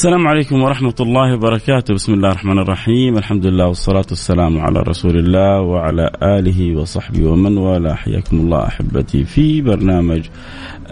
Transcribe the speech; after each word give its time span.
السلام 0.00 0.28
عليكم 0.28 0.62
ورحمة 0.62 0.94
الله 1.00 1.34
وبركاته. 1.34 1.94
بسم 1.94 2.14
الله 2.14 2.30
الرحمن 2.30 2.58
الرحيم. 2.58 3.18
الحمد 3.18 3.46
لله 3.46 3.66
والصلاة 3.66 4.04
والسلام 4.10 4.58
على 4.58 4.80
رسول 4.80 5.16
الله 5.18 5.60
وعلى 5.60 6.10
آله 6.22 6.80
وصحبه 6.80 7.28
ومن 7.28 7.58
والاه. 7.58 7.94
حياكم 7.94 8.36
الله 8.36 8.66
أحبتي 8.66 9.24
في 9.24 9.62
برنامج 9.62 10.22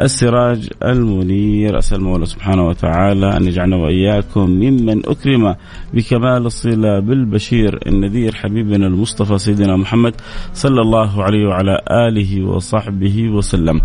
السراج 0.00 0.68
المنير. 0.84 1.78
أسأل 1.78 1.98
المولى 1.98 2.26
سبحانه 2.26 2.66
وتعالى 2.66 3.36
أن 3.36 3.44
يجعلنا 3.44 3.76
وإياكم 3.76 4.50
ممن 4.50 5.06
أكرم 5.06 5.54
بكمال 5.94 6.46
الصلة 6.46 7.00
بالبشير 7.00 7.78
النذير 7.86 8.34
حبيبنا 8.34 8.86
المصطفى 8.86 9.38
سيدنا 9.38 9.76
محمد 9.76 10.14
صلى 10.52 10.80
الله 10.80 11.22
عليه 11.22 11.46
وعلى 11.46 11.80
آله 11.90 12.44
وصحبه 12.44 13.28
وسلم. 13.28 13.80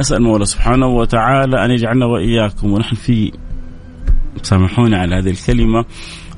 أسأل 0.00 0.16
المولى 0.16 0.44
سبحانه 0.44 0.86
وتعالى 0.86 1.64
أن 1.64 1.70
يجعلنا 1.70 2.06
وإياكم. 2.06 2.72
ونحن 2.72 2.96
في 2.96 3.32
سامحوني 4.42 4.96
على 4.96 5.16
هذه 5.16 5.30
الكلمة. 5.30 5.84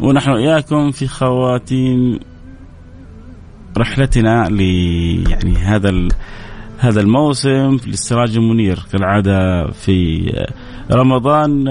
ونحن 0.01 0.31
إياكم 0.31 0.91
في 0.91 1.07
خواتيم 1.07 2.19
رحلتنا 3.79 4.49
ل 4.49 4.61
يعني 5.31 5.57
هذا 5.57 6.09
هذا 6.79 7.01
الموسم 7.01 7.77
للسراج 7.87 8.37
المنير 8.37 8.79
كالعادة 8.93 9.71
في 9.71 10.31
رمضان 10.91 11.69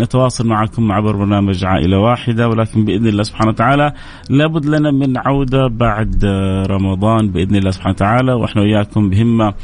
نتواصل 0.00 0.46
معكم 0.46 0.92
عبر 0.92 1.16
برنامج 1.16 1.64
عائلة 1.64 1.98
واحدة 1.98 2.48
ولكن 2.48 2.84
بإذن 2.84 3.06
الله 3.06 3.22
سبحانه 3.22 3.50
وتعالى 3.50 3.92
لابد 4.30 4.66
لنا 4.66 4.90
من 4.90 5.16
عودة 5.18 5.66
بعد 5.68 6.24
رمضان 6.70 7.30
بإذن 7.30 7.56
الله 7.56 7.70
سبحانه 7.70 7.94
وتعالى 7.94 8.32
وإحنا 8.32 8.62
وإياكم 8.62 9.10
بهمة 9.10 9.54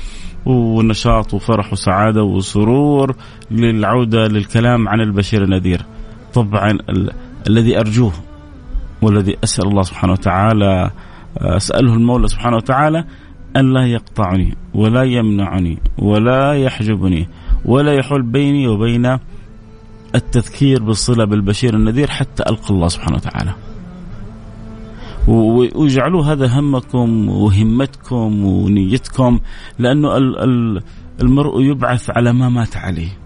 ونشاط 0.46 1.34
وفرح 1.34 1.72
وسعادة 1.72 2.22
وسرور 2.22 3.14
للعودة 3.50 4.26
للكلام 4.28 4.88
عن 4.88 5.00
البشير 5.00 5.44
النذير. 5.44 5.80
طبعا 6.34 6.70
ال- 6.70 7.10
الذي 7.48 7.78
أرجوه 7.80 8.12
والذي 9.02 9.36
أسأل 9.44 9.68
الله 9.68 9.82
سبحانه 9.82 10.12
وتعالى 10.12 10.90
أسأله 11.38 11.94
المولى 11.94 12.28
سبحانه 12.28 12.56
وتعالى 12.56 13.04
أن 13.56 13.72
لا 13.72 13.86
يقطعني 13.86 14.54
ولا 14.74 15.02
يمنعني 15.02 15.78
ولا 15.98 16.52
يحجبني 16.52 17.28
ولا 17.64 17.92
يحول 17.92 18.22
بيني 18.22 18.68
وبين 18.68 19.18
التذكير 20.14 20.82
بالصلة 20.82 21.24
بالبشير 21.24 21.74
النذير 21.74 22.10
حتى 22.10 22.42
ألقى 22.42 22.70
الله 22.70 22.88
سبحانه 22.88 23.16
وتعالى. 23.16 23.54
واجعلوا 25.28 26.24
هذا 26.24 26.46
همكم 26.58 27.28
وهمتكم 27.28 28.44
ونيتكم 28.44 29.40
لأنه 29.78 30.16
المرء 31.20 31.62
يبعث 31.62 32.10
على 32.10 32.32
ما 32.32 32.48
مات 32.48 32.76
عليه. 32.76 33.18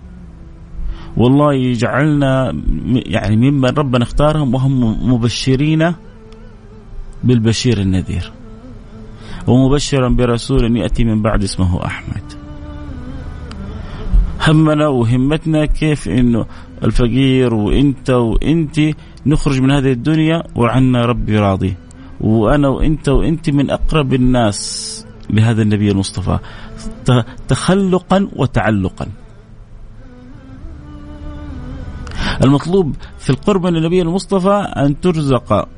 والله 1.17 1.55
يجعلنا 1.55 2.63
يعني 2.87 3.37
ممن 3.37 3.69
ربنا 3.69 4.05
اختارهم 4.05 4.55
وهم 4.55 5.11
مبشرين 5.13 5.95
بالبشير 7.25 7.81
النذير. 7.81 8.33
ومبشرا 9.47 10.09
برسول 10.09 10.77
يأتي 10.77 11.05
من 11.05 11.23
بعد 11.23 11.43
اسمه 11.43 11.85
أحمد. 11.85 12.23
همنا 14.49 14.89
وهمتنا 14.89 15.67
كيف 15.67 16.09
إنه 16.09 16.47
الفقير 16.85 17.55
وإنت 17.55 18.11
وإنت 18.11 18.81
نخرج 19.27 19.61
من 19.61 19.71
هذه 19.71 19.93
الدنيا 19.93 20.43
وعنا 20.57 21.05
ربي 21.05 21.39
راضي. 21.39 21.75
وأنا 22.21 22.69
وإنت 22.69 23.09
وإنت 23.09 23.51
من 23.51 23.71
أقرب 23.71 24.15
الناس 24.15 24.61
لهذا 25.31 25.63
النبي 25.63 25.91
المصطفى. 25.91 26.39
تخلقا 27.49 28.29
وتعلقا. 28.37 29.07
المطلوب 32.45 32.95
في 33.19 33.31
القرب 33.31 33.67
من 33.67 33.77
النبي 33.77 34.03
المصطفى 34.03 34.73
أن 34.77 35.01
ترزق 35.01 35.69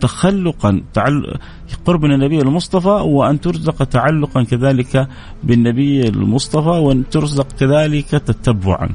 تخلقا 0.00 0.82
تعل... 0.94 1.38
قرب 1.84 2.04
من 2.04 2.12
النبي 2.12 2.40
المصطفى 2.40 2.88
وأن 2.88 3.40
ترزق 3.40 3.84
تعلقا 3.84 4.42
كذلك 4.42 5.08
بالنبي 5.44 6.08
المصطفى 6.08 6.68
وأن 6.68 7.08
ترزق 7.08 7.52
كذلك 7.52 8.10
تتبعا. 8.10 8.88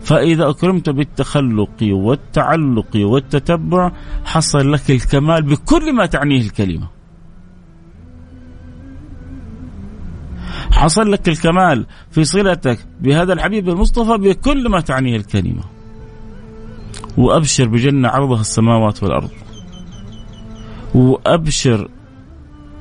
فإذا 0.00 0.50
أكرمت 0.50 0.90
بالتخلق 0.90 1.76
والتعلق 1.82 2.96
والتتبع 2.96 3.92
حصل 4.24 4.72
لك 4.72 4.90
الكمال 4.90 5.42
بكل 5.42 5.92
ما 5.92 6.06
تعنيه 6.06 6.40
الكلمة. 6.40 6.88
حصل 10.70 11.12
لك 11.12 11.28
الكمال 11.28 11.86
في 12.10 12.24
صلتك 12.24 12.78
بهذا 13.00 13.32
الحبيب 13.32 13.68
المصطفى 13.68 14.18
بكل 14.18 14.68
ما 14.68 14.80
تعنيه 14.80 15.16
الكلمة. 15.16 15.62
وأبشر 17.18 17.68
بجنة 17.68 18.08
عرضها 18.08 18.40
السماوات 18.40 19.02
والأرض. 19.02 19.30
وأبشر 20.94 21.88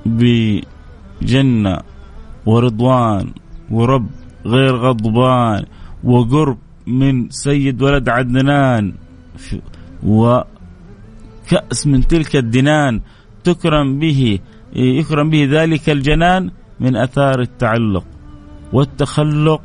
بجنة 0.06 1.78
ورضوان 2.46 3.32
ورب 3.72 4.10
غير 4.46 4.76
غضبان 4.76 5.66
وقرب 6.04 6.58
من 6.88 7.30
سيد 7.30 7.82
ولد 7.82 8.10
عدنان 8.10 8.94
وكأس 10.04 11.88
من 11.88 12.08
تلك 12.08 12.36
الدنان 12.36 13.02
تكرم 13.44 14.00
به 14.00 14.40
يكرم 14.76 15.30
به 15.30 15.48
ذلك 15.52 15.90
الجنان 15.90 16.52
من 16.80 16.96
آثار 16.96 17.40
التعلق 17.40 18.06
والتخلق 18.74 19.62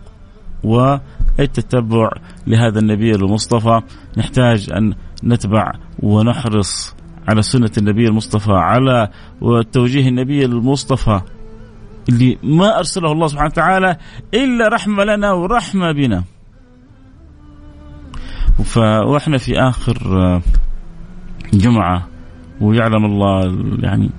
والتتبع 0.65 2.11
لهذا 2.47 2.79
النبي 2.79 3.11
المصطفى 3.11 3.81
نحتاج 4.17 4.73
أن 4.73 4.95
نتبع 5.25 5.73
ونحرص 6.03 6.97
على 7.29 7.43
سنة 7.43 7.71
النبي 7.79 8.09
المصطفى 8.09 8.53
على 8.53 9.09
توجيه 9.73 10.09
النبي 10.09 10.45
المصطفى 10.45 11.21
اللي 12.09 12.39
ما 12.43 12.79
أرسله 12.79 13.13
الله 13.13 13.27
سبحانه 13.27 13.51
وتعالى 13.51 13.97
إلا 14.35 14.69
رحمة 14.69 15.05
لنا 15.05 15.33
ورحمة 15.33 15.93
بنا. 15.93 16.25
وإحنا 18.79 19.39
في 19.39 19.59
آخر 19.59 19.97
جمعة 21.55 22.09
ويعلم 22.61 23.05
الله 23.05 23.59
يعني 23.83 24.11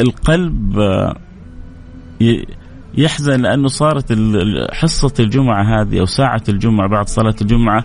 القلب 0.00 0.78
يحزن 2.94 3.42
لأنه 3.42 3.68
صارت 3.68 4.18
حصة 4.72 5.14
الجمعة 5.20 5.80
هذه 5.80 6.00
أو 6.00 6.04
ساعة 6.04 6.42
الجمعة 6.48 6.88
بعد 6.88 7.08
صلاة 7.08 7.34
الجمعة 7.42 7.84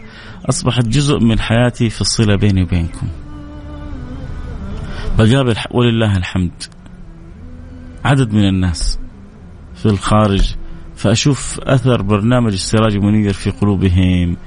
أصبحت 0.49 0.87
جزء 0.87 1.19
من 1.19 1.39
حياتي 1.39 1.89
في 1.89 2.01
الصلة 2.01 2.35
بيني 2.35 2.63
وبينكم. 2.63 3.07
بقابل 5.17 5.55
ولله 5.71 6.17
الحمد. 6.17 6.63
عدد 8.05 8.33
من 8.33 8.47
الناس 8.47 8.99
في 9.75 9.85
الخارج 9.85 10.55
فأشوف 10.95 11.59
أثر 11.59 12.01
برنامج 12.01 12.51
السراج 12.51 12.95
المنير 12.95 13.33
في 13.33 13.49
قلوبهم. 13.49 14.37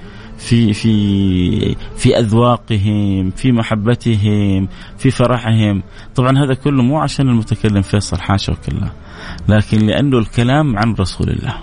في 0.45 0.73
في 0.73 1.77
في 1.97 2.19
أذواقهم 2.19 3.31
في 3.31 3.53
محبتهم 3.53 4.69
في 4.99 5.11
فرحهم. 5.11 5.83
طبعا 6.15 6.39
هذا 6.45 6.55
كله 6.55 6.83
مو 6.83 6.99
عشان 6.99 7.29
المتكلم 7.29 7.83
فيصل 7.83 8.21
حاشا 8.21 8.53
وكلا 8.53 8.91
لكن 9.49 9.79
لأنه 9.87 10.19
الكلام 10.19 10.79
عن 10.79 10.95
رسول 10.95 11.31
الله. 11.31 11.57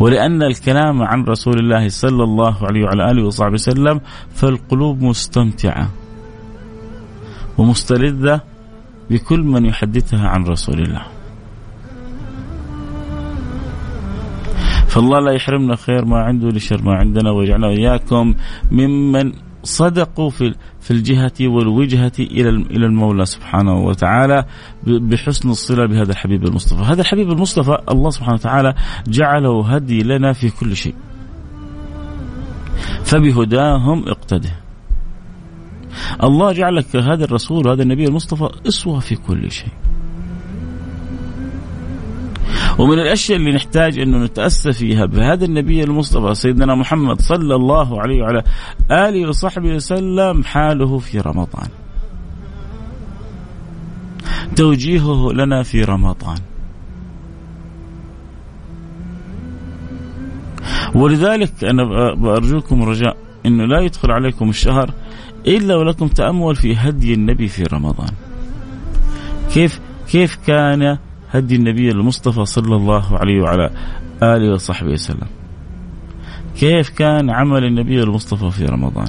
ولأن 0.00 0.42
الكلام 0.42 1.02
عن 1.02 1.24
رسول 1.24 1.58
الله 1.58 1.88
صلى 1.88 2.24
الله 2.24 2.66
عليه 2.66 2.84
وعلى 2.84 3.10
آله 3.10 3.26
وصحبه 3.26 3.52
وسلم 3.52 4.00
فالقلوب 4.34 5.02
مستمتعة 5.02 5.90
ومستلذة 7.58 8.40
بكل 9.10 9.40
من 9.40 9.66
يحدثها 9.66 10.28
عن 10.28 10.44
رسول 10.44 10.80
الله. 10.80 11.13
فالله 14.94 15.20
لا 15.20 15.32
يحرمنا 15.32 15.76
خير 15.76 16.04
ما 16.04 16.18
عنده 16.18 16.48
لشر 16.48 16.82
ما 16.82 16.94
عندنا 16.94 17.30
ويجعلنا 17.30 17.66
وإياكم 17.66 18.34
ممن 18.70 19.32
صدقوا 19.62 20.30
في 20.30 20.54
في 20.80 20.90
الجهة 20.90 21.32
والوجهة 21.40 22.12
إلى 22.18 22.48
إلى 22.48 22.86
المولى 22.86 23.26
سبحانه 23.26 23.74
وتعالى 23.74 24.44
بحسن 24.86 25.50
الصلة 25.50 25.86
بهذا 25.86 26.12
الحبيب 26.12 26.44
المصطفى، 26.44 26.82
هذا 26.82 27.00
الحبيب 27.00 27.30
المصطفى 27.30 27.78
الله 27.90 28.10
سبحانه 28.10 28.34
وتعالى 28.34 28.74
جعله 29.08 29.74
هدي 29.74 30.02
لنا 30.02 30.32
في 30.32 30.50
كل 30.50 30.76
شيء. 30.76 30.94
فبهداهم 33.04 34.08
اقتده. 34.08 34.50
الله 36.22 36.52
جعلك 36.52 36.96
هذا 36.96 37.24
الرسول 37.24 37.66
وهذا 37.66 37.82
النبي 37.82 38.04
المصطفى 38.04 38.48
أسوة 38.68 39.00
في 39.00 39.16
كل 39.16 39.50
شيء. 39.50 39.72
ومن 42.78 42.98
الأشياء 42.98 43.38
اللي 43.38 43.52
نحتاج 43.52 43.98
انه 43.98 44.24
نتأسى 44.24 44.72
فيها 44.72 45.06
بهذا 45.06 45.44
النبي 45.44 45.84
المصطفى 45.84 46.34
سيدنا 46.34 46.74
محمد 46.74 47.20
صلى 47.20 47.54
الله 47.54 48.00
عليه 48.00 48.22
وعلى 48.22 48.42
آله 48.90 49.28
وصحبه 49.28 49.74
وسلم 49.74 50.44
حاله 50.44 50.98
في 50.98 51.20
رمضان. 51.20 51.68
توجيهه 54.56 55.32
لنا 55.32 55.62
في 55.62 55.84
رمضان. 55.84 56.38
ولذلك 60.94 61.64
أنا 61.64 62.14
بأرجوكم 62.14 62.82
رجاء 62.82 63.16
إنه 63.46 63.64
لا 63.64 63.80
يدخل 63.80 64.10
عليكم 64.10 64.48
الشهر 64.48 64.90
إلا 65.46 65.76
ولكم 65.76 66.08
تأمل 66.08 66.56
في 66.56 66.76
هدي 66.76 67.14
النبي 67.14 67.48
في 67.48 67.62
رمضان. 67.62 68.10
كيف 69.54 69.80
كيف 70.08 70.38
كان 70.46 70.98
هدي 71.34 71.56
النبي 71.56 71.90
المصطفى 71.90 72.44
صلى 72.44 72.76
الله 72.76 73.18
عليه 73.18 73.42
وعلى 73.42 73.70
آله 74.22 74.52
وصحبه 74.52 74.90
وسلم. 74.90 75.28
كيف 76.56 76.88
كان 76.88 77.30
عمل 77.30 77.64
النبي 77.64 78.02
المصطفى 78.02 78.50
في 78.50 78.66
رمضان؟ 78.66 79.08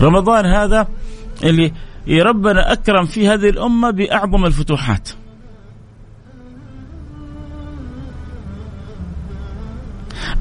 رمضان 0.00 0.46
هذا 0.46 0.88
اللي 1.44 1.72
ربنا 2.08 2.72
أكرم 2.72 3.06
في 3.06 3.28
هذه 3.28 3.48
الأمة 3.48 3.90
بأعظم 3.90 4.44
الفتوحات. 4.44 5.08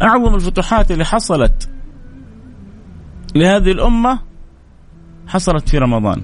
أعظم 0.02 0.36
الفتوحات 0.36 0.92
اللي 0.92 1.06
حصلت 1.06 1.70
لهذه 3.36 3.72
الأمة 3.72 4.20
حصلت 5.28 5.70
في 5.70 5.78
رمضان. 5.78 6.22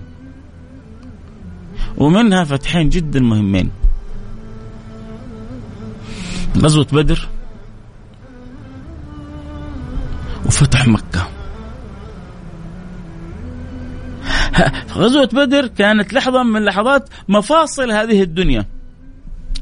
ومنها 1.98 2.44
فتحين 2.44 2.90
جدا 2.90 3.20
مهمين. 3.20 3.70
غزوة 6.58 6.88
بدر 6.92 7.28
وفتح 10.46 10.88
مكة. 10.88 11.28
غزوة 15.02 15.30
بدر 15.34 15.68
كانت 15.68 16.14
لحظة 16.14 16.44
من 16.44 16.66
لحظات 16.66 17.10
مفاصل 17.30 17.92
هذه 17.92 18.22
الدنيا. 18.22 18.66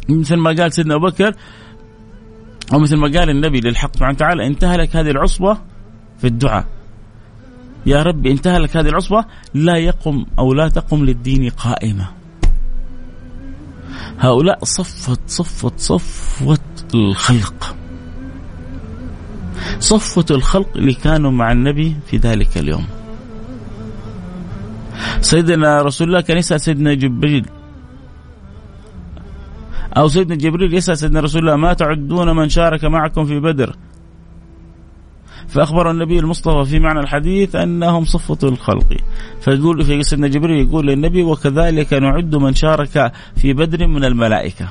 مثل 0.09 0.35
ما 0.35 0.55
قال 0.59 0.73
سيدنا 0.73 0.95
أبو 0.95 1.05
بكر 1.05 1.35
أو 2.73 2.79
مثل 2.79 2.95
ما 2.97 3.19
قال 3.19 3.29
النبي 3.29 3.59
للحق 3.59 3.95
سبحانه 3.95 4.13
وتعالى 4.13 4.47
انتهى 4.47 4.77
لك 4.77 4.95
هذه 4.95 5.11
العصبة 5.11 5.57
في 6.17 6.27
الدعاء. 6.27 6.65
يا 7.85 8.03
رب 8.03 8.25
انتهى 8.27 8.59
لك 8.59 8.77
هذه 8.77 8.89
العصبة 8.89 9.25
لا 9.53 9.77
يقم 9.77 10.25
أو 10.39 10.53
لا 10.53 10.69
تقم 10.69 11.05
للدين 11.05 11.49
قائمة. 11.49 12.20
هؤلاء 14.21 14.63
صفت 14.63 15.19
صفت 15.27 15.79
صفوت 15.79 16.61
الخلق. 16.93 17.75
صفوة 19.79 20.25
الخلق 20.31 20.69
اللي 20.75 20.93
كانوا 20.93 21.31
مع 21.31 21.51
النبي 21.51 21.95
في 22.05 22.17
ذلك 22.17 22.57
اليوم. 22.57 22.85
سيدنا 25.21 25.81
رسول 25.81 26.07
الله 26.07 26.21
كان 26.21 26.37
يسأل 26.37 26.61
سيدنا 26.61 26.93
جبريل. 26.93 27.45
أو 29.97 30.07
سيدنا 30.07 30.35
جبريل 30.35 30.73
يسأل 30.73 30.97
سيدنا 30.97 31.19
رسول 31.19 31.41
الله 31.41 31.55
ما 31.55 31.73
تعدون 31.73 32.35
من 32.35 32.49
شارك 32.49 32.85
معكم 32.85 33.25
في 33.25 33.39
بدر؟ 33.39 33.75
فأخبر 35.51 35.91
النبي 35.91 36.19
المصطفى 36.19 36.69
في 36.69 36.79
معنى 36.79 36.99
الحديث 36.99 37.55
أنهم 37.55 38.05
صفة 38.05 38.47
الخلق. 38.47 38.97
فيقول 39.41 39.85
في 39.85 40.03
سيدنا 40.03 40.27
جبريل 40.27 40.67
يقول 40.67 40.87
للنبي 40.87 41.23
وكذلك 41.23 41.93
نعد 41.93 42.35
من 42.35 42.53
شارك 42.53 43.11
في 43.35 43.53
بدر 43.53 43.87
من 43.87 44.03
الملائكة. 44.03 44.69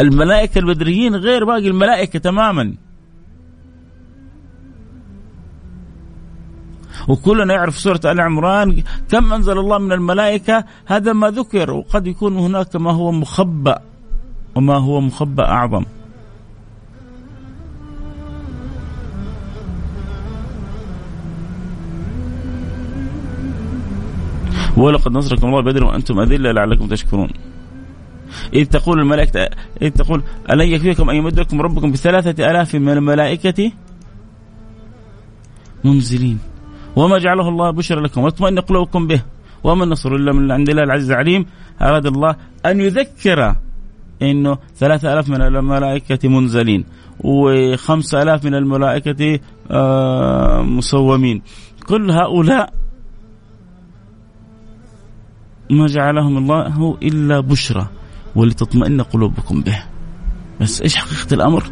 الملائكة 0.00 0.58
البدريين 0.58 1.16
غير 1.16 1.44
باقي 1.44 1.68
الملائكة 1.68 2.18
تماما. 2.18 2.74
وكلنا 7.08 7.54
يعرف 7.54 7.78
سورة 7.78 8.00
آل 8.04 8.20
عمران 8.20 8.82
كم 9.08 9.32
أنزل 9.32 9.58
الله 9.58 9.78
من 9.78 9.92
الملائكة؟ 9.92 10.64
هذا 10.86 11.12
ما 11.12 11.30
ذكر 11.30 11.70
وقد 11.70 12.06
يكون 12.06 12.36
هناك 12.36 12.76
ما 12.76 12.92
هو 12.92 13.12
مخبأ 13.12 13.78
وما 14.54 14.76
هو 14.76 15.00
مخبأ 15.00 15.44
أعظم. 15.44 15.84
ولقد 24.76 25.12
نصركم 25.12 25.46
الله 25.48 25.60
بدر 25.60 25.84
وأنتم 25.84 26.20
أذلة 26.20 26.52
لعلكم 26.52 26.86
تشكرون. 26.86 27.28
إذ 28.54 28.64
تقول 28.64 29.00
الملائكة 29.00 29.48
إذ 29.82 29.90
تقول 29.90 30.22
ألن 30.50 30.68
يكفيكم 30.68 31.10
أن 31.10 31.16
يمدكم 31.16 31.60
ربكم 31.60 31.92
بثلاثة 31.92 32.50
آلاف 32.50 32.74
من 32.74 32.88
الملائكة 32.88 33.72
منزلين. 35.84 36.38
وما 36.96 37.18
جعله 37.18 37.48
الله 37.48 37.70
بشرا 37.70 38.00
لكم 38.00 38.20
واطمئن 38.20 38.58
قلوبكم 38.58 39.06
به. 39.06 39.22
وما 39.64 39.84
النصر 39.84 40.14
إلا 40.14 40.32
من 40.32 40.52
عند 40.52 40.68
الله 40.68 40.82
العزيز 40.82 41.10
العليم. 41.10 41.46
أراد 41.82 42.06
الله 42.06 42.36
أن 42.66 42.80
يذكر 42.80 43.54
إنه 44.22 44.58
ثلاثة 44.76 45.12
آلاف 45.12 45.28
من 45.28 45.42
الملائكة 45.42 46.28
منزلين 46.28 46.84
وخمسة 47.20 48.22
آلاف 48.22 48.44
من 48.44 48.54
الملائكة 48.54 49.38
آه، 49.70 50.62
مسومين. 50.62 51.42
كل 51.86 52.10
هؤلاء 52.10 52.83
ما 55.70 55.86
جعلهم 55.86 56.38
الله 56.38 56.98
إلا 57.02 57.40
بشرى 57.40 57.86
ولتطمئن 58.36 59.00
قلوبكم 59.02 59.60
به. 59.60 59.82
بس 60.60 60.82
إيش 60.82 60.96
حقيقة 60.96 61.34
الأمر؟ 61.34 61.64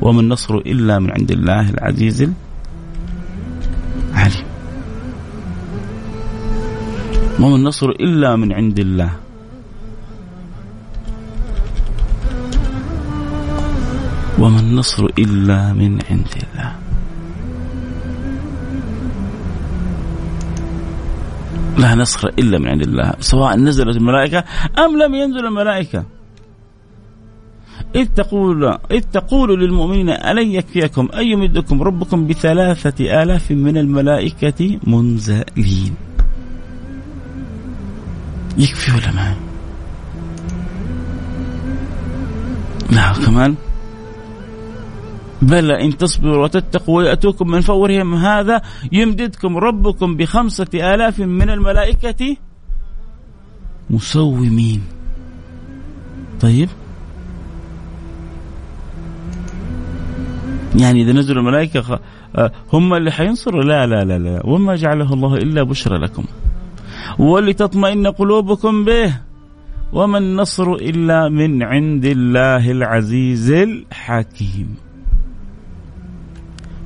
وما 0.00 0.20
النصر 0.20 0.54
إلا 0.54 0.98
من 0.98 1.10
عند 1.10 1.30
الله 1.30 1.70
العزيز 1.70 2.22
العليم. 4.14 4.46
وما 7.40 7.56
النصر 7.56 7.88
إلا 7.90 8.36
من 8.36 8.52
عند 8.52 8.78
الله. 8.80 9.10
وما 14.38 14.60
النصر 14.60 15.04
إلا 15.18 15.72
من 15.72 15.98
عند 16.10 16.32
الله. 16.42 16.83
لا 21.78 21.94
نصر 21.94 22.28
إلا 22.28 22.58
من 22.58 22.68
عند 22.68 22.82
الله 22.82 23.12
سواء 23.20 23.56
نزلت 23.56 23.96
الملائكة 23.96 24.44
أم 24.78 24.98
لم 25.02 25.14
ينزل 25.14 25.46
الملائكة. 25.46 26.04
إذ 27.94 28.06
تقول 28.06 28.78
إذ 28.90 29.00
تقول 29.00 29.60
للمؤمنين 29.60 30.10
ألن 30.10 30.50
يكفيكم 30.50 31.08
أن 31.14 31.26
يمدكم 31.26 31.82
ربكم 31.82 32.26
بثلاثة 32.26 33.22
آلاف 33.22 33.50
من 33.50 33.76
الملائكة 33.78 34.78
منزلين؟ 34.86 35.94
يكفي 38.58 38.92
ولا 38.96 39.12
ما؟ 39.12 39.34
نعم 42.90 43.14
كمان 43.14 43.54
بلى 45.44 45.84
إن 45.84 45.96
تصبروا 45.96 46.44
وتتقوا 46.44 46.96
ويأتوكم 46.96 47.50
من 47.50 47.60
فورهم. 47.60 48.14
هذا 48.14 48.62
يمددكم 48.92 49.56
ربكم 49.56 50.16
بخمسة 50.16 50.66
آلاف 50.74 51.20
من 51.20 51.50
الملائكة 51.50 52.36
مسومين. 53.90 54.82
طيب. 56.40 56.68
يعني 60.76 61.02
إذا 61.02 61.12
نزلوا 61.12 61.42
الملائكة 61.42 62.00
آه، 62.36 62.52
هم 62.72 62.94
اللي 62.94 63.12
حينصروا؟ 63.12 63.62
لا 63.62 63.86
لا 63.86 64.04
لا 64.04 64.18
لا. 64.18 64.46
وما 64.46 64.76
جعله 64.76 65.12
الله 65.12 65.34
إلا 65.34 65.62
بشرى 65.62 65.98
لكم. 65.98 66.24
ولتطمئن 67.18 68.06
قلوبكم 68.06 68.84
به. 68.84 69.16
وما 69.92 70.18
النصر 70.18 70.72
إلا 70.72 71.28
من 71.28 71.62
عند 71.62 72.04
الله 72.04 72.70
العزيز 72.70 73.50
الحكيم. 73.50 74.83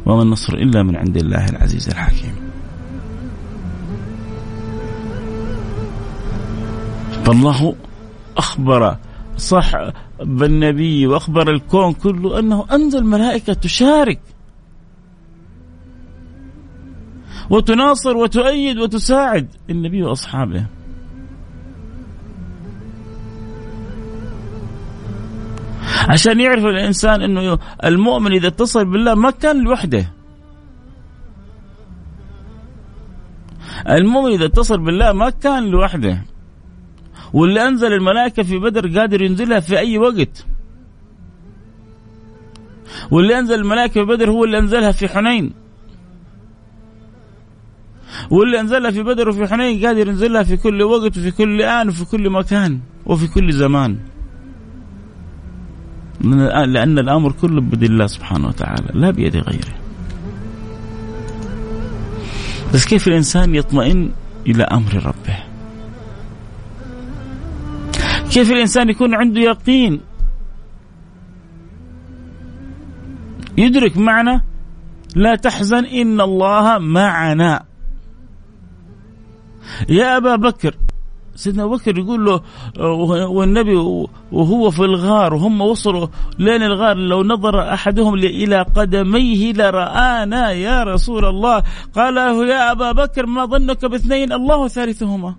وما 0.08 0.22
النصر 0.22 0.54
إلا 0.54 0.82
من 0.82 0.96
عند 0.96 1.16
الله 1.16 1.48
العزيز 1.48 1.88
الحكيم. 1.88 2.34
فالله 7.24 7.74
أخبر 8.36 8.96
صح 9.36 9.72
بالنبي 10.20 11.06
وأخبر 11.06 11.50
الكون 11.50 11.92
كله 11.92 12.38
أنه 12.38 12.66
أنزل 12.72 13.04
ملائكة 13.04 13.52
تشارك. 13.52 14.20
وتناصر 17.50 18.16
وتؤيد 18.16 18.78
وتساعد 18.78 19.48
النبي 19.70 20.02
وأصحابه. 20.02 20.77
عشان 26.08 26.40
يعرف 26.40 26.64
الإنسان 26.64 27.22
إنه 27.22 27.58
المؤمن 27.84 28.32
إذا 28.32 28.48
اتصل 28.48 28.84
بالله 28.84 29.14
ما 29.14 29.30
كان 29.30 29.64
لوحده. 29.64 30.12
المؤمن 33.88 34.32
إذا 34.32 34.44
اتصل 34.44 34.78
بالله 34.78 35.12
ما 35.12 35.30
كان 35.30 35.66
لوحده. 35.66 36.24
واللي 37.32 37.68
أنزل 37.68 37.92
الملائكة 37.92 38.42
في 38.42 38.58
بدر 38.58 38.98
قادر 38.98 39.22
ينزلها 39.22 39.60
في 39.60 39.78
أي 39.78 39.98
وقت. 39.98 40.46
واللي 43.10 43.38
أنزل 43.38 43.54
الملائكة 43.54 43.92
في 43.94 44.04
بدر 44.04 44.30
هو 44.30 44.44
اللي 44.44 44.58
أنزلها 44.58 44.92
في 44.92 45.08
حنين. 45.08 45.52
واللي 48.30 48.60
أنزلها 48.60 48.90
في 48.90 49.02
بدر 49.02 49.28
وفي 49.28 49.46
حنين 49.46 49.86
قادر 49.86 50.08
ينزلها 50.08 50.42
في 50.42 50.56
كل 50.56 50.82
وقت 50.82 51.18
وفي 51.18 51.30
كل 51.30 51.62
آن 51.62 51.88
وفي 51.88 52.04
كل 52.04 52.30
مكان 52.30 52.80
وفي 53.06 53.26
كل 53.26 53.52
زمان. 53.52 53.98
لأن 56.20 56.98
الأمر 56.98 57.32
كله 57.32 57.60
بيد 57.60 57.82
الله 57.82 58.06
سبحانه 58.06 58.48
وتعالى 58.48 58.90
لا 58.94 59.10
بيد 59.10 59.36
غيره. 59.36 59.74
بس 62.74 62.86
كيف 62.86 63.08
الإنسان 63.08 63.54
يطمئن 63.54 64.10
إلى 64.46 64.64
أمر 64.64 64.94
ربه؟ 64.94 65.38
كيف 68.30 68.52
الإنسان 68.52 68.88
يكون 68.88 69.14
عنده 69.14 69.40
يقين؟ 69.40 70.00
يدرك 73.58 73.96
معنى 73.96 74.42
لا 75.14 75.34
تحزن 75.34 75.84
إن 75.84 76.20
الله 76.20 76.78
معنا. 76.78 77.64
يا 79.88 80.16
أبا 80.16 80.36
بكر 80.36 80.74
سيدنا 81.38 81.64
أبو 81.64 81.76
بكر 81.76 81.98
يقول 81.98 82.24
له 82.24 82.40
والنبي 83.28 83.76
وهو 84.32 84.70
في 84.70 84.84
الغار 84.84 85.34
وهم 85.34 85.60
وصلوا 85.60 86.06
لين 86.38 86.62
الغار 86.62 86.96
لو 86.96 87.22
نظر 87.22 87.72
أحدهم 87.72 88.14
إلى 88.14 88.62
قدميه 88.62 89.52
لرآنا 89.52 90.50
يا 90.50 90.82
رسول 90.82 91.24
الله. 91.24 91.62
قال 91.94 92.14
له 92.14 92.46
يا 92.46 92.72
أبا 92.72 92.92
بكر 92.92 93.26
ما 93.26 93.44
ظنك 93.44 93.84
باثنين؟ 93.84 94.32
الله 94.32 94.68
ثالثهما. 94.68 95.34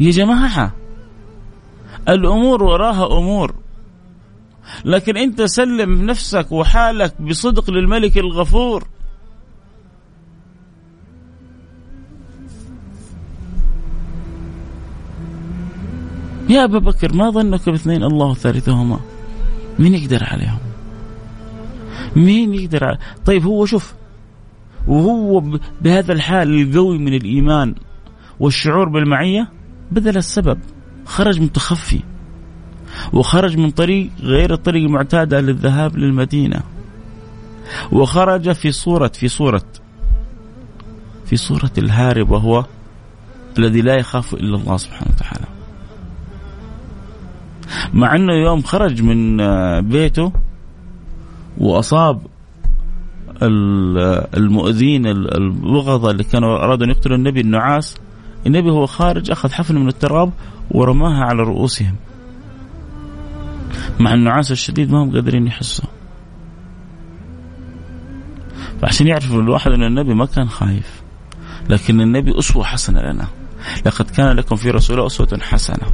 يا 0.00 0.10
جماعة 0.10 0.74
الأمور 2.08 2.62
وراها 2.62 3.18
أمور. 3.18 3.54
لكن 4.84 5.16
أنت 5.16 5.42
سلم 5.42 6.04
نفسك 6.04 6.52
وحالك 6.52 7.22
بصدق 7.22 7.70
للملك 7.70 8.18
الغفور. 8.18 8.84
يا 16.48 16.64
أبا 16.64 16.78
بكر 16.78 17.14
ما 17.14 17.30
ظنك 17.30 17.68
باثنين 17.68 18.02
الله 18.02 18.34
ثالثهما 18.34 19.00
مين 19.78 19.94
يقدر 19.94 20.24
عليهم؟ 20.24 20.58
مين 22.16 22.54
يقدر 22.54 22.84
على... 22.84 22.98
طيب 23.24 23.44
هو 23.44 23.66
شوف 23.66 23.94
وهو 24.88 25.42
بهذا 25.80 26.12
الحال 26.12 26.62
القوي 26.62 26.98
من 26.98 27.14
الإيمان 27.14 27.74
والشعور 28.40 28.88
بالمعية 28.88 29.48
بذل 29.92 30.16
السبب 30.16 30.58
خرج 31.04 31.40
متخفي 31.40 32.00
وخرج 33.12 33.56
من 33.56 33.70
طريق 33.70 34.10
غير 34.20 34.52
الطريق 34.52 34.84
المعتادة 34.84 35.40
للذهاب 35.40 35.96
للمدينة 35.96 36.60
وخرج 37.92 38.52
في 38.52 38.72
صورة 38.72 39.08
في 39.08 39.28
صورة 39.28 39.62
في 41.26 41.36
صورة 41.36 41.70
الهارب 41.78 42.30
وهو 42.30 42.64
الذي 43.58 43.80
لا 43.80 43.94
يخاف 43.94 44.34
إلا 44.34 44.56
الله 44.56 44.76
سبحانه 44.76 45.10
وتعالى. 45.16 45.55
مع 47.94 48.16
انه 48.16 48.32
يوم 48.32 48.62
خرج 48.62 49.02
من 49.02 49.40
آه، 49.40 49.80
بيته 49.80 50.32
واصاب 51.58 52.20
المؤذين 54.36 55.06
البغضة 55.06 56.10
اللي 56.10 56.24
كانوا 56.24 56.64
أرادوا 56.64 56.86
أن 56.86 56.90
يقتلوا 56.90 57.16
النبي 57.16 57.40
النعاس 57.40 57.96
النبي 58.46 58.70
هو 58.70 58.86
خارج 58.86 59.30
أخذ 59.30 59.52
حفنه 59.52 59.80
من 59.80 59.88
التراب 59.88 60.32
ورماها 60.70 61.24
على 61.24 61.42
رؤوسهم. 61.42 61.94
مع 64.00 64.14
النعاس 64.14 64.52
الشديد 64.52 64.90
ما 64.90 65.02
هم 65.02 65.12
قادرين 65.12 65.46
يحسوا. 65.46 65.88
فعشان 68.82 69.06
يعرف 69.06 69.32
الواحد 69.32 69.70
إن 69.70 69.82
النبي 69.82 70.14
ما 70.14 70.26
كان 70.26 70.48
خايف 70.48 71.02
لكن 71.68 72.00
النبي 72.00 72.38
أسوة 72.38 72.64
حسنة 72.64 73.00
لنا. 73.00 73.26
لقد 73.86 74.10
كان 74.10 74.36
لكم 74.36 74.56
في 74.56 74.70
رسوله 74.70 75.06
أسوة 75.06 75.38
حسنة. 75.42 75.86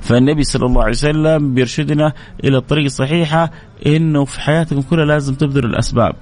فالنبي 0.00 0.42
صلى 0.42 0.66
الله 0.66 0.82
عليه 0.82 0.90
وسلم 0.90 1.54
بيرشدنا 1.54 2.12
إلى 2.44 2.56
الطريق 2.56 2.84
الصحيحة 2.84 3.50
إنه 3.86 4.24
في 4.24 4.40
حياتكم 4.40 4.82
كلها 4.82 5.04
لازم 5.04 5.34
تبذلوا 5.34 5.70
الأسباب. 5.70 6.12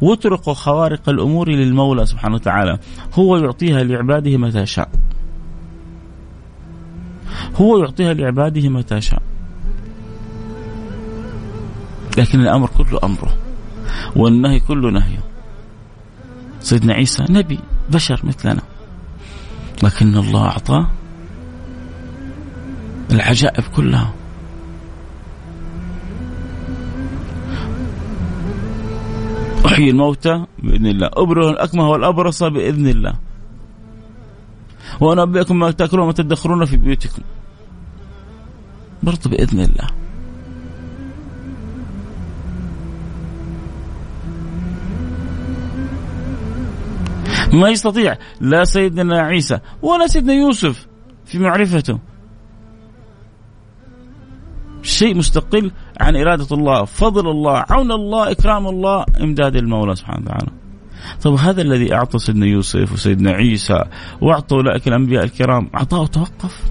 واتركوا 0.00 0.54
خوارق 0.54 1.08
الأمور 1.08 1.48
للمولى 1.48 2.06
سبحانه 2.06 2.34
وتعالى. 2.34 2.78
هو 3.14 3.36
يعطيها 3.36 3.84
لعباده 3.84 4.36
متى 4.36 4.66
شاء 4.66 4.88
هو 7.56 7.78
يعطيها 7.78 8.14
لعباده 8.14 8.68
متى 8.68 9.00
شاء 9.00 9.22
لكن 12.18 12.40
الأمر 12.40 12.68
كله 12.78 13.00
أمره. 13.04 13.34
والنهي 14.16 14.60
كله 14.60 14.90
نهيه. 14.90 15.18
سيدنا 16.60 16.94
عيسى 16.94 17.24
نبي 17.30 17.58
بشر 17.90 18.20
مثلنا. 18.24 18.62
لكن 19.82 20.16
الله 20.16 20.44
أعطاه 20.44 20.90
العجائب 23.12 23.64
كلها. 23.76 24.12
أحيي 29.66 29.90
الموتى 29.90 30.44
بإذن 30.58 30.86
الله. 30.86 31.10
أبره 31.12 31.50
الأكمه 31.50 31.90
والأبرص 31.90 32.42
بإذن 32.42 32.88
الله. 32.88 33.14
وأنبئكم 35.00 35.58
ما 35.58 35.70
تأكلون 35.70 36.02
وما 36.02 36.12
تدخرون 36.12 36.64
في 36.64 36.76
بيوتكم. 36.76 37.22
برضه 39.02 39.30
بإذن 39.30 39.60
الله. 39.60 39.86
ما 47.52 47.68
يستطيع 47.68 48.16
لا 48.40 48.64
سيدنا 48.64 49.20
عيسى 49.20 49.58
ولا 49.82 50.06
سيدنا 50.06 50.32
يوسف 50.32 50.86
في 51.26 51.38
معرفته. 51.38 52.11
شيء 54.82 55.16
مستقل 55.16 55.70
عن 56.00 56.16
إرادة 56.16 56.56
الله 56.56 56.84
فضل 56.84 57.30
الله 57.30 57.64
عون 57.70 57.92
الله 57.92 58.30
إكرام 58.30 58.66
الله 58.66 59.04
إمداد 59.20 59.56
المولى 59.56 59.96
سبحانه 59.96 60.24
وتعالى. 60.24 60.50
طب 61.22 61.34
هذا 61.34 61.62
الذي 61.62 61.94
أعطى 61.94 62.18
سيدنا 62.18 62.46
يوسف 62.46 62.92
وسيدنا 62.92 63.30
عيسى 63.30 63.84
وأعطى 64.20 64.56
أولئك 64.56 64.88
الأنبياء 64.88 65.24
الكرام 65.24 65.70
عطاء 65.74 66.06
توقف؟ 66.06 66.62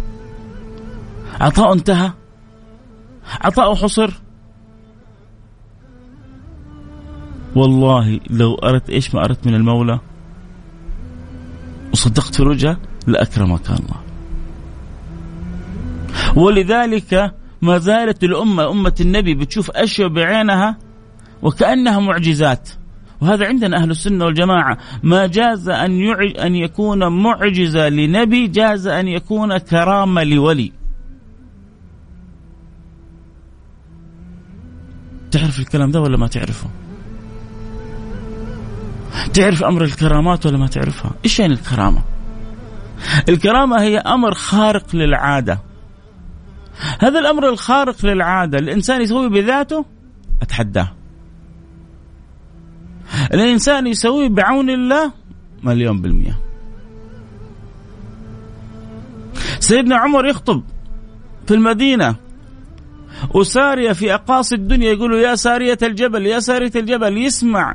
عطاء 1.41 1.73
انتهى؟ 1.73 2.11
عطاء 3.41 3.75
حصر؟ 3.75 4.11
والله 7.55 8.19
لو 8.29 8.55
أردت 8.55 8.89
إيش 8.89 9.15
ما 9.15 9.25
أردت 9.25 9.47
من 9.47 9.55
المولى؟ 9.55 9.99
وصدقت 11.93 12.35
في 12.35 12.39
الوجهة 12.39 12.77
لأكرمك 13.07 13.69
الله. 13.69 14.01
ولذلك 16.35 17.40
ما 17.61 17.77
زالت 17.77 18.23
الأمة 18.23 18.71
أمة 18.71 18.95
النبي 19.01 19.33
بتشوف 19.33 19.71
أشياء 19.71 20.07
بعينها 20.07 20.77
وكأنها 21.41 21.99
معجزات. 21.99 22.69
وهذا 23.21 23.45
عندنا 23.47 23.77
أهل 23.77 23.91
السنة 23.91 24.25
والجماعة. 24.25 24.77
ما 25.03 25.27
جاز 25.27 25.69
أن, 25.69 25.91
يعج 25.91 26.39
أن 26.39 26.55
يكون 26.55 27.07
معجزة 27.23 27.89
لنبي 27.89 28.47
جاز 28.47 28.87
أن 28.87 29.07
يكون 29.07 29.57
كرامة 29.57 30.23
لولي. 30.23 30.71
تعرف 35.31 35.59
الكلام 35.59 35.91
ده 35.91 36.01
ولا 36.01 36.17
ما 36.17 36.27
تعرفه؟ 36.27 36.69
تعرف 39.33 39.63
أمر 39.63 39.83
الكرامات 39.83 40.45
ولا 40.45 40.57
ما 40.57 40.67
تعرفها؟ 40.67 41.11
إيش 41.25 41.39
يعني 41.39 41.53
الكرامة؟ 41.53 42.01
الكرامة 43.29 43.81
هي 43.81 43.97
أمر 43.97 44.33
خارق 44.33 44.95
للعادة. 44.95 45.70
هذا 46.99 47.19
الأمر 47.19 47.49
الخارق 47.49 48.05
للعادة 48.05 48.59
الإنسان 48.59 49.01
يسوي 49.01 49.29
بذاته 49.29 49.85
أتحداه. 50.41 50.91
الإنسان 53.33 53.87
يسويه 53.87 54.29
بعون 54.29 54.69
الله 54.69 55.11
مليون 55.63 56.01
بالمئة. 56.01 56.39
سيدنا 59.59 59.95
عمر 59.95 60.25
يخطب 60.25 60.63
في 61.47 61.53
المدينة 61.53 62.15
وسارية 63.33 63.91
في 63.91 64.13
أقاصي 64.13 64.55
الدنيا 64.55 64.91
يقولوا 64.91 65.19
يا 65.19 65.35
سارية 65.35 65.77
الجبل 65.83 66.25
يا 66.25 66.39
سارية 66.39 66.71
الجبل 66.75 67.17
يسمع 67.17 67.73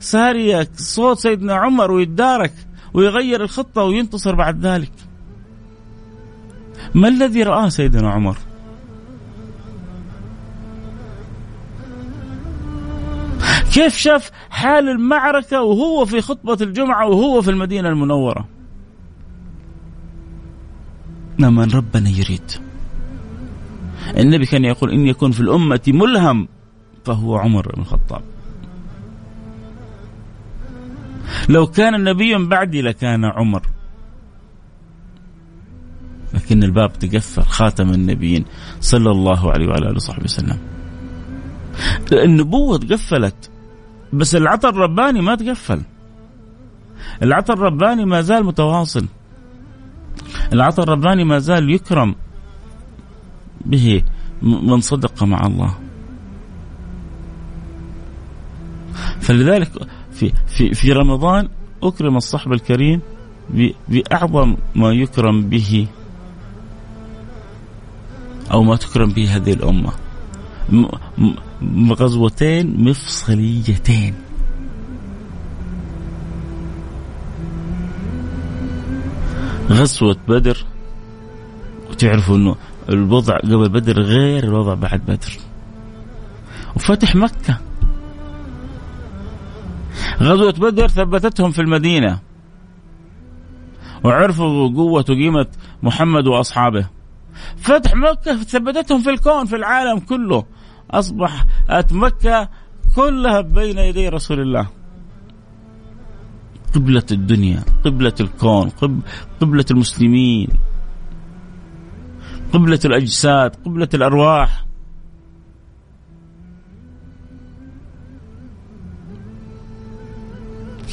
سارية 0.00 0.68
صوت 0.76 1.18
سيدنا 1.18 1.54
عمر 1.54 1.90
ويتدارك 1.90 2.52
ويغير 2.94 3.42
الخطة 3.42 3.82
وينتصر 3.82 4.34
بعد 4.34 4.66
ذلك. 4.66 4.92
ما 6.94 7.08
الذي 7.08 7.42
رآه 7.42 7.68
سيدنا 7.68 8.10
عمر؟ 8.10 8.36
كيف 13.72 13.96
شاف 13.96 14.30
حال 14.50 14.88
المعركة 14.88 15.62
وهو 15.62 16.04
في 16.04 16.20
خطبة 16.20 16.58
الجمعة 16.60 17.06
وهو 17.08 17.42
في 17.42 17.50
المدينة 17.50 17.88
المنورة؟ 17.88 18.48
من 21.38 21.70
ربنا 21.70 22.10
يريد. 22.10 22.50
النبي 24.18 24.46
كان 24.46 24.64
يقول 24.64 24.90
إن 24.90 25.06
يكون 25.06 25.30
في 25.30 25.40
الأمة 25.40 25.80
ملهم 25.88 26.48
فهو 27.04 27.36
عمر 27.36 27.72
بن 27.74 27.82
الخطاب. 27.82 28.22
لو 31.48 31.66
كان 31.66 32.04
نبي 32.04 32.46
بعدي 32.46 32.82
لكان 32.82 33.24
عمر. 33.24 33.62
لكن 36.36 36.62
الباب 36.62 36.92
تقفل. 36.92 37.42
خاتم 37.42 37.90
النبيين 37.90 38.44
صلى 38.80 39.10
الله 39.10 39.52
عليه 39.52 39.66
وعلى 39.66 39.86
آله 39.86 39.96
وصحبه 39.96 40.24
وسلم. 40.24 40.58
النبوة 42.12 42.78
تقفلت 42.78 43.50
بس 44.12 44.34
العطاء 44.34 44.70
الرباني 44.70 45.20
ما 45.20 45.34
تقفل. 45.34 45.82
العطاء 47.22 47.56
الرباني 47.56 48.04
ما 48.04 48.20
زال 48.20 48.44
متواصل. 48.44 49.06
العطاء 50.52 50.84
الرباني 50.84 51.24
ما 51.24 51.38
زال 51.38 51.70
يكرم 51.70 52.14
به 53.64 54.02
من 54.42 54.80
صدق 54.80 55.22
مع 55.22 55.46
الله. 55.46 55.78
فلذلك 59.20 59.70
في 60.12 60.32
في 60.46 60.74
في 60.74 60.92
رمضان 60.92 61.48
أكرم 61.82 62.16
الصحب 62.16 62.52
الكريم 62.52 63.00
بأعظم 63.88 64.56
ما 64.74 64.92
يكرم 64.92 65.42
به 65.42 65.86
أو 68.52 68.62
ما 68.62 68.76
تكرم 68.76 69.10
به 69.10 69.36
هذه 69.36 69.52
الأمة. 69.52 69.92
غزوتين 71.92 72.84
مفصليتين. 72.88 74.14
غزوة 79.70 80.16
بدر 80.28 80.64
وتعرفوا 81.90 82.36
إنه 82.36 82.56
الوضع 82.88 83.36
قبل 83.36 83.68
بدر 83.68 84.00
غير 84.00 84.44
الوضع 84.44 84.74
بعد 84.74 85.00
بدر. 85.00 85.38
وفتح 86.76 87.16
مكة. 87.16 87.58
غزوة 90.20 90.52
بدر 90.52 90.88
ثبتتهم 90.88 91.50
في 91.50 91.62
المدينة. 91.62 92.18
وعرفوا 94.04 94.68
قوة 94.68 95.04
وقيمة 95.08 95.46
محمد 95.82 96.26
وأصحابه. 96.26 96.95
فتح 97.56 97.94
مكة 97.94 98.36
ثبتتهم 98.36 99.02
في 99.02 99.10
الكون 99.10 99.44
في 99.44 99.56
العالم 99.56 99.98
كله. 99.98 100.44
أصبحت 100.90 101.92
مكة 101.92 102.48
كلها 102.96 103.40
بين 103.40 103.78
يدي 103.78 104.08
رسول 104.08 104.40
الله. 104.40 104.68
قبلة 106.74 107.06
الدنيا 107.12 107.62
قبلة 107.84 108.14
الكون 108.20 108.68
قبلة 109.40 109.64
المسلمين. 109.70 110.48
قبلة 112.52 112.80
الأجساد 112.84 113.56
قبلة 113.64 113.88
الأرواح. 113.94 114.66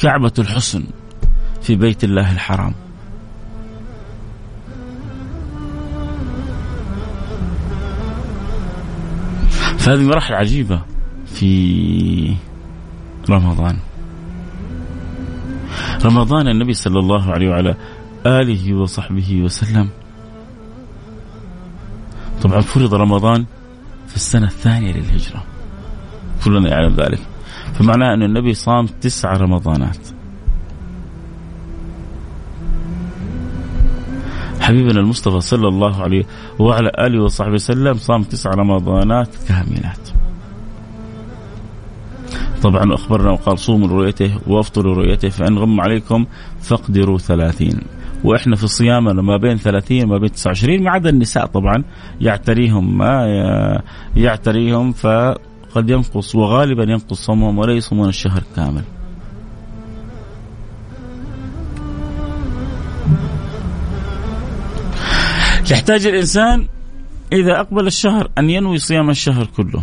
كعبة 0.02 0.32
الحسن 0.38 0.84
في 1.62 1.76
بيت 1.76 2.04
الله 2.04 2.32
الحرام. 2.32 2.83
فهذه 9.84 10.02
مراحل 10.02 10.34
عجيبة 10.34 10.82
في 11.26 12.34
رمضان. 13.30 13.78
رمضان 16.04 16.48
النبي 16.48 16.72
صلى 16.72 16.98
الله 16.98 17.32
عليه 17.32 17.48
وعلى 17.48 17.76
آله 18.26 18.74
وصحبه 18.74 19.42
وسلم. 19.42 19.90
طبعا 22.42 22.60
فرض 22.60 22.94
رمضان 22.94 23.44
في 24.08 24.16
السنة 24.16 24.46
الثانية 24.46 24.92
للهجرة. 24.92 25.44
كلنا 26.44 26.68
يعلم 26.68 26.94
ذلك. 26.96 27.20
فمعناه 27.74 28.14
أن 28.14 28.22
النبي 28.22 28.54
صام 28.54 28.86
تسع 28.86 29.32
رمضانات. 29.32 30.13
حبيبنا 34.64 35.00
المصطفى 35.00 35.40
صلى 35.40 35.68
الله 35.68 36.02
عليه 36.02 36.24
وعلى 36.58 36.90
آله 36.98 37.22
وصحبه 37.22 37.52
وسلم 37.52 37.94
صام 37.94 38.22
تسع 38.22 38.50
رمضانات 38.50 39.28
كاملات 39.48 40.08
طبعا 42.62 42.94
أخبرنا 42.94 43.30
وقال 43.30 43.58
صوموا 43.58 43.88
لرؤيته 43.88 44.38
وأفطروا 44.46 44.94
لرؤيته 44.94 45.28
فإن 45.28 45.58
غم 45.58 45.80
عليكم 45.80 46.26
فاقدروا 46.60 47.18
ثلاثين 47.18 47.80
وإحنا 48.24 48.56
في 48.56 48.66
صيامنا 48.66 49.22
ما 49.22 49.36
بين 49.36 49.56
30 49.56 50.02
وما 50.02 50.18
بين 50.18 50.32
29 50.32 50.82
ما 50.82 50.90
عدا 50.90 51.10
النساء 51.10 51.46
طبعا 51.46 51.84
يعتريهم 52.20 52.98
ما 52.98 53.26
يعتريهم 54.16 54.92
فقد 54.92 55.90
ينقص 55.90 56.34
وغالبا 56.34 56.82
ينقص 56.82 57.26
صومهم 57.26 57.58
ولا 57.58 57.72
يصومون 57.72 58.08
الشهر 58.08 58.42
كامل. 58.56 58.82
يحتاج 65.70 66.06
الإنسان 66.06 66.66
إذا 67.32 67.60
أقبل 67.60 67.86
الشهر 67.86 68.30
أن 68.38 68.50
ينوي 68.50 68.78
صيام 68.78 69.10
الشهر 69.10 69.46
كله. 69.56 69.82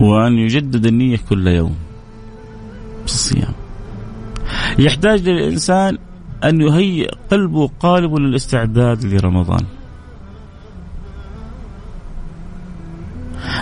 وأن 0.00 0.32
يجدد 0.32 0.86
النية 0.86 1.18
كل 1.28 1.48
يوم. 1.48 1.76
في 2.98 3.04
الصيام. 3.04 3.54
يحتاج 4.78 5.28
للإنسان 5.28 5.98
أن 6.44 6.60
يهيئ 6.60 7.10
قلبه 7.30 7.58
وقالبه 7.58 8.18
للاستعداد 8.18 9.04
لرمضان 9.04 9.64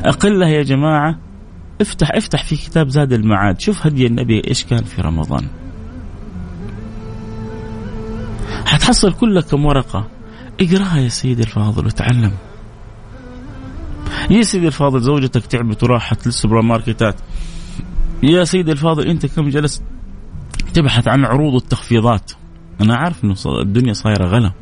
أقلها 0.05 0.49
يا 0.49 0.63
جماعة 0.63 1.19
افتح 1.81 2.11
افتح 2.15 2.45
في 2.45 2.57
كتاب 2.57 2.89
زاد 2.89 3.13
المعاد 3.13 3.61
شوف 3.61 3.87
هدي 3.87 4.07
النبي 4.07 4.43
إيش 4.49 4.65
كان 4.65 4.85
في 4.85 5.03
رمضان 5.03 5.47
حتحصل 8.67 9.13
كلها 9.13 9.43
كم 9.43 9.65
ورقة 9.65 10.09
اقراها 10.61 10.99
يا 10.99 11.09
سيدي 11.09 11.43
الفاضل 11.43 11.87
وتعلم. 11.87 12.33
يا 14.31 14.43
سيدي 14.43 14.67
الفاضل 14.67 15.01
زوجتك 15.01 15.47
تعبت 15.47 15.83
وراحت 15.83 16.27
للسوبر 16.27 16.63
ماركتات. 16.63 17.21
يا 18.23 18.45
سيدي 18.45 18.73
الفاضل 18.73 19.07
انت 19.07 19.27
كم 19.27 19.49
جلست 19.49 19.83
تبحث 20.75 21.09
عن 21.09 21.25
عروض 21.25 21.55
التخفيضات؟ 21.55 22.33
أنا 22.81 22.97
عارف 22.97 23.25
إنه 23.25 23.35
الدنيا 23.63 23.93
صايرة 23.93 24.27
غلا. 24.27 24.53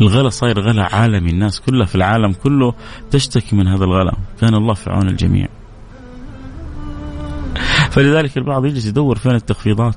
الغلا 0.00 0.28
صاير 0.28 0.60
غلا 0.60 0.94
عالمي. 0.94 1.30
الناس 1.30 1.60
كلها 1.60 1.86
في 1.86 1.94
العالم 1.94 2.32
كله 2.32 2.74
تشتكي 3.10 3.56
من 3.56 3.68
هذا 3.68 3.84
الغلا. 3.84 4.16
كان 4.40 4.54
الله 4.54 4.74
في 4.74 4.90
عون 4.90 5.08
الجميع. 5.08 5.48
فلذلك 7.90 8.36
البعض 8.38 8.66
يجلس 8.66 8.86
يدور 8.86 9.18
فين 9.18 9.34
التخفيضات؟ 9.34 9.96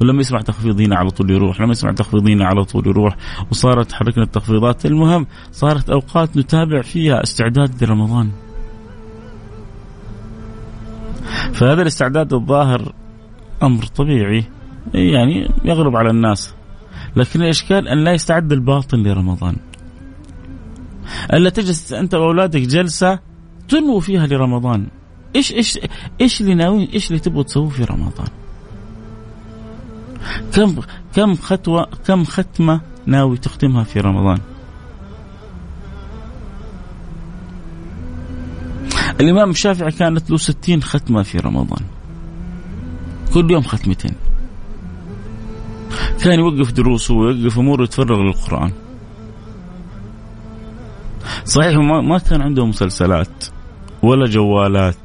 ولما 0.00 0.20
يسمع 0.20 0.40
تخفيضينا 0.40 0.96
على 0.96 1.10
طول 1.10 1.30
يروح 1.30 1.60
لما 1.60 1.70
يسمع 1.70 1.92
تخفيضينا 1.92 2.44
على 2.46 2.64
طول 2.64 2.86
يروح. 2.86 3.16
وصارت 3.50 3.90
تحركنا 3.90 4.24
التخفيضات. 4.24 4.86
المهم 4.86 5.26
صارت 5.52 5.90
أوقات 5.90 6.36
نتابع 6.36 6.82
فيها 6.82 7.22
استعداد 7.22 7.84
لرمضان. 7.84 8.30
فهذا 11.52 11.82
الاستعداد 11.82 12.32
الظاهر 12.32 12.94
أمر 13.62 13.84
طبيعي 13.84 14.44
يعني 14.94 15.50
يغلب 15.64 15.96
على 15.96 16.10
الناس. 16.10 16.54
لكن 17.16 17.42
الإشكال 17.42 17.88
أن 17.88 18.04
لا 18.04 18.12
يستعد 18.12 18.52
الباطن 18.52 19.02
لرمضان. 19.02 19.56
ألا 21.32 21.50
تجلس 21.50 21.92
أنت 21.92 22.14
وأولادك 22.14 22.60
جلسة 22.60 23.18
تنووا 23.68 24.00
فيها 24.00 24.26
لرمضان. 24.26 24.86
إيش 25.36 25.52
إيش 25.52 25.78
إيش 26.20 26.40
اللي 26.40 26.54
ناويين 26.54 26.88
إيش 26.88 27.08
اللي 27.08 27.18
تبغوا 27.18 27.42
تسووه 27.42 27.68
في 27.68 27.84
رمضان؟ 27.84 28.26
كم 30.54 30.80
كم 31.14 31.34
خطوة 31.34 31.86
كم 32.06 32.24
ختمة 32.24 32.80
ناوي 33.06 33.36
تختمها 33.36 33.84
في 33.84 34.00
رمضان؟ 34.00 34.38
الإمام 39.20 39.50
الشافعي 39.50 39.92
كانت 39.92 40.30
له 40.30 40.36
ستين 40.36 40.82
ختمة 40.82 41.22
في 41.22 41.38
رمضان. 41.38 41.84
كل 43.34 43.50
يوم 43.50 43.62
ختمتين. 43.62 44.14
كان 46.22 46.38
يوقف 46.38 46.72
دروسه 46.72 47.14
ويوقف 47.14 47.58
أموره 47.58 47.82
يتفرغ 47.82 48.22
للقرآن. 48.22 48.72
صحيح 51.44 51.76
ما 51.78 52.18
كان 52.18 52.42
عنده 52.42 52.66
مسلسلات 52.66 53.44
ولا 54.02 54.26
جوالات 54.26 54.96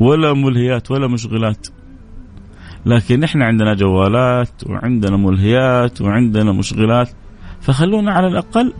ولا 0.00 0.32
ملهيات 0.32 0.90
ولا 0.90 1.08
مشغلات. 1.08 1.66
لكن 2.86 3.24
إحنا 3.24 3.44
عندنا 3.44 3.74
جوالات 3.74 4.50
وعندنا 4.66 5.16
ملهيات 5.16 6.00
وعندنا 6.00 6.52
مشغلات 6.52 7.10
فخلونا 7.60 8.12
على 8.12 8.26
الأقل 8.26 8.72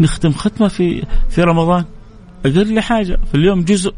نختم 0.00 0.32
ختمة 0.32 0.68
في 0.68 1.06
في 1.28 1.42
رمضان. 1.42 1.84
أقل 2.46 2.80
حاجة 2.80 3.18
في 3.30 3.34
اليوم 3.34 3.62
جزء. 3.62 3.94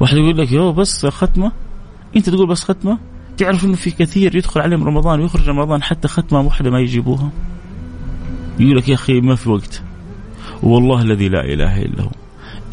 واحد 0.00 0.16
يقول 0.16 0.38
لك 0.38 0.52
يو 0.52 0.72
بس 0.72 1.06
ختمة؟ 1.06 1.52
أنت 2.16 2.30
تقول 2.30 2.48
بس 2.48 2.64
ختمة؟ 2.64 2.98
تعرف 3.36 3.64
إنه 3.64 3.74
في 3.74 3.90
كثير 3.90 4.36
يدخل 4.36 4.60
عليهم 4.60 4.84
رمضان 4.84 5.20
ويخرج 5.20 5.48
رمضان 5.48 5.82
حتى 5.82 6.08
ختمة 6.08 6.40
واحدة 6.40 6.70
ما 6.70 6.80
يجيبوها. 6.80 7.30
يقول 8.58 8.76
لك 8.76 8.88
يا 8.88 8.94
أخي 8.94 9.20
ما 9.20 9.34
في 9.34 9.50
وقت. 9.50 9.82
والله 10.62 11.02
الذي 11.02 11.28
لا 11.28 11.44
إله 11.44 11.82
إلا 11.82 12.02
هو. 12.02 12.10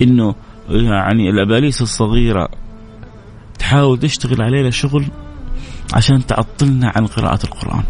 إنه 0.02 0.36
يعني 0.70 1.30
الأباليس 1.30 1.82
الصغيرة 1.82 2.50
تحاول 3.74 4.00
تشتغل 4.00 4.42
علينا 4.42 4.70
شغل 4.70 5.06
عشان 5.94 6.26
تعطلنا 6.26 6.92
عن 6.96 7.06
قراءة 7.08 7.40
القرآن. 7.44 7.84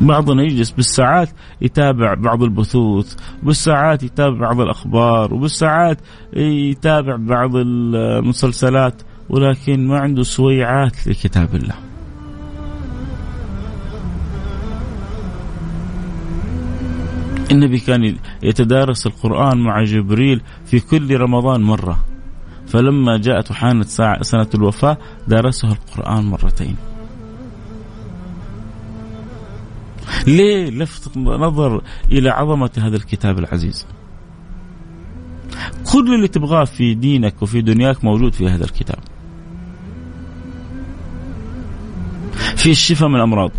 بعضنا 0.00 0.42
يجلس 0.42 0.70
بالساعات 0.70 1.28
يتابع 1.60 2.14
بعض 2.14 2.42
البثوث 2.42 3.16
وبالساعات 3.42 4.02
يتابع 4.02 4.38
بعض 4.38 4.60
الأخبار 4.60 5.34
وبالساعات 5.34 5.98
يتابع 6.36 7.16
بعض 7.16 7.56
المسلسلات 7.56 8.94
ولكن 9.28 9.86
ما 9.86 9.98
عنده 9.98 10.22
سويعات 10.22 11.06
لكتاب 11.06 11.54
الله 11.54 11.74
النبي 17.50 17.78
كان 17.78 18.16
يتدارس 18.42 19.06
القرآن 19.06 19.58
مع 19.58 19.84
جبريل 19.84 20.40
في 20.66 20.80
كل 20.80 21.16
رمضان 21.20 21.60
مرة 21.60 22.07
فلما 22.68 23.16
جاءت 23.16 23.50
وحانت 23.50 23.88
سنة 24.22 24.48
الوفاة 24.54 24.98
دارسها 25.28 25.72
القرآن 25.72 26.24
مرتين. 26.24 26.76
ليه 30.26 30.70
لفت 30.70 31.16
نظر 31.16 31.82
إلى 32.12 32.30
عظمة 32.30 32.70
هذا 32.78 32.96
الكتاب 32.96 33.38
العزيز؟ 33.38 33.86
كل 35.92 36.14
اللي 36.14 36.28
تبغاه 36.28 36.64
في 36.64 36.94
دينك 36.94 37.42
وفي 37.42 37.60
دنياك 37.60 38.04
موجود 38.04 38.32
في 38.32 38.48
هذا 38.48 38.64
الكتاب. 38.64 38.98
فيه 42.56 42.70
الشفاء 42.70 43.08
من 43.08 43.16
الأمراض 43.16 43.50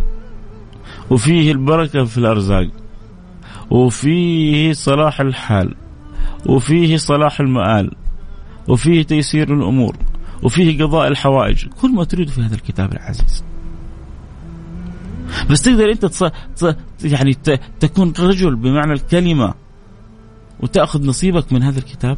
وفيه 1.10 1.52
البركة 1.52 2.04
في 2.04 2.18
الأرزاق 2.18 2.70
وفيه 3.70 4.74
صلاح 4.74 5.22
الحال 5.22 5.76
وفيه 6.46 6.98
صلاح 6.98 7.40
المآل 7.40 7.92
وفيه 8.70 9.04
تيسير 9.04 9.54
الأمور 9.54 9.96
وفيه 10.44 10.84
قضاء 10.84 11.08
الحوائج. 11.08 11.66
كل 11.82 11.92
ما 11.92 12.04
تريد 12.04 12.30
في 12.30 12.42
هذا 12.42 12.56
الكتاب 12.56 12.94
العزيز. 12.94 13.44
بس 15.50 15.62
تقدر 15.62 15.92
أنت 15.92 16.06
تص... 16.06 16.24
تص... 16.56 16.76
يعني 17.04 17.34
ت... 17.34 17.60
تكون 17.80 18.14
رجل 18.20 18.56
بمعنى 18.56 18.94
الكلمة 18.94 19.54
وتأخذ 20.60 21.06
نصيبك 21.06 21.54
من 21.54 21.64
هذا 21.64 21.80
الكتاب. 21.80 22.18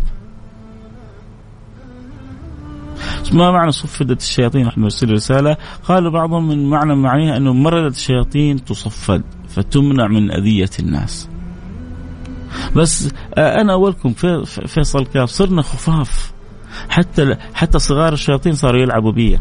ما 3.33 3.51
معنى 3.51 3.71
صفدت 3.71 4.21
الشياطين 4.21 4.65
نحن 4.65 4.81
نرسل 4.81 5.11
رسالة؟ 5.11 5.57
قالوا 5.83 6.11
بعضهم 6.11 6.47
من 6.47 6.69
معنى 6.69 6.95
معانيها 6.95 7.37
أنه 7.37 7.53
مردت 7.53 7.95
الشياطين 7.95 8.65
تصفد 8.65 9.23
فتمنع 9.47 10.07
من 10.07 10.31
أذية 10.31 10.69
الناس. 10.79 11.29
بس 12.75 13.09
آه، 13.33 13.61
أنا 13.61 13.73
أولكم 13.73 14.13
فيصل 14.67 15.05
كاف 15.05 15.29
صرنا 15.29 15.61
خفاف. 15.61 16.33
حتى 16.89 17.36
حتى 17.53 17.79
صغار 17.79 18.13
الشياطين 18.13 18.53
صاروا 18.53 18.81
يلعبوا 18.81 19.12
بي 19.12 19.39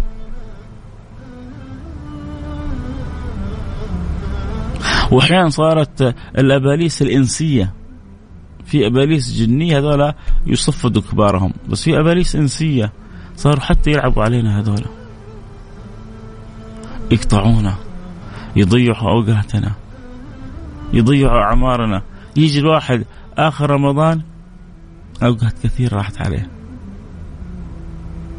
وأحيانا 5.11 5.49
صارت 5.49 6.15
الأباليس 6.39 7.03
الإنسية. 7.03 7.73
في 8.65 8.87
أباليس 8.87 9.33
جنية 9.33 9.79
هذولا 9.79 10.15
يصفدوا 10.47 11.03
كبارهم. 11.03 11.53
بس 11.69 11.83
في 11.85 12.01
أباليس 12.01 12.37
إنسية 12.37 12.93
صاروا 13.37 13.61
حتى 13.61 13.91
يلعبوا 13.91 14.23
علينا 14.23 14.61
هذولا. 14.61 14.87
يقطعونا. 17.11 17.75
يضيعوا 18.57 19.11
أوقاتنا. 19.11 19.73
يضيعوا 20.93 21.41
أعمارنا. 21.41 22.03
يجي 22.37 22.59
الواحد 22.59 23.05
آخر 23.39 23.71
رمضان 23.71 24.23
أوقات 25.23 25.55
كثير 25.63 25.93
راحت 25.93 26.21
عليه. 26.21 26.60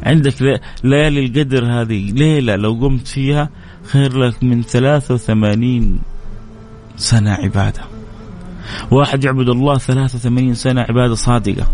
عندك 0.02 0.60
ليالي 0.84 1.26
القدر 1.26 1.64
هذه 1.64 2.10
ليلة 2.10 2.56
لو 2.56 2.72
قمت 2.72 3.08
فيها 3.08 3.50
خير 3.82 4.18
لك 4.18 4.42
من 4.42 4.62
83 4.62 6.00
سنة 6.96 7.30
عبادة. 7.30 7.82
واحد 8.90 9.24
يعبد 9.24 9.48
الله 9.48 9.78
83 9.78 10.54
سنة 10.54 10.80
عبادة 10.80 11.14
صادقة. 11.14 11.68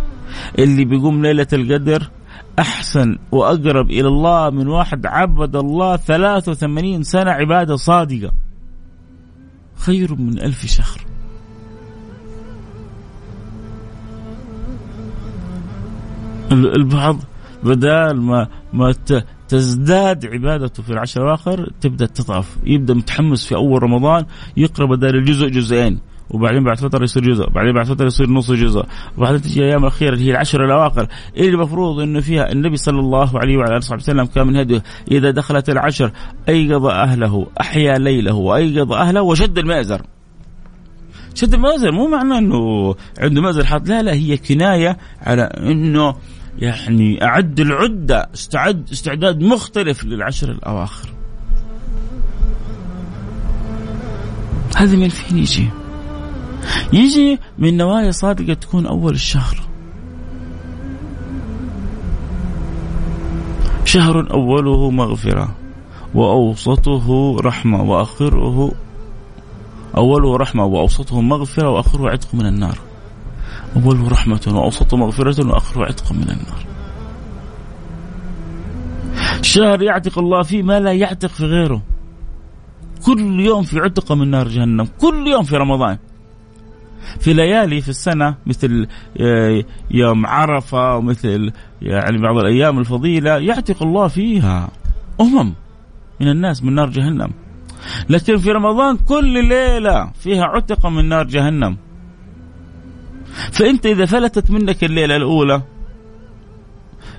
اللي 0.58 0.84
بيقوم 0.84 1.22
ليلة 1.22 1.46
القدر 1.52 2.10
أحسن 2.58 3.18
وأقرب 3.32 3.90
إلى 3.90 4.08
الله 4.08 4.50
من 4.50 4.68
واحد 4.68 5.06
عبد 5.06 5.56
الله 5.56 5.96
83 5.96 7.02
سنة 7.02 7.30
عبادة 7.30 7.76
صادقة. 7.76 8.32
خير 9.76 10.14
من 10.14 10.38
ألف 10.38 10.66
شهر. 10.66 11.00
البعض 16.52 17.16
بدال 17.62 18.20
ما 18.22 18.48
ما 18.72 18.94
تزداد 19.48 20.26
عبادته 20.26 20.82
في 20.82 20.90
العشر 20.90 21.22
الأواخر 21.22 21.70
تبدأ 21.80 22.06
تضعف. 22.06 22.56
يبدأ 22.64 22.94
متحمس 22.94 23.46
في 23.46 23.54
أول 23.54 23.82
رمضان 23.82 24.24
يقرا 24.56 24.86
بدل 24.86 25.16
الجزء 25.16 25.48
جزئين 25.48 25.98
وبعدين 26.30 26.64
بعد 26.64 26.76
فترة 26.76 27.04
يصير 27.04 27.22
جزء 27.22 27.50
بعدين 27.50 27.72
بعد 27.74 27.86
فترة 27.86 28.06
يصير 28.06 28.30
نص 28.30 28.50
جزء 28.50 28.84
وبعدين 29.18 29.42
تجي 29.42 29.60
الأيام 29.60 29.82
الأخيرة 29.82 30.14
اللي 30.14 30.24
هي 30.24 30.30
العشر 30.30 30.64
الأواخر. 30.64 31.08
اللي 31.36 31.48
المفروض 31.48 32.00
إنه 32.00 32.20
فيها؟ 32.20 32.52
النبي 32.52 32.76
صلى 32.76 33.00
الله 33.00 33.38
عليه 33.38 33.56
وعلى 33.56 33.70
آله 33.70 33.76
وصحبه 33.76 34.02
وسلم 34.02 34.24
كان 34.24 34.46
من 34.46 34.56
هديه 34.56 34.82
إذا 35.10 35.30
دخلت 35.30 35.70
العشر 35.70 36.10
أيقظ 36.48 36.86
أهله 36.86 37.46
أحيا 37.60 37.98
ليله 37.98 38.34
وأيقظ 38.34 38.92
أهله 38.92 39.22
وشد 39.22 39.58
المئزر 39.58 40.02
شد 41.34 41.54
المئزر 41.54 41.92
مو 41.92 42.08
معناه 42.08 42.38
إنه 42.38 42.94
عنده 43.20 43.42
مئزر 43.42 43.64
حاط 43.64 43.88
لا 43.88 44.02
لا 44.02 44.14
هي 44.14 44.36
كناية 44.36 44.98
على 45.20 45.42
إنه 45.42 46.14
يعني 46.58 47.24
أعد 47.24 47.60
العدة 47.60 48.28
استعد 48.34 48.88
استعداد 48.92 49.42
مختلف 49.42 50.04
للعشر 50.04 50.50
الأواخر. 50.50 51.08
هذا 54.76 54.96
من 54.96 55.08
فين 55.08 55.38
يجي؟ 55.38 55.68
يجي 56.92 57.38
من 57.58 57.76
نوايا 57.76 58.10
صادقة 58.10 58.54
تكون 58.54 58.86
أول 58.86 59.14
الشهر. 59.14 59.68
شهر 63.84 64.30
أوله 64.30 64.90
مغفرة 64.90 65.56
وأوسطه 66.14 67.36
رحمة 67.40 67.82
وآخره 67.82 68.72
أوله 69.96 70.36
رحمة 70.36 70.64
وأوسطه 70.64 71.20
مغفرة 71.20 71.70
وآخره 71.70 72.10
عتق 72.10 72.34
من 72.34 72.46
النار. 72.46 72.87
أوله 73.76 74.08
رحمة 74.08 74.40
وأوسطه 74.46 74.96
مغفرة 74.96 75.48
وآخره 75.48 75.84
عتق 75.84 76.12
من 76.12 76.22
النار. 76.22 76.66
شهر 79.42 79.82
يعتق 79.82 80.18
الله 80.18 80.42
فيه 80.42 80.62
ما 80.62 80.80
لا 80.80 80.92
يعتق 80.92 81.28
في 81.28 81.44
غيره. 81.44 81.82
كل 83.06 83.40
يوم 83.40 83.62
في 83.62 83.78
عتق 83.78 84.12
من 84.12 84.30
نار 84.30 84.48
جهنم. 84.48 84.88
كل 84.98 85.26
يوم 85.26 85.42
في 85.42 85.56
رمضان. 85.56 85.98
في 87.20 87.32
ليالي 87.32 87.80
في 87.80 87.88
السنة 87.88 88.34
مثل 88.46 88.86
آه، 89.20 89.64
يوم 89.90 90.26
عرفة 90.26 90.96
ومثل 90.96 91.52
يعني 91.82 92.18
بعض 92.18 92.36
الأيام 92.36 92.78
الفضيلة 92.78 93.38
يعتق 93.38 93.82
الله 93.82 94.08
فيها 94.08 94.68
أمم 95.20 95.54
من 96.20 96.28
الناس 96.28 96.64
من 96.64 96.74
نار 96.74 96.90
جهنم. 96.90 97.30
لكن 98.10 98.36
في 98.36 98.50
رمضان 98.50 98.96
كل 98.96 99.48
ليلة 99.48 100.10
فيها 100.20 100.44
عتق 100.44 100.86
من 100.86 101.08
نار 101.08 101.26
جهنم. 101.26 101.76
فأنت 103.52 103.86
إذا 103.86 104.06
فلتت 104.06 104.50
منك 104.50 104.84
الليلة 104.84 105.16
الأولى 105.16 105.62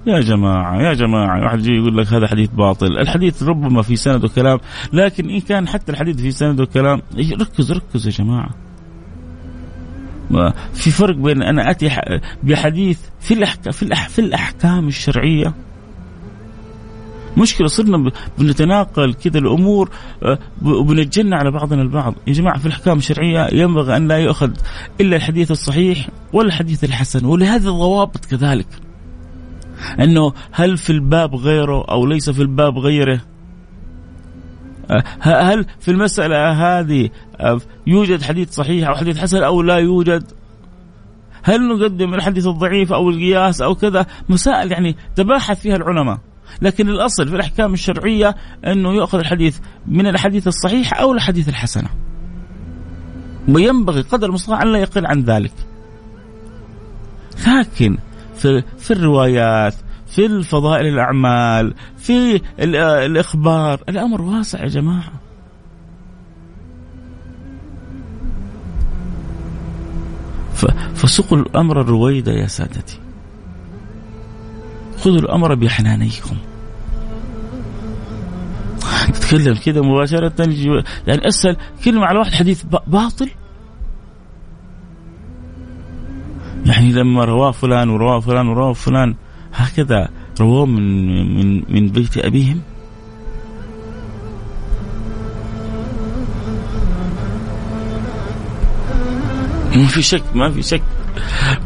يا 0.08 0.20
جماعة 0.20 0.82
يا 0.82 0.94
جماعة 0.94 1.44
واحد 1.44 1.60
يجي 1.60 1.76
يقول 1.76 1.98
لك 1.98 2.08
هذا 2.14 2.28
حديث 2.28 2.50
باطل. 2.50 2.98
الحديث 2.98 3.44
ربما 3.44 3.82
في 3.82 3.96
سنده 3.96 4.28
كلام 4.28 4.60
لكن 4.94 5.30
إن 5.30 5.40
كان 5.40 5.68
حتى 5.68 5.92
الحديث 5.92 6.22
في 6.22 6.32
سنده 6.32 6.66
كلام 6.66 7.02
ركز 7.42 7.72
ركز 7.72 8.08
يا 8.08 8.12
جماعة. 8.12 8.50
في 10.74 10.92
فرق 10.92 11.16
بين 11.16 11.44
أنا 11.44 11.72
أتي 11.72 11.90
بحديث 12.44 13.00
في 13.20 13.34
الأحكام 13.34 13.72
في 14.08 14.20
الأحكام 14.20 14.88
الشرعية 14.88 15.54
مشكلة 17.40 17.68
صرنا 17.68 18.12
بنتناقل 18.38 19.14
كذا 19.14 19.40
الأمور 19.40 19.90
آه، 20.24 20.40
وبنتجنى 20.66 21.36
على 21.36 21.52
بعضنا 21.52 21.82
البعض. 21.82 22.16
يا 22.28 22.34
جماعة 22.34 22.60
في 22.60 22.66
الأحكام 22.66 22.98
الشرعية 22.98 23.48
ينبغي 23.52 23.98
أن 23.98 24.08
لا 24.08 24.18
يؤخذ 24.18 24.52
إلا 25.02 25.16
الحديث 25.16 25.52
الصحيح 25.52 26.10
ولا 26.34 26.48
الحديث 26.48 26.84
الحسن 26.84 27.26
ولهذه 27.26 27.68
الضوابط 27.68 28.26
كذلك. 28.26 28.68
أنه 30.00 30.34
هل 30.52 30.78
في 30.78 30.90
الباب 30.90 31.36
غيره 31.36 31.86
أو 31.90 32.06
ليس 32.06 32.30
في 32.30 32.42
الباب 32.42 32.78
غيره؟ 32.78 33.22
آه، 34.92 35.04
هل 35.20 35.66
في 35.80 35.92
المسألة 35.92 36.50
هذه 36.52 37.10
آه، 37.40 37.60
يوجد 37.88 38.22
حديث 38.22 38.52
صحيح 38.52 38.90
أو 38.90 38.96
حديث 38.96 39.18
حسن 39.18 39.44
أو 39.44 39.62
لا 39.62 39.76
يوجد؟ 39.76 40.24
هل 41.44 41.68
نقدم 41.68 42.14
الحديث 42.14 42.48
الضعيف 42.48 42.94
أو 42.94 43.10
القياس 43.10 43.62
أو 43.62 43.76
كذا؟ 43.76 44.06
مسائل 44.30 44.72
يعني 44.72 44.96
تباحث 45.16 45.62
فيها 45.62 45.76
العلماء. 45.76 46.18
لكن 46.62 46.90
الأصل 46.90 47.28
في 47.28 47.36
الأحكام 47.36 47.74
الشرعية 47.74 48.36
أنه 48.68 48.94
يؤخذ 48.94 49.20
الحديث 49.20 49.60
من 49.88 50.08
الحديث 50.08 50.48
الصحيح 50.48 51.00
أو 51.00 51.14
الحديث 51.14 51.50
الحسنة. 51.50 51.90
وينبغي 53.50 54.02
قدر 54.02 54.28
المستطاع 54.28 54.62
أن 54.62 54.74
لا 54.74 54.80
يقل 54.80 55.06
عن 55.06 55.22
ذلك. 55.22 55.54
لكن 57.48 57.98
في, 58.36 58.64
في 58.78 58.92
الروايات 58.92 59.76
في 60.08 60.26
الفضائل 60.26 60.86
الأعمال 60.86 61.74
في 61.98 62.42
الإخبار 62.60 63.84
الأمر 63.90 64.22
واسع 64.22 64.64
يا 64.64 64.68
جماعة. 64.68 65.12
فسقوا 70.96 71.38
الأمر 71.38 71.82
الرويدة 71.82 72.32
يا 72.32 72.48
سادتي. 72.48 73.00
خذوا 75.04 75.20
الأمر 75.20 75.56
بحنانيكم. 75.56 76.36
تتكلم 79.14 79.56
كذا 79.56 79.82
مباشرة 79.82 80.34
يعني 81.08 81.28
أسأل 81.28 81.58
كلمة 81.86 82.06
على 82.06 82.20
واحد 82.20 82.32
حديث 82.32 82.64
باطل. 82.88 83.30
يعني 86.66 86.92
لما 86.92 87.26
رواه 87.26 87.52
فلان 87.52 87.90
ورواه 87.90 88.20
فلان 88.20 88.48
ورواه 88.48 88.74
فلان 88.74 89.16
هكذا 89.54 90.10
رواه 90.40 90.66
من 90.66 91.36
من 91.38 91.64
من 91.70 91.88
بيت 91.88 92.18
أبيهم. 92.18 92.62
ما 99.76 99.88
في 99.88 100.02
شك 100.02 100.24
ما 100.36 100.50
في 100.50 100.62
شك 100.62 100.82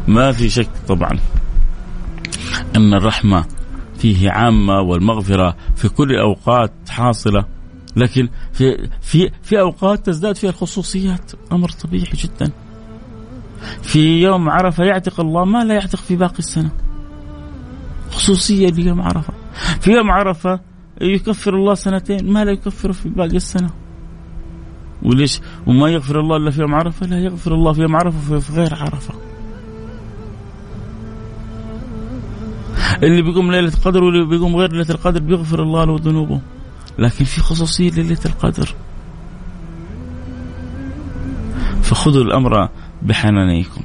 ما 0.08 0.32
في 0.32 0.48
شك 0.48 0.68
طبعا. 0.88 1.18
إن 2.76 2.94
الرحمة 2.94 3.44
فيه 3.98 4.30
عامة 4.30 4.80
والمغفرة 4.80 5.56
في 5.76 5.88
كل 5.88 6.10
الأوقات 6.10 6.72
حاصلة. 6.88 7.44
لكن 7.96 8.28
في 8.52 8.88
في 9.00 9.30
في 9.42 9.60
أوقات 9.60 10.06
تزداد 10.06 10.36
فيها 10.36 10.50
الخصوصيات 10.50 11.32
أمر 11.52 11.68
طبيعي 11.68 12.12
جدا. 12.14 12.50
في 13.82 14.22
يوم 14.22 14.50
عرفة 14.50 14.84
يعتق 14.84 15.20
الله 15.20 15.44
ما 15.44 15.64
لا 15.64 15.74
يعتق 15.74 15.98
في 15.98 16.16
باقي 16.16 16.38
السنة. 16.38 16.70
خصوصية 18.10 18.68
ليوم 18.68 19.02
عرفة. 19.02 19.32
في 19.80 19.90
يوم 19.90 20.10
عرفة 20.10 20.60
يكفر 21.00 21.54
الله 21.54 21.74
سنتين 21.74 22.32
ما 22.32 22.44
لا 22.44 22.52
يكفر 22.52 22.92
في 22.92 23.08
باقي 23.08 23.36
السنة. 23.36 23.70
وليش؟ 25.02 25.40
وما 25.66 25.88
يغفر 25.88 26.20
الله 26.20 26.36
إلا 26.36 26.50
في 26.50 26.60
يوم 26.60 26.74
عرفة؟ 26.74 27.06
لا 27.06 27.18
يغفر 27.18 27.54
الله 27.54 27.72
في 27.72 27.80
يوم 27.82 27.96
عرفة 27.96 28.38
في 28.38 28.52
غير 28.52 28.74
عرفة. 28.74 29.14
اللي 33.02 33.22
بيقوم 33.22 33.52
ليلة 33.52 33.68
القدر 33.74 34.04
واللي 34.04 34.26
بيقوم 34.26 34.56
غير 34.56 34.72
ليلة 34.72 34.90
القدر 34.90 35.20
بيغفر 35.20 35.62
الله 35.62 35.84
له 35.84 35.96
ذنوبه. 36.02 36.40
لكن 36.98 37.24
في 37.24 37.40
خصوصية 37.40 37.90
ليلة 37.90 38.18
القدر. 38.26 38.74
فخذوا 41.82 42.22
الأمر 42.24 42.68
بحنانيكم. 43.02 43.80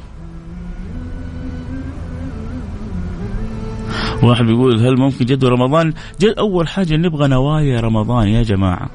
واحد 4.24 4.46
بيقول 4.46 4.80
هل 4.80 4.98
ممكن 5.00 5.26
جدول 5.26 5.52
رمضان؟ 5.52 5.94
جد 6.22 6.34
أول 6.38 6.68
حاجة 6.68 6.96
نبغى 6.96 7.28
نوايا 7.28 7.80
رمضان 7.80 8.28
يا 8.28 8.44
جماعة. 8.44 8.90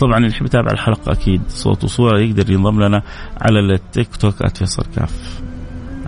طبعا 0.00 0.16
اللي 0.16 0.28
يحب 0.28 0.46
يتابع 0.46 0.70
الحلقة 0.72 1.12
أكيد 1.12 1.40
صوت 1.48 1.84
وصورة 1.84 2.20
يقدر 2.20 2.50
ينضم 2.50 2.80
لنا 2.80 3.02
على 3.40 3.60
التيك 3.60 4.16
توك 4.16 4.46
@فيصل 4.56 4.84
كاف. 4.96 5.42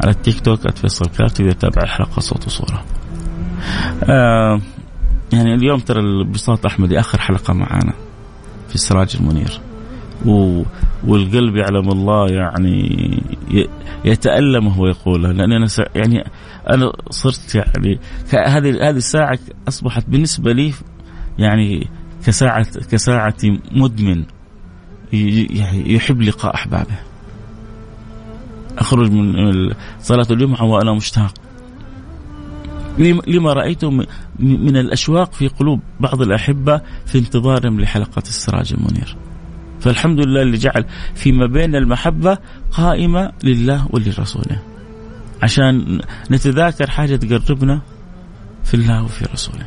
على 0.03 0.11
التيك 0.11 0.41
توك 0.41 0.71
@فيصل 0.71 1.07
كاف 1.07 1.33
تقدر 1.33 1.53
تتابع 1.53 1.83
الحلقة 1.83 2.21
صوت 2.21 2.47
وصورة. 2.47 2.85
آه 4.05 4.61
يعني 5.33 5.55
اليوم 5.55 5.79
ترى 5.79 6.01
البساط 6.01 6.66
أحمدي 6.66 7.01
آخر 7.01 7.21
حلقة 7.21 7.55
معانا 7.55 7.92
في 8.68 8.75
السراج 8.75 9.16
المنير. 9.21 9.61
و... 10.27 10.62
والقلب 11.07 11.57
يعلم 11.57 11.88
الله 11.90 12.27
يعني 12.29 12.99
يتألم 14.05 14.66
وهو 14.66 14.87
يقولها 14.87 15.33
لأن 15.33 15.53
أنا. 15.53 15.66
يعني 15.94 16.25
أنا 16.71 16.92
صرت 17.11 17.55
يعني 17.55 17.99
هذه 18.33 18.88
هذه 18.88 18.97
الساعة 18.97 19.38
أصبحت 19.68 20.05
بالنسبة 20.09 20.53
لي 20.53 20.73
يعني 21.38 21.88
كساعة 22.27 22.66
كساعة 22.90 23.37
مدمن 23.73 24.25
يحب 25.92 26.23
لقاء 26.23 26.55
أحبابه. 26.55 26.99
أخرج 28.79 29.11
من 29.11 29.35
صلاة 30.01 30.27
الجمعة 30.31 30.64
وأنا 30.64 30.92
مشتاق. 30.92 31.35
لما 33.27 33.53
رأيته 33.53 33.91
من 34.39 34.77
الأشواق 34.77 35.33
في 35.33 35.49
قلوب 35.49 35.81
بعض 36.01 36.23
الأحبة 36.23 36.81
في 37.07 37.19
انتظارهم 37.19 37.81
لحلقة 37.81 38.23
السراج 38.23 38.73
المنير. 38.73 39.17
فالحمد 39.81 40.21
لله 40.21 40.43
اللي 40.43 40.57
جعل 40.57 40.85
فيما 41.15 41.47
بين 41.47 41.75
المحبة 41.75 42.39
قائمة 42.73 43.33
لله 43.45 43.89
ولرسوله. 43.91 44.63
عشان 45.43 46.01
نتذاكر 46.31 46.91
حاجة 46.91 47.17
تقربنا 47.17 47.81
في 48.65 48.75
الله 48.75 49.05
وفي 49.05 49.25
رسوله. 49.33 49.67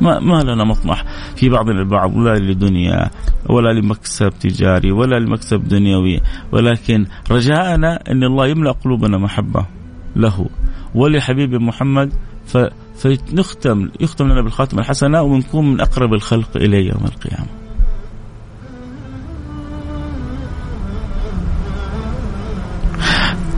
ما, 0.00 0.20
ما 0.20 0.42
لنا 0.42 0.64
مطمح 0.64 1.04
في 1.36 1.48
بعضنا 1.48 1.80
البعض 1.80 2.16
لا 2.16 2.38
لدنيا 2.38 3.10
ولا 3.48 3.72
لمكسب 3.72 4.32
تجاري 4.40 4.92
ولا 4.92 5.18
لمكسب 5.18 5.68
دنيوي. 5.68 6.20
ولكن 6.52 7.06
رجاءنا 7.30 8.10
إن 8.10 8.24
الله 8.24 8.46
يملأ 8.46 8.72
قلوبنا 8.72 9.18
محبة 9.18 9.66
له 10.16 10.48
ولحبيب 10.94 11.54
محمد 11.54 12.12
ف 12.46 12.58
فنختم 12.96 13.88
يختم 14.00 14.26
لنا 14.26 14.42
بالخاتمه 14.42 14.80
الحسنة 14.80 15.22
ونكون 15.22 15.72
من 15.72 15.80
أقرب 15.80 16.14
الخلق 16.14 16.56
إليه 16.56 16.88
يوم 16.88 17.04
القيامة. 17.04 17.46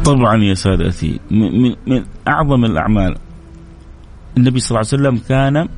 طبعا 0.04 0.44
يا 0.44 0.54
سادتي 0.54 1.20
من, 1.30 1.76
من 1.86 2.04
أعظم 2.28 2.64
الأعمال. 2.64 3.16
النبي 4.36 4.60
صلى 4.60 4.70
الله 4.70 4.90
عليه 4.92 5.02
وسلم 5.02 5.18
كان 5.28 5.68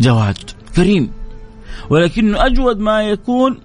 جواد 0.00 0.38
كريم. 0.76 1.10
ولكنه 1.90 2.46
أجود 2.46 2.78
ما 2.78 3.02
يكون 3.02 3.58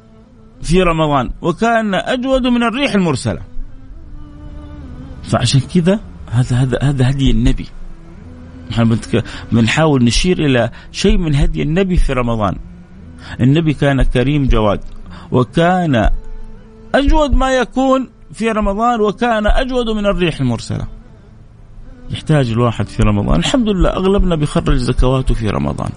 في 0.62 0.82
رمضان 0.82 1.32
وكان 1.42 1.96
أجود 1.96 2.48
من 2.48 2.64
الريح 2.64 2.94
المرسلة. 2.94 3.42
فعشان 5.24 5.62
كذا 5.62 6.00
هذا 6.32 6.56
هذا 6.56 6.80
هذا 6.82 7.10
هدي 7.10 7.32
النبي. 7.32 7.68
إحنا 8.72 8.98
بنحاول 9.52 10.04
نشير 10.04 10.46
إلى 10.46 10.70
شيء 10.92 11.18
من 11.18 11.36
هدي 11.36 11.62
النبي 11.62 11.98
في 11.98 12.14
رمضان. 12.14 12.56
النبي 13.40 13.74
كان 13.74 14.04
كريم 14.04 14.48
جواد 14.48 14.80
وكان 15.32 16.10
أجود 16.96 17.34
ما 17.34 17.52
يكون 17.52 18.10
في 18.34 18.52
رمضان 18.52 19.02
وكان 19.02 19.48
أجود 19.48 19.90
من 19.90 20.06
الريح 20.06 20.40
المرسلة. 20.40 20.88
يحتاج 22.10 22.52
الواحد 22.52 22.88
في 22.88 23.04
رمضان. 23.04 23.40
الحمد 23.40 23.70
لله 23.70 23.90
أغلبنا 23.90 24.36
بيخرج 24.36 24.76
زكواته 24.76 25.34
في 25.34 25.50
رمضان. 25.50 25.90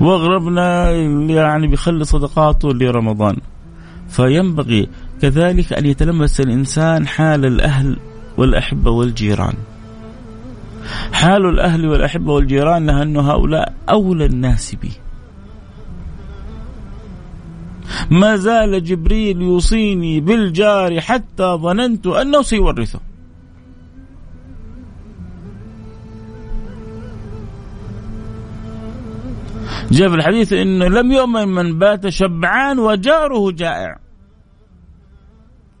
وأغلبنا 0.00 0.90
يعني 1.30 1.66
بيخلي 1.66 2.04
صدقاته 2.04 2.68
لرمضان. 2.74 3.36
فينبغي 4.08 4.88
كذلك 5.22 5.72
أن 5.72 5.86
يتلمس 5.86 6.40
الإنسان 6.40 7.06
حال 7.06 7.46
الأهل 7.46 7.96
والأحبة 8.36 8.90
والجيران. 8.90 9.54
حال 11.12 11.46
الأهل 11.46 11.86
والأحبة 11.86 12.32
والجيران 12.32 12.90
أن 12.90 13.16
هؤلاء 13.16 13.74
أولى 13.90 14.26
الناس 14.26 14.74
به 14.74 14.90
ما 18.10 18.36
زال 18.36 18.84
جبريل 18.84 19.42
يوصيني 19.42 20.20
بالجار 20.20 21.00
حتى 21.00 21.44
ظننت 21.44 22.06
أنه 22.06 22.42
سيورثه. 22.42 23.00
جاء 29.90 30.08
في 30.08 30.14
الحديث 30.14 30.52
انه 30.52 30.88
لم 30.88 31.12
يؤمن 31.12 31.48
من 31.48 31.78
بات 31.78 32.08
شبعان 32.08 32.78
وجاره 32.78 33.50
جائع. 33.50 33.98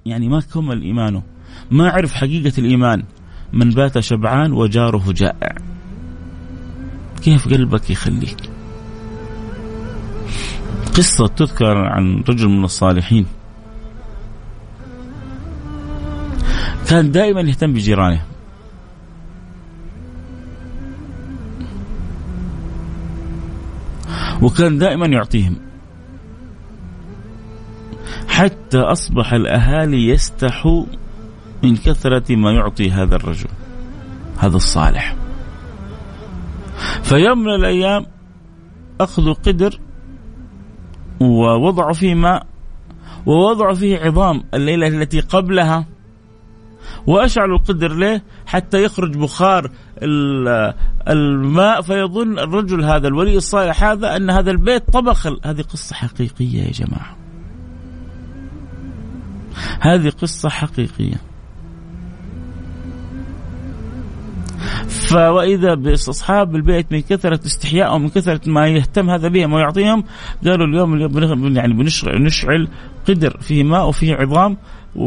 يعني 0.06 0.28
ما 0.28 0.40
كمل 0.40 0.82
ايمانه 0.82 1.22
ما 1.70 1.90
عرف 1.90 2.12
حقيقة 2.12 2.52
الإيمان. 2.58 3.02
من 3.52 3.70
بات 3.70 3.98
شبعان 3.98 4.52
وجاره 4.52 5.12
جائع. 5.12 5.54
كيف 7.22 7.48
قلبك 7.48 7.90
يخليك؟ 7.90 8.50
قصة 10.96 11.26
تذكر 11.26 11.78
عن 11.78 12.24
رجل 12.28 12.48
من 12.48 12.64
الصالحين. 12.64 13.26
كان 16.88 17.10
دائما 17.12 17.40
يهتم 17.40 17.72
بجيرانه. 17.72 18.22
وكان 24.42 24.78
دائما 24.78 25.06
يعطيهم. 25.06 25.56
حتى 28.28 28.78
أصبح 28.78 29.32
الأهالي 29.32 30.08
يستحوا 30.08 30.84
من 31.62 31.76
كثرة 31.76 32.36
ما 32.36 32.52
يعطي 32.52 32.90
هذا 32.90 33.16
الرجل 33.16 33.48
هذا 34.38 34.56
الصالح. 34.56 35.16
فيوم 37.02 37.38
من 37.38 37.54
الأيام 37.54 38.06
أخذوا 39.00 39.34
قدر 39.34 39.80
ووضعوا 41.20 41.92
فيه 41.92 42.14
ماء 42.14 42.46
ووضعوا 43.26 43.74
فيه 43.74 43.98
عظام 43.98 44.42
الليلة 44.54 44.86
التي 44.86 45.20
قبلها 45.20 45.86
وأشعلوا 47.06 47.58
القدر 47.58 47.94
ليه؟ 47.94 48.22
حتى 48.46 48.84
يخرج 48.84 49.16
بخار 49.16 49.70
الماء 51.08 51.82
فيظن 51.82 52.38
الرجل 52.38 52.84
هذا 52.84 53.08
الولي 53.08 53.36
الصالح 53.36 53.84
هذا 53.84 54.16
أن 54.16 54.30
هذا 54.30 54.50
البيت 54.50 54.90
طبخ 54.90 55.26
هذه 55.26 55.62
قصة 55.62 55.94
حقيقية 55.94 56.62
يا 56.62 56.70
جماعة. 56.70 57.16
هذه 59.80 60.08
قصة 60.08 60.48
حقيقية. 60.48 61.31
فوإذا 64.88 65.74
بأصحاب 65.74 66.56
البيت 66.56 66.92
من 66.92 67.00
كثرة 67.00 67.40
استحيائهم 67.46 68.02
من 68.02 68.08
كثرة 68.08 68.40
ما 68.46 68.68
يهتم 68.68 69.10
هذا 69.10 69.28
بهم 69.28 69.52
ويعطيهم 69.52 70.04
قالوا 70.44 70.66
اليوم 70.66 71.56
يعني 71.56 71.74
بنشعل 71.74 72.22
نشعل 72.22 72.68
قدر 73.08 73.36
فيه 73.40 73.62
ماء 73.64 73.88
وفيه 73.88 74.14
عظام 74.14 74.56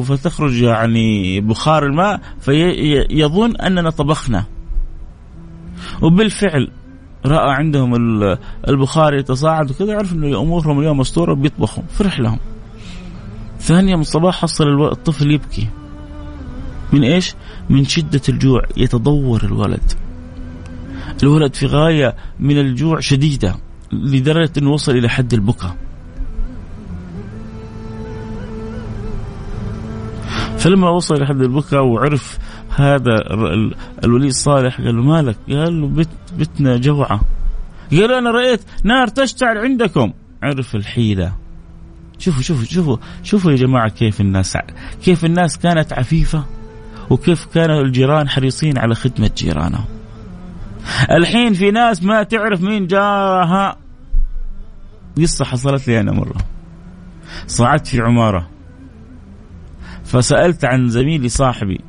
فتخرج 0.04 0.62
يعني 0.62 1.42
بخار 1.42 1.86
الماء 1.86 2.22
فيظن 2.40 3.56
أننا 3.56 3.90
طبخنا. 3.90 4.46
وبالفعل 6.02 6.72
رأى 7.26 7.52
عندهم 7.52 7.94
البخار 8.68 9.14
يتصاعد 9.14 9.72
وكذا 9.72 9.94
يعرف 9.94 10.14
إنه 10.14 10.42
أمورهم 10.42 10.80
اليوم 10.80 10.98
مستورة 10.98 11.34
بيطبخوا 11.34 11.84
فرح 11.90 12.20
لهم. 12.20 12.40
ثاني 13.60 13.92
يوم 13.92 14.02
الصباح 14.02 14.42
حصل 14.42 14.92
الطفل 14.92 15.32
يبكي. 15.32 15.68
من 16.94 17.04
إيش؟ 17.04 17.34
من 17.70 17.86
شدة 17.86 18.22
الجوع 18.30 18.62
يتضور 18.78 19.44
الولد. 19.44 19.92
الولد 21.24 21.54
في 21.54 21.66
غاية 21.66 22.16
من 22.40 22.58
الجوع 22.58 23.00
شديدة 23.00 23.56
لدرجة 23.92 24.52
انه 24.58 24.72
وصل 24.72 24.92
إلى 24.92 25.10
حد 25.10 25.34
البكاء. 25.34 25.76
فلما 30.58 30.90
وصل 30.90 31.16
إلى 31.16 31.26
حد 31.26 31.42
البكاء 31.42 31.84
وعرف 31.84 32.38
هذا 32.70 33.16
الولي 34.04 34.28
الصالح 34.28 34.82
قال 34.82 34.96
له 34.96 35.04
مالك؟ 35.04 35.38
قال 35.50 35.82
له 35.82 35.88
بت 35.88 36.10
بتنا 36.38 36.78
جوعة. 36.78 37.22
قال 37.92 38.14
أنا 38.14 38.32
رأيت 38.32 38.62
نار 38.84 39.08
تشتعل 39.08 39.58
عندكم. 39.58 40.14
عرف 40.44 40.76
الحيلة 40.76 41.34
شوفوا 42.20 42.42
شوفوا 42.42 42.66
شوفوا 42.66 42.98
شوفوا 43.24 43.52
يا 43.52 43.56
جماعة 43.56 43.90
كيف 43.90 44.22
الناس 44.22 44.58
كيف 45.04 45.26
الناس 45.26 45.58
كانت 45.58 45.94
عفيفة 45.94 46.44
وكيف 47.10 47.46
كانوا 47.46 47.82
الجيران 47.82 48.30
حريصين 48.30 48.78
على 48.78 48.96
خدمة 48.96 49.32
جيرانهم 49.38 49.86
الحين 51.12 51.54
في 51.54 51.72
ناس 51.72 52.04
ما 52.04 52.24
تعرف 52.24 52.62
مين 52.62 52.88
جارها 52.88 53.78
قصة 55.18 55.46
حصلت 55.46 55.88
لي 55.88 56.00
أنا 56.00 56.12
مرة. 56.12 56.38
صعدت 57.48 57.88
في 57.88 58.02
عمارة. 58.02 58.50
فسألت 60.04 60.66
عن 60.66 60.90
زميلي 60.90 61.30
صاحبي. 61.30 61.82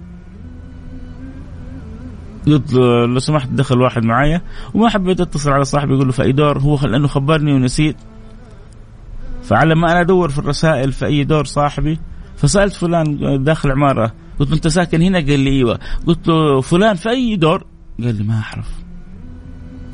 قلت 2.47 2.73
له 2.73 3.07
لو 3.07 3.19
سمحت 3.19 3.49
دخل 3.49 3.81
واحد 3.81 4.05
معايا. 4.05 4.43
وما 4.75 4.89
حبيت 4.89 5.21
أتصل 5.21 5.51
على 5.51 5.65
صاحبي 5.65 5.95
أقول 5.95 6.07
له 6.07 6.13
في 6.13 6.23
اي 6.23 6.33
دور 6.33 6.59
هو 6.59 6.79
لأنه 6.83 7.09
خبرني 7.09 7.53
ونسيت. 7.53 7.97
فعلى 9.43 9.75
ما 9.75 9.93
أنا 9.93 10.01
أدور 10.01 10.29
في 10.29 10.39
الرسائل 10.39 10.93
في 10.93 11.07
أي 11.07 11.25
دور 11.25 11.45
صاحبي 11.45 11.99
فسألت 12.37 12.75
فلان 12.75 13.45
داخل 13.45 13.71
عمارة. 13.71 14.13
قلت 14.39 14.49
له 14.49 14.57
أنت 14.57 14.69
ساكن 14.69 15.03
هنا؟ 15.03 15.19
قال 15.19 15.41
لي 15.41 15.51
إيوه. 15.51 15.79
قلت 16.07 16.29
له 16.29 16.61
فلان 16.61 16.95
في 16.95 17.11
أي 17.11 17.37
دور؟ 17.37 17.65
قال 18.03 18.15
لي 18.15 18.25
ما 18.25 18.35
أعرف. 18.35 18.69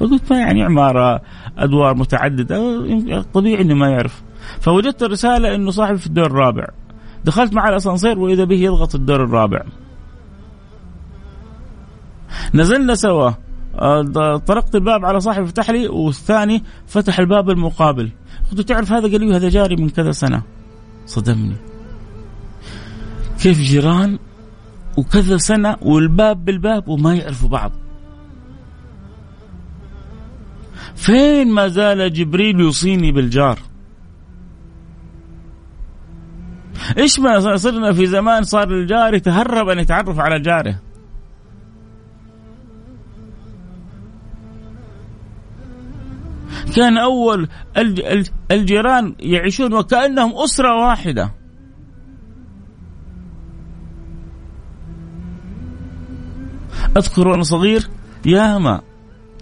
فقلت 0.00 0.32
ما 0.32 0.38
يعني 0.38 0.62
عمارة 0.62 1.22
أدوار 1.58 1.94
متعددة 1.94 3.22
طبيعي 3.22 3.62
إنه 3.62 3.74
ما 3.74 3.88
يعرف. 3.88 4.22
فوجدت 4.60 5.02
الرسالة 5.02 5.54
إنه 5.54 5.70
صاحبي 5.70 5.98
في 5.98 6.06
الدور 6.06 6.26
الرابع. 6.26 6.66
دخلت 7.24 7.52
مع 7.52 7.68
الأسانسير 7.68 8.18
وإذا 8.18 8.44
به 8.44 8.56
يضغط 8.56 8.94
الدور 8.94 9.24
الرابع. 9.24 9.62
نزلنا 12.54 12.94
سوا. 12.94 13.30
طرقت 14.36 14.74
الباب 14.74 15.04
على 15.04 15.20
صاحبي 15.20 15.46
فتح 15.46 15.70
لي 15.70 15.88
والثاني 15.88 16.62
فتح 16.86 17.18
الباب 17.18 17.50
المقابل. 17.50 18.10
قلت 18.50 18.60
تعرف 18.60 18.92
هذا؟ 18.92 19.10
قال 19.10 19.20
لي 19.20 19.36
هذا 19.36 19.48
جاري 19.48 19.76
من 19.76 19.88
كذا 19.88 20.12
سنة. 20.12 20.42
صدمني. 21.06 21.56
كيف 23.42 23.58
جيران 23.58 24.18
وكذا 24.96 25.36
سنة 25.36 25.76
والباب 25.82 26.44
بالباب 26.44 26.88
وما 26.88 27.14
يعرفوا 27.14 27.48
بعض. 27.48 27.72
فين 30.94 31.50
ما 31.50 31.68
زال 31.68 32.12
جبريل 32.12 32.60
يوصيني 32.60 33.12
بالجار؟ 33.12 33.58
إيش 36.98 37.18
ما 37.20 37.56
صرنا 37.56 37.92
في 37.92 38.06
زمان 38.06 38.42
صار 38.42 38.70
الجار 38.70 39.14
يتهرب 39.14 39.68
أن 39.68 39.78
يتعرف 39.78 40.18
على 40.18 40.40
جاره. 40.40 40.80
كان 46.76 46.98
أول 46.98 47.48
الجيران 48.50 49.14
يعيشون 49.20 49.74
وكأنهم 49.74 50.34
أسرة 50.34 50.86
واحدة. 50.86 51.41
أذكر 56.96 57.28
وأنا 57.28 57.42
صغير 57.42 57.88
ياما 58.26 58.80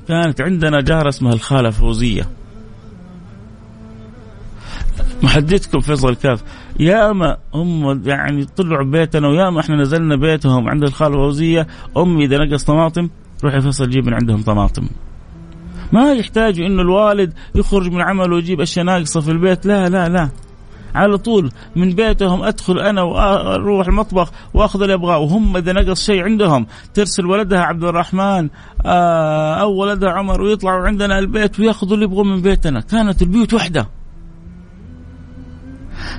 كانت 0.08 0.40
عندنا 0.40 0.80
جارة 0.80 1.08
اسمها 1.08 1.32
الخالة 1.32 1.70
فوزية. 1.70 2.28
محدثكم 5.22 5.80
فيصل 5.80 6.14
كاف 6.14 6.42
ياما 6.80 7.36
هم 7.54 8.02
يعني 8.08 8.44
طلعوا 8.44 8.84
بيتنا 8.84 9.28
وياما 9.28 9.60
إحنا 9.60 9.76
نزلنا 9.76 10.16
بيتهم 10.16 10.68
عند 10.68 10.82
الخالة 10.82 11.16
فوزية. 11.16 11.66
أمي 11.96 12.24
إذا 12.24 12.38
نقص 12.38 12.64
طماطم 12.64 13.08
روح 13.44 13.54
يا 13.54 13.60
فيصل 13.60 13.90
جيب 13.90 14.06
من 14.06 14.14
عندهم 14.14 14.42
طماطم. 14.42 14.88
ما 15.92 16.12
يحتاج 16.12 16.60
إنه 16.60 16.82
الوالد 16.82 17.32
يخرج 17.54 17.92
من 17.92 18.00
عمله 18.00 18.34
ويجيب 18.34 18.60
أشياء 18.60 18.84
ناقصة 18.84 19.20
في 19.20 19.30
البيت. 19.30 19.66
لا 19.66 19.88
لا 19.88 20.08
لا. 20.08 20.28
على 20.94 21.18
طول 21.18 21.50
من 21.76 21.90
بيتهم 21.90 22.42
أدخل 22.42 22.78
أنا 22.78 23.02
وأروح 23.02 23.86
المطبخ 23.86 24.32
وأخذ 24.54 24.82
اللي 24.82 24.94
أبغاه. 24.94 25.18
وهم 25.18 25.56
إذا 25.56 25.72
نقص 25.72 26.06
شيء 26.06 26.22
عندهم 26.22 26.66
ترسل 26.94 27.26
ولدها 27.26 27.60
عبد 27.60 27.84
الرحمن 27.84 28.48
آه، 28.86 29.54
أو 29.54 29.72
ولدها 29.72 30.10
عمر 30.10 30.42
ويطلعوا 30.42 30.86
عندنا 30.86 31.18
البيت 31.18 31.60
ويأخذوا 31.60 31.94
اللي 31.94 32.04
يبغوه 32.04 32.24
من 32.24 32.42
بيتنا. 32.42 32.80
كانت 32.80 33.22
البيوت 33.22 33.54
وحدة. 33.54 33.88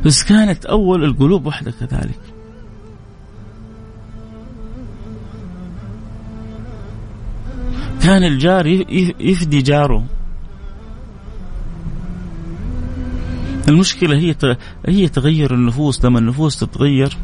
بس 0.06 0.24
كانت 0.24 0.66
أول 0.66 1.04
القلوب 1.04 1.46
وحدة 1.46 1.72
كذلك. 1.72 2.20
كان 8.04 8.24
الجار 8.24 8.68
يفدي 9.20 9.62
جاره. 9.62 10.06
المشكلة 13.68 14.18
هي 14.18 14.36
هي 14.88 15.08
تغير 15.08 15.54
النفوس. 15.54 16.06
لما 16.06 16.20
النفوس 16.20 16.60
تتغير 16.60 17.18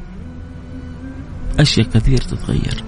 أشياء 1.59 1.87
كثير 1.87 2.17
تتغير. 2.17 2.83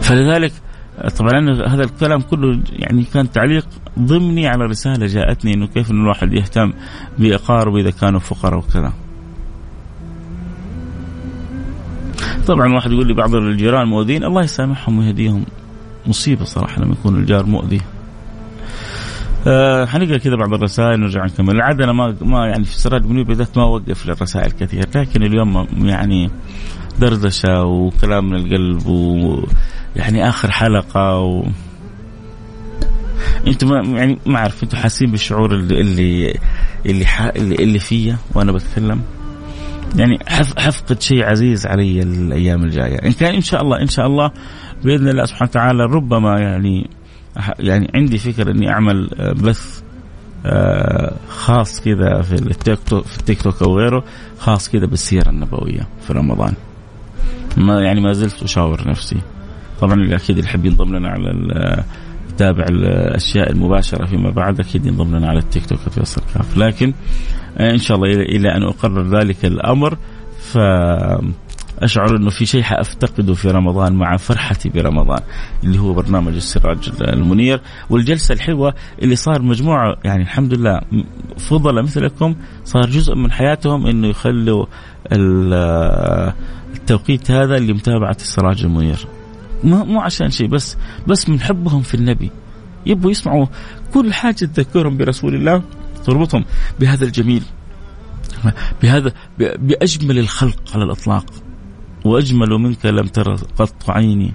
فلذلك 0.00 0.52
طبعا 1.18 1.66
هذا 1.66 1.84
الكلام 1.84 2.20
كله 2.20 2.60
يعني 2.72 3.04
كان 3.04 3.30
تعليق 3.30 3.66
ضمني 3.98 4.46
على 4.46 4.64
رسالة 4.64 5.06
جاءتني 5.06 5.54
إنه 5.54 5.66
كيف 5.66 5.90
ان 5.90 6.00
الواحد 6.00 6.32
يهتم 6.32 6.72
بإقاربه 7.18 7.80
إذا 7.80 7.90
كانوا 7.90 8.20
فقراء 8.20 8.58
وكذا. 8.58 8.92
طبعا 12.46 12.74
واحد 12.74 12.92
يقول 12.92 13.06
لي 13.06 13.14
بعض 13.14 13.34
الجيران 13.34 13.88
مؤذين 13.88 14.24
الله 14.24 14.42
يسامحهم 14.42 14.98
ويهديهم. 14.98 15.44
مصيبة 16.06 16.44
صراحة 16.44 16.82
لما 16.82 16.92
يكون 16.92 17.16
الجار 17.16 17.46
مؤذي. 17.46 17.80
أه 19.46 19.84
حنقرأ 19.86 20.18
كذا 20.18 20.36
بعض 20.36 20.54
الرسائل 20.54 20.94
ونرجع 20.94 21.24
نكمل. 21.24 21.56
العادة 21.56 21.84
أنا 21.84 21.92
ما 21.92 22.16
ما 22.22 22.46
يعني 22.46 22.64
في 22.64 22.78
سراج 22.78 23.06
منير 23.06 23.24
بالذات 23.24 23.58
ما 23.58 23.64
أوقف 23.64 24.06
للرسائل 24.06 24.50
كثير 24.50 24.86
لكن 24.94 25.22
اليوم 25.22 25.66
يعني 25.82 26.30
دردشة 26.98 27.64
وكلام 27.64 28.30
من 28.30 28.36
القلب 28.36 28.86
ويعني 28.86 30.28
آخر 30.28 30.50
حلقة 30.50 31.18
و 31.18 31.44
أنتم 33.46 33.96
يعني 33.96 34.18
ما 34.26 34.38
أعرف 34.38 34.62
أنتم 34.62 34.76
حاسين 34.76 35.10
بالشعور 35.10 35.54
اللي 35.54 35.80
اللي 35.80 36.34
اللي, 36.86 37.06
اللي, 37.36 37.54
اللي 37.54 37.78
فيا 37.78 38.16
وأنا 38.34 38.52
بتكلم؟ 38.52 39.00
يعني 39.96 40.18
حفقد 40.58 41.00
شيء 41.00 41.24
عزيز 41.24 41.66
علي 41.66 42.02
الأيام 42.02 42.64
الجاية. 42.64 42.96
إن 43.06 43.12
كان 43.12 43.34
إن 43.34 43.40
شاء 43.40 43.62
الله 43.62 43.82
إن 43.82 43.86
شاء 43.86 44.06
الله 44.06 44.30
بإذن 44.84 45.08
الله 45.08 45.24
سبحانه 45.24 45.50
وتعالى 45.50 45.84
ربما 45.84 46.40
يعني 46.40 46.90
يعني 47.58 47.90
عندي 47.94 48.18
فكر 48.18 48.50
إني 48.50 48.68
أعمل 48.68 49.10
آه، 49.14 49.32
بث 49.32 49.82
آه، 50.46 51.14
خاص 51.28 51.80
كذا 51.80 52.22
في 52.22 52.34
التيك 52.34 52.78
توك 52.86 53.04
في 53.06 53.18
التيك 53.18 53.42
توك 53.42 53.62
أو 53.62 53.78
غيره 53.78 54.04
خاص 54.38 54.68
كذا 54.68 54.86
بالسيرة 54.86 55.30
النبوية 55.30 55.88
في 56.06 56.12
رمضان. 56.12 56.54
ما 57.56 57.80
يعني 57.80 58.00
ما 58.00 58.12
زلت 58.12 58.42
أشاور 58.42 58.88
نفسي. 58.88 59.16
طبعا 59.80 60.14
أكيد 60.14 60.36
اللي 60.36 60.48
يحب 60.48 60.66
ينضم 60.66 60.96
لنا 60.96 61.08
على 61.08 61.30
يتابع 62.34 62.64
الأشياء 62.64 63.50
المباشرة 63.50 64.06
فيما 64.06 64.30
بعد 64.30 64.60
أكيد 64.60 64.86
ينضم 64.86 65.16
لنا 65.16 65.28
على 65.28 65.38
التيك 65.38 65.66
توك 65.66 65.78
فيصل 65.78 66.22
كاف 66.34 66.56
لكن 66.56 66.94
آه، 67.58 67.70
إن 67.70 67.78
شاء 67.78 67.96
الله 67.96 68.08
إلى 68.08 68.56
أن 68.56 68.62
أقرر 68.62 69.18
ذلك 69.18 69.44
الأمر 69.44 69.98
ف 70.38 70.58
أشعر 71.78 72.16
إنه 72.16 72.30
في 72.30 72.46
شيء 72.46 72.62
حأفتقده 72.62 73.34
في 73.34 73.48
رمضان 73.48 73.92
مع 73.92 74.16
فرحتي 74.16 74.68
برمضان 74.68 75.20
اللي 75.64 75.78
هو 75.78 75.92
برنامج 75.92 76.34
السراج 76.34 76.90
المنير. 77.00 77.60
والجلسة 77.90 78.32
الحلوة 78.32 78.74
اللي 79.02 79.16
صار 79.16 79.42
مجموعة 79.42 79.96
يعني 80.04 80.22
الحمد 80.22 80.54
لله 80.54 80.80
فضل 81.38 81.82
مثلكم 81.82 82.36
صار 82.64 82.86
جزء 82.86 83.14
من 83.14 83.32
حياتهم 83.32 83.86
إنه 83.86 84.08
يخلوا 84.08 84.66
التوقيت 86.74 87.30
هذا 87.30 87.58
لمتابعة 87.58 88.16
السراج 88.20 88.64
المنير. 88.64 89.06
مو 89.64 90.00
عشان 90.00 90.30
شيء 90.30 90.48
بس 90.48 90.76
بس 91.06 91.28
من 91.28 91.40
حبهم 91.40 91.82
في 91.82 91.94
النبي. 91.94 92.30
يبغوا 92.86 93.10
يسمعوا 93.10 93.46
كل 93.94 94.12
حاجة 94.12 94.34
تذكرهم 94.34 94.96
برسول 94.96 95.34
الله 95.34 95.62
تربطهم 96.06 96.44
بهذا 96.80 97.04
الجميل 97.04 97.42
بهذا 98.82 99.12
بأجمل 99.38 100.18
الخلق 100.18 100.56
على 100.74 100.84
الإطلاق. 100.84 101.24
وأجمل 102.04 102.50
منك 102.50 102.86
لم 102.86 103.06
تر 103.06 103.34
قط 103.34 103.90
عيني 103.90 104.34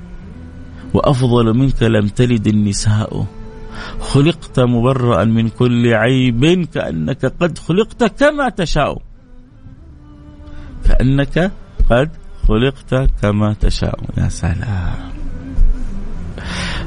وأفضل 0.94 1.58
منك 1.58 1.84
لم 1.84 2.08
تلد 2.08 2.48
النساء. 2.48 3.26
خلقت 4.00 4.60
مبرأ 4.60 5.26
من 5.26 5.50
كل 5.50 5.94
عيب 5.94 6.68
كأنك 6.74 7.26
قد 7.26 7.58
خلقت 7.58 8.04
كما 8.04 8.50
تشاء. 8.50 9.02
كأنك 10.86 11.52
قد 11.92 12.12
خلقت 12.48 13.10
كما 13.22 13.54
تشاء. 13.54 14.00
يا 14.18 14.30
سلام. 14.30 15.10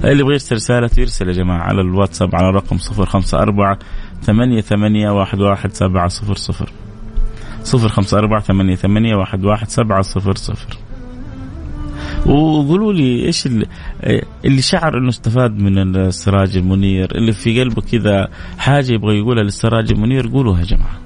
اللي 0.05 0.21
يبغى 0.21 0.33
يرسل 0.33 0.55
رسالة 0.57 0.91
يرسل 0.99 1.29
يا 1.29 1.33
جماعة 1.33 1.63
على 1.63 1.81
الواتساب 1.81 2.35
على 2.35 2.49
الرقم 2.49 2.79
صفر 2.79 3.07
خمسة 3.07 3.39
أربعة 3.39 3.79
ثمانية 4.23 4.61
ثمانية 4.61 5.11
واحد 5.11 5.41
واحد 5.41 5.73
سبعة 5.73 6.09
صفر 6.09 6.35
صفر. 6.35 6.73
صفر 7.65 7.89
خمسة 7.89 8.19
أربعة 8.19 8.41
ثمانية 8.41 8.75
ثمانية 8.75 9.15
واحد 9.15 9.45
واحد 9.45 9.69
سبعة 9.69 10.03
صفر 10.03 10.35
صفر. 10.35 10.77
وقولوا 12.27 12.93
لي 12.93 13.25
إيش 13.27 13.49
اللي 14.45 14.63
شعر 14.63 14.99
إنه 14.99 15.09
استفاد 15.09 15.59
من 15.59 15.97
السراج 15.97 16.57
المنير؟ 16.57 17.15
اللي 17.15 17.33
في 17.33 17.61
قلبه 17.61 17.83
كذا 17.83 18.29
حاجة 18.59 18.93
يبغى 18.93 19.19
يقولها 19.19 19.43
للسراج 19.43 19.93
المنير 19.93 20.29
قولوها 20.29 20.61
يا 20.61 20.65
جماعة. 20.65 20.99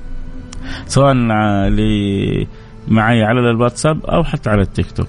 سواء 0.87 1.13
اللي 1.13 2.47
معي 2.89 3.23
على 3.23 3.51
الواتساب 3.51 4.07
أو 4.07 4.25
حتى 4.25 4.51
على 4.51 4.63
التيك 4.63 4.91
توك. 4.91 5.09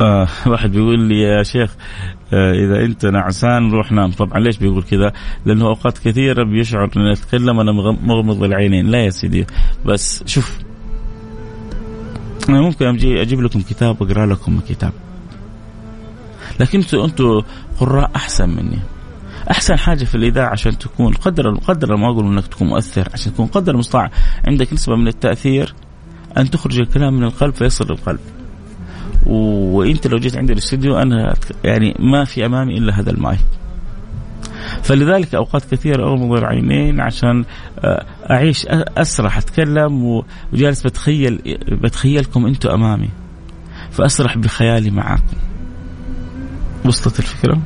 آه 0.00 0.28
واحد 0.46 0.72
بيقول 0.72 0.98
لي 0.98 1.20
يا 1.20 1.42
شيخ 1.42 1.76
إذا 2.32 2.84
أنت 2.84 3.06
نعسان 3.06 3.70
روح 3.70 3.92
نام. 3.92 4.10
طبعا 4.10 4.40
ليش 4.40 4.58
بيقول 4.58 4.82
كذا؟ 4.82 5.12
لأنه 5.46 5.66
أوقات 5.66 5.98
كثيره 5.98 6.44
بيشعر 6.44 6.90
إنه 6.96 7.10
يتكلم 7.10 7.60
أنا 7.60 7.72
مغمض 8.02 8.42
العينين. 8.42 8.86
لا 8.86 9.04
يا 9.04 9.10
سيدي. 9.10 9.46
بس 9.86 10.24
شوف 10.26 10.58
أنا 12.48 12.60
ممكن 12.60 12.86
أجي 12.86 13.22
أجيب 13.22 13.40
لكم 13.40 13.60
كتاب 13.60 14.02
وأقرأ 14.02 14.26
لكم 14.26 14.60
كتاب. 14.68 14.92
لكن 16.60 16.78
أنتم 16.78 17.00
أنتم 17.00 17.42
قراء 17.78 18.10
أحسن 18.16 18.48
مني. 18.48 18.78
أحسن 19.50 19.78
حاجة 19.78 20.04
في 20.04 20.14
الإذاعة 20.14 20.50
عشان 20.50 20.78
تكون 20.78 21.14
قدر 21.14 21.54
قدر 21.54 21.96
ما 21.96 22.10
أقول 22.10 22.26
إنك 22.26 22.46
تكون 22.46 22.68
مؤثر 22.68 23.08
عشان 23.12 23.34
تكون 23.34 23.46
قدر 23.46 23.72
المستطاع 23.72 24.10
عندك 24.48 24.72
نسبة 24.72 24.96
من 24.96 25.08
التأثير 25.08 25.74
أن 26.38 26.50
تخرج 26.50 26.80
الكلام 26.80 27.14
من 27.14 27.24
القلب 27.24 27.54
فيصل 27.54 27.84
القلب 27.90 28.20
وانت 29.26 30.06
لو 30.06 30.18
جيت 30.18 30.36
عندي 30.36 30.52
الاستوديو 30.52 30.98
أنا 30.98 31.34
يعني 31.64 31.94
ما 31.98 32.24
في 32.24 32.46
أمامي 32.46 32.78
إلا 32.78 33.00
هذا 33.00 33.10
المايك. 33.10 33.40
فلذلك 34.82 35.34
أوقات 35.34 35.64
كثيرة 35.70 36.04
اغمض 36.08 36.38
العينين 36.38 37.00
عشان 37.00 37.44
آه، 37.78 38.06
أعيش 38.30 38.66
أسرح 38.98 39.36
أتكلم 39.36 40.22
وجالس 40.52 40.82
بتخيل 40.82 41.58
بتخيلكم 41.82 42.46
أنتم 42.46 42.70
أمامي. 42.70 43.08
فأسرح 43.90 44.38
بخيالي 44.38 44.90
معاكم. 44.90 45.36
وصلت 46.84 47.18
الفكرة؟ 47.18 47.60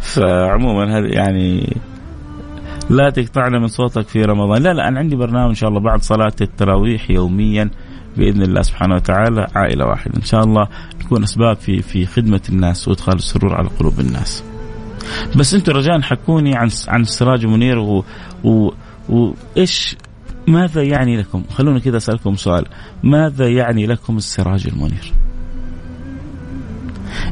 فعموما 0.00 0.98
هذه 0.98 1.06
يعني 1.06 1.76
لا 2.90 3.10
تقطعنا 3.10 3.58
من 3.58 3.66
صوتك 3.66 4.08
في 4.08 4.22
رمضان 4.22 4.62
لا 4.62 4.72
لا 4.72 4.88
أنا 4.88 4.98
عندي 4.98 5.16
برنامج 5.16 5.48
إن 5.48 5.54
شاء 5.54 5.68
الله 5.68 5.80
بعد 5.80 6.02
صلاة 6.02 6.32
التراويح 6.40 7.10
يوميا 7.10 7.70
بإذن 8.16 8.42
الله 8.42 8.62
سبحانه 8.62 8.94
وتعالى 8.94 9.46
عائلة 9.54 9.86
واحدة 9.86 10.16
إن 10.16 10.22
شاء 10.22 10.44
الله 10.44 10.68
نكون 11.04 11.22
أسباب 11.22 11.56
في 11.56 11.82
في 11.82 12.06
خدمة 12.06 12.40
الناس 12.48 12.88
وإدخال 12.88 13.14
السرور 13.14 13.54
على 13.54 13.68
قلوب 13.68 14.00
الناس. 14.00 14.44
بس 15.36 15.54
أنتم 15.54 15.72
رجاء 15.72 16.00
حكوني 16.00 16.56
عن 16.56 16.70
عن 16.88 17.00
السراج 17.00 17.46
منير 17.46 17.78
و, 17.78 18.04
و 18.44 18.70
وايش 19.08 19.96
ماذا 20.48 20.82
يعني 20.82 21.16
لكم؟ 21.16 21.42
خلونا 21.50 21.78
كذا 21.78 21.96
أسألكم 21.96 22.34
سؤال، 22.34 22.64
ماذا 23.02 23.48
يعني 23.48 23.86
لكم 23.86 24.16
السراج 24.16 24.66
المنير؟ 24.66 25.12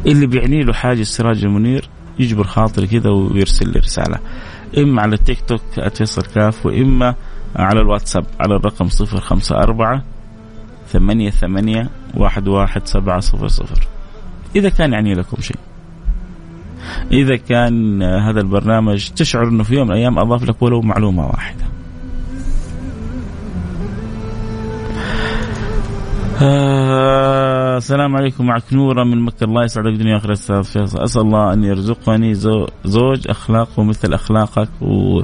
اللي 0.07 0.27
بيعني 0.27 0.63
له 0.63 0.73
حاجة 0.73 1.01
السراج 1.01 1.45
المنير 1.45 1.89
يجبر 2.19 2.45
خاطري 2.45 2.87
كذا 2.87 3.11
ويرسل 3.11 3.69
لي 3.69 3.79
رسالة. 3.79 4.19
إما 4.79 5.03
على 5.03 5.15
التيك 5.15 5.41
توك 5.41 5.61
@فيصل 5.95 6.23
كاف 6.23 6.67
وإما 6.67 7.15
على 7.57 7.81
الواتساب 7.81 8.25
على 8.41 8.57
الرقم 8.57 8.89
054 8.89 10.03
ثمانية 10.89 11.31
ثمانية 11.31 11.91
واحد 12.15 12.49
واحد 12.49 12.87
سبعة 12.87 13.21
صفر 13.21 13.49
صفر. 13.49 13.87
إذا 14.57 14.69
كان 14.69 14.93
يعني 14.93 15.15
لكم 15.15 15.41
شيء. 15.41 15.59
إذا 17.13 17.37
كان 17.37 18.03
هذا 18.03 18.41
البرنامج 18.41 19.09
تشعر 19.09 19.49
أنه 19.49 19.63
في 19.63 19.75
يوم 19.75 19.87
من 19.87 19.93
الأيام 19.93 20.19
أضاف 20.19 20.45
لك 20.45 20.63
ولو 20.63 20.81
معلومة 20.81 21.27
واحدة. 21.27 21.65
آه 26.43 27.81
عليكم. 27.91 28.47
معك 28.47 28.73
نورة 28.73 29.05
من 29.05 29.21
مكة. 29.21 29.45
الله 29.45 29.65
يسعدك 29.65 29.93
دنيا 29.93 30.17
آخرة 30.17 30.33
أستاذ 30.33 30.63
فيصل 30.63 31.03
أسأل 31.05 31.23
الله 31.23 31.53
أن 31.53 31.65
يرزقني 31.65 32.35
زوج 32.85 33.29
أخلاقه 33.29 33.83
مثل 33.83 34.15
أخلاقك 34.15 34.69
و 34.81 35.23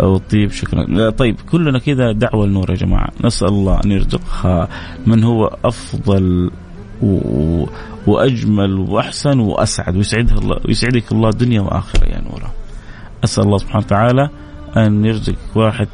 وطيب. 0.00 0.50
شكرا. 0.50 1.10
طيب 1.10 1.36
كلنا 1.50 1.78
كذا 1.78 2.12
دعوة 2.12 2.46
لنور 2.46 2.70
يا 2.70 2.74
جماعة. 2.74 3.08
نسأل 3.24 3.48
الله 3.48 3.80
أن 3.84 3.90
يرزقها 3.90 4.68
من 5.06 5.24
هو 5.24 5.56
أفضل 5.64 6.50
و... 7.02 7.66
وأجمل 8.06 8.78
وأحسن 8.78 9.40
وأسعد. 9.40 9.96
ويسعدها 9.96 10.38
الله 10.38 10.56
ويسعدك 10.64 11.12
الله 11.12 11.30
دنيا 11.30 11.60
وآخرة 11.60 12.04
يا 12.04 12.20
نورة. 12.20 12.52
أسأل 13.24 13.44
الله 13.44 13.58
سبحانه 13.58 13.84
وتعالى 13.84 14.28
أن 14.76 15.04
يرزقك 15.04 15.56
واحد 15.56 15.88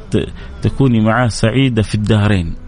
تكوني 0.61 0.99
معه 0.99 1.27
سعيدة 1.27 1.81
في 1.81 1.95
الدارين 1.95 2.66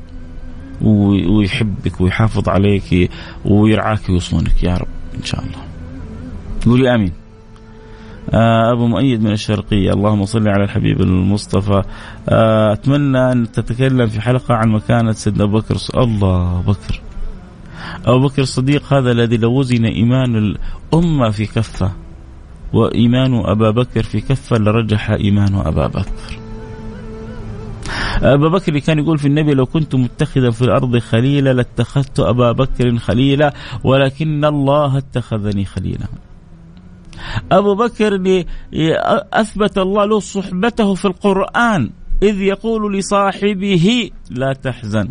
ويحبك 0.82 2.02
ويحافظ 2.02 2.50
عليك 2.50 3.12
ويرعاك 3.46 4.10
ويصونك 4.10 4.64
يا 4.64 4.78
رب 4.78 4.88
إن 5.16 5.24
شاء 5.24 5.42
الله. 5.42 5.64
قولي 6.66 6.96
آمين. 6.96 7.12
آه، 8.34 8.74
أبو 8.74 8.88
مؤيد 8.88 9.24
من 9.24 9.32
الشرقية. 9.32 9.94
اللهم 9.94 10.26
صل 10.26 10.48
على 10.48 10.64
الحبيب 10.64 11.02
المصطفى. 11.02 11.84
آه، 12.30 12.74
أتمنى 12.74 13.32
أن 13.32 13.52
تتكلم 13.52 14.08
في 14.08 14.22
حلقة 14.22 14.56
عن 14.56 14.70
مكانة 14.70 15.12
سيدنا 15.12 15.44
أبو 15.44 15.60
بكر. 15.60 15.78
الله 15.98 16.62
بكر. 16.62 17.02
أبو 18.06 18.28
بكر 18.28 18.42
الصديق 18.42 18.94
هذا 18.94 19.12
الذي 19.12 19.38
لو 19.38 19.60
وزن 19.60 19.86
إيمان 19.86 20.36
الأمة 20.36 21.30
في 21.30 21.46
كفة 21.46 21.92
وإيمان 22.74 23.36
أبا 23.46 23.72
بكر 23.72 24.04
في 24.04 24.22
كفة 24.22 24.58
لرجح 24.58 25.10
إيمان 25.10 25.56
أبا 25.56 25.88
بكر. 25.88 26.40
أبا 28.22 28.48
بكر 28.48 28.80
كان 28.80 29.00
يقول 29.00 29.18
في 29.18 29.28
النبي 29.28 29.54
لو 29.54 29.66
كنت 29.66 29.96
متخذا 29.96 30.52
في 30.52 30.62
الأرض 30.62 30.98
خليلا 30.98 31.54
لاتخذت 31.54 32.20
أبا 32.20 32.52
بكر 32.52 32.98
خليلا 32.98 33.54
ولكن 33.84 34.46
الله 34.46 34.98
اتخذني 34.98 35.66
خليلا. 35.66 36.08
أبو 37.52 37.76
بكر 37.76 38.44
أثبت 39.34 39.78
الله 39.78 40.06
له 40.06 40.20
صحبته 40.20 40.94
في 40.96 41.06
القرآن 41.06 41.90
إذ 42.24 42.42
يقول 42.42 42.98
لصاحبه 42.98 44.12
لا 44.30 44.54
تحزن. 44.54 45.10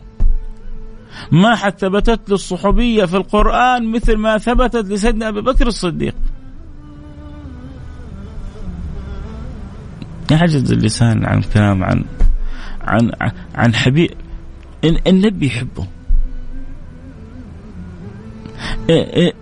ما 1.32 1.54
حد 1.54 1.78
ثبتت 1.78 2.28
له 2.28 2.34
الصحوبية 2.34 3.04
في 3.04 3.16
القرآن 3.16 3.92
مثل 3.92 4.16
ما 4.16 4.38
ثبتت 4.38 4.84
لسيدنا 4.84 5.28
أبي 5.28 5.40
بكر 5.40 5.66
الصديق. 5.66 6.14
يعجز 10.30 10.72
اللسان 10.72 11.26
عن 11.26 11.38
الكلام 11.38 11.84
عن 11.84 12.04
عن 12.88 13.10
عن 13.54 13.74
حبيب 13.74 14.10
النبي 14.84 15.46
يحبه. 15.46 15.86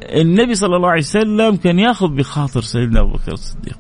النبي 0.03 0.55
صلى 0.55 0.76
الله 0.76 0.88
عليه 0.88 1.01
وسلم 1.01 1.57
كان 1.57 1.78
ياخذ 1.78 2.09
بخاطر 2.09 2.61
سيدنا 2.61 3.01
أبو 3.01 3.12
بكر 3.12 3.32
الصديق. 3.32 3.78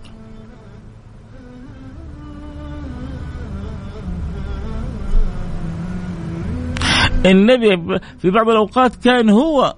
النبي 7.26 8.00
في 8.18 8.30
بعض 8.30 8.48
الأوقات 8.48 8.96
كان 8.96 9.30
هو 9.30 9.76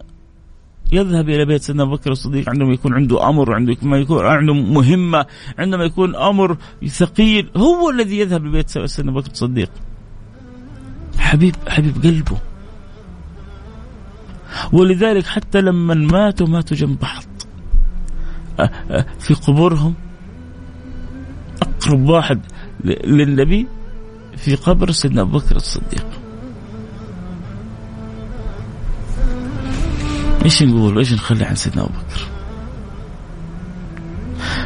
يذهب 0.93 1.29
إلى 1.29 1.45
بيت 1.45 1.63
سيدنا 1.63 1.83
أبو 1.83 1.93
بكر 1.93 2.13
الصديق 2.13 2.49
عندما 2.49 2.73
يكون 2.73 2.95
عنده 2.95 3.29
أمر 3.29 3.55
عندما 3.55 3.97
يكون 3.99 4.27
عنده 4.27 4.55
مهمة 4.55 5.27
عندما 5.59 5.85
يكون 5.85 6.17
أمر 6.17 6.57
ثقيل 6.87 7.51
هو 7.57 7.91
الذي 7.91 8.19
يذهب 8.19 8.45
لبيت 8.47 8.71
سيدنا 8.71 9.11
أبو 9.11 9.21
بكر 9.21 9.31
الصديق. 9.31 9.71
حبيب 11.19 11.55
حبيب 11.69 12.03
قلبه. 12.03 12.39
ولذلك 14.73 15.27
حتى 15.27 15.61
لما 15.61 15.95
ماتوا 15.95 16.47
ماتوا 16.47 16.77
جنب 16.77 16.99
بعض. 16.99 17.25
في 19.19 19.35
قبورهم. 19.35 19.95
أقرب 21.63 22.09
واحد 22.09 22.41
للنبي 22.85 23.67
في 24.37 24.55
قبر 24.55 24.91
سيدنا 24.91 25.23
أبو 25.23 25.39
بكر 25.39 25.57
الصديق. 25.57 26.07
إيش 30.49 30.63
نقول؟ 30.63 30.99
إيش 30.99 31.13
نخلي 31.15 31.45
عن 31.45 31.55
سيدنا 31.55 31.83
أبو 31.83 31.91
بكر؟ 31.93 32.21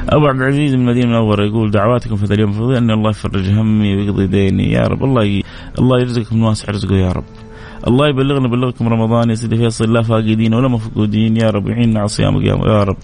أبو 0.09 0.27
عبد 0.27 0.41
العزيز 0.41 0.75
من 0.75 0.81
المدينة 0.81 1.05
المنوره 1.05 1.45
يقول 1.45 1.71
دعواتكم 1.71 2.17
في 2.17 2.25
هذا 2.25 2.35
اليوم 2.35 2.53
فضيل 2.53 2.77
أن 2.77 2.91
الله 2.91 3.11
يفرج 3.11 3.51
همي 3.51 3.97
ويقضي 3.97 4.27
ديني. 4.27 4.73
يا 4.73 4.87
رب 4.87 5.05
الله 5.05 5.25
ي... 5.25 5.43
الله 5.79 6.01
يرزقكم 6.01 6.37
من 6.37 6.43
واسع 6.43 6.73
رزقه 6.73 6.95
يا 6.95 7.13
رب. 7.13 7.25
الله 7.87 8.09
يبلغنا 8.09 8.49
بلغكم 8.49 8.89
رمضان 8.89 9.31
يا 9.31 9.35
سيدي 9.35 9.57
فيصل 9.57 9.93
لا 9.93 10.03
فاقدين 10.03 10.55
ولا 10.55 10.69
مفقودين. 10.69 11.37
يا 11.37 11.51
رب 11.51 11.69
يعيننا 11.69 11.99
على 11.99 12.09
صيام 12.09 12.43
يا 12.43 12.85
رب. 12.85 12.97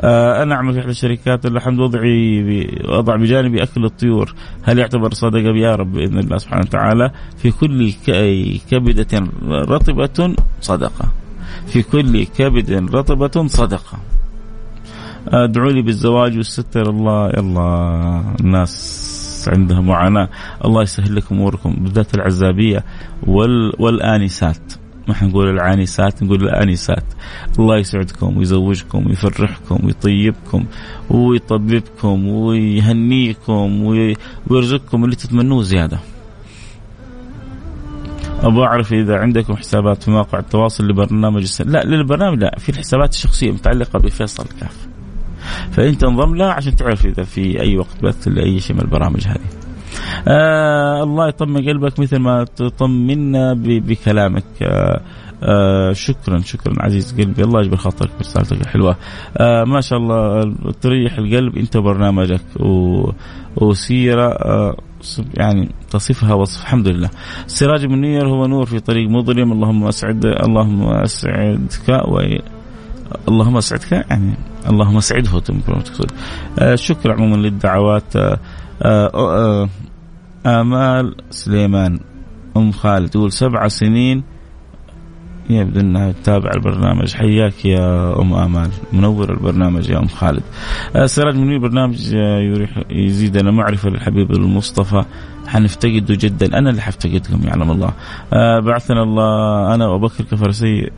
آه 0.00 0.42
أنا 0.42 0.54
أعمل 0.54 0.72
في 0.72 0.80
إحدى 0.80 0.90
الشركات 0.90 1.46
الحمد 1.46 1.78
وضعي 1.78 2.66
اضع 2.84 3.16
بجانبي 3.16 3.62
أكل 3.62 3.84
الطيور. 3.84 4.34
هل 4.62 4.78
يعتبر 4.78 5.14
صدقه 5.14 5.56
يا 5.56 5.74
رب 5.74 5.92
بإذن 5.92 6.18
الله 6.18 6.38
سبحانه 6.38 6.62
وتعالى. 6.62 7.10
في 7.36 7.50
كل 7.50 7.92
كبدة 8.70 9.26
رطبة 9.48 10.34
صدقه 10.60 11.08
في 11.66 11.82
كل 11.82 12.24
كبد 12.24 12.70
رطبة 12.94 13.46
صدقة. 13.46 13.98
ادعوا 15.28 15.70
لي 15.70 15.82
بالزواج 15.82 16.36
والستر. 16.36 16.90
الله 16.90 17.28
يلا. 17.28 18.34
الناس 18.40 19.48
عندها 19.52 19.80
معاناة 19.80 20.28
الله 20.64 20.82
يسهل 20.82 21.16
لكم 21.16 21.34
أموركم. 21.34 21.74
بالذات 21.74 22.14
العزابية 22.14 22.84
وال 23.26 23.72
والآنسات. 23.78 24.72
ما 25.08 25.14
حنقول 25.14 25.50
العانسات 25.50 26.22
نقول 26.22 26.42
الآنسات. 26.42 27.04
الله 27.58 27.78
يسعدكم 27.78 28.36
ويزوجكم 28.36 29.06
ويفرحكم 29.06 29.86
ويطيبكم 29.86 30.64
ويطببكم 31.10 32.28
ويهنيكم 32.28 33.84
ويرزقكم 34.50 35.04
اللي 35.04 35.16
تتمنوه 35.16 35.62
زيادة. 35.62 35.98
أبغى 38.42 38.64
أعرف 38.64 38.92
إذا 38.92 39.16
عندكم 39.16 39.56
حسابات 39.56 40.02
في 40.02 40.10
مواقع 40.10 40.38
التواصل 40.38 40.88
لبرنامج 40.88 41.42
السنة. 41.42 41.72
لا 41.72 41.84
للبرنامج 41.84 42.38
لا 42.38 42.54
في 42.58 42.68
الحسابات 42.68 43.12
الشخصية 43.12 43.50
متعلقه 43.50 43.98
بفيصل 43.98 44.44
كاف. 44.60 44.88
فانت 45.70 46.04
انضم 46.04 46.34
لها 46.34 46.52
عشان 46.52 46.76
تعرف 46.76 47.06
إذا 47.06 47.22
في 47.22 47.60
أي 47.60 47.78
وقت 47.78 48.02
بث 48.02 48.28
لأي 48.28 48.60
شيء 48.60 48.76
من 48.76 48.82
البرامج 48.82 49.26
هذه. 49.26 49.46
آه 50.28 51.02
الله 51.02 51.28
يطمن 51.28 51.68
قلبك 51.68 52.00
مثل 52.00 52.18
ما 52.18 52.44
تطمنا 52.44 53.54
بكلامك. 53.64 54.44
آه 54.62 55.00
آه 55.42 55.92
شكرا 55.92 56.38
شكرا 56.38 56.74
عزيز 56.78 57.20
قلبي. 57.20 57.42
الله 57.42 57.60
يجبر 57.60 57.76
خاطرك 57.76 58.10
برسالتك 58.18 58.60
الحلوة. 58.60 58.96
آه 59.36 59.64
ما 59.64 59.80
شاء 59.80 59.98
الله 59.98 60.54
تريح 60.80 61.18
القلب. 61.18 61.56
انت 61.56 61.76
وبرنامجك. 61.76 62.40
وسيرة. 63.56 64.28
آه 64.28 64.76
يعني 65.34 65.68
تصفها 65.90 66.34
وصف. 66.34 66.62
الحمد 66.62 66.88
لله. 66.88 67.10
السراج 67.46 67.84
المنير 67.84 68.28
هو 68.28 68.46
نور 68.46 68.66
في 68.66 68.80
طريق 68.80 69.10
مظلم. 69.10 69.52
اللهم 69.52 69.84
أسعد 69.84 70.24
اللهم 70.24 70.82
أسعدك 70.82 71.88
و 71.88 72.20
اللهم 73.28 73.56
أسعدك. 73.56 73.92
يعني 73.92 74.34
اللهم 74.70 74.96
أسعده 74.96 75.40
تقصد 75.40 76.10
آه 76.58 76.74
شكرا 76.74 77.12
عموما 77.12 77.36
للدعوات. 77.36 78.16
آه 78.16 78.38
آه 78.82 79.68
آمال 80.46 81.14
سليمان 81.30 82.00
أم 82.56 82.72
خالد. 82.72 83.08
تقول 83.10 83.32
سبع 83.32 83.68
سنين 83.68 84.35
يبدو 85.50 85.80
انها 85.80 86.12
تتابع 86.12 86.50
البرنامج. 86.54 87.14
حياك 87.14 87.64
يا 87.64 88.20
أم 88.20 88.34
آمال. 88.34 88.70
منور 88.92 89.32
البرنامج 89.32 89.88
يا 89.90 89.98
أم 89.98 90.06
خالد. 90.06 90.42
آه، 90.96 91.06
سراج 91.06 91.36
منير 91.36 91.58
برنامج 91.58 92.14
آه، 92.14 92.68
يزيدنا 92.90 93.50
معرفة 93.50 93.88
للحبيب 93.90 94.30
المصطفى. 94.30 95.04
حنفتقده 95.46 96.14
جدا. 96.20 96.58
أنا 96.58 96.70
اللي 96.70 96.82
حفتقدكم 96.82 97.40
يعلم 97.46 97.70
الله. 97.70 97.92
آه، 98.32 98.60
بعثنا 98.60 99.02
الله. 99.02 99.74
أنا 99.74 99.86
وابو 99.86 100.06
بكر 100.06 100.24
كفرسي 100.24 100.90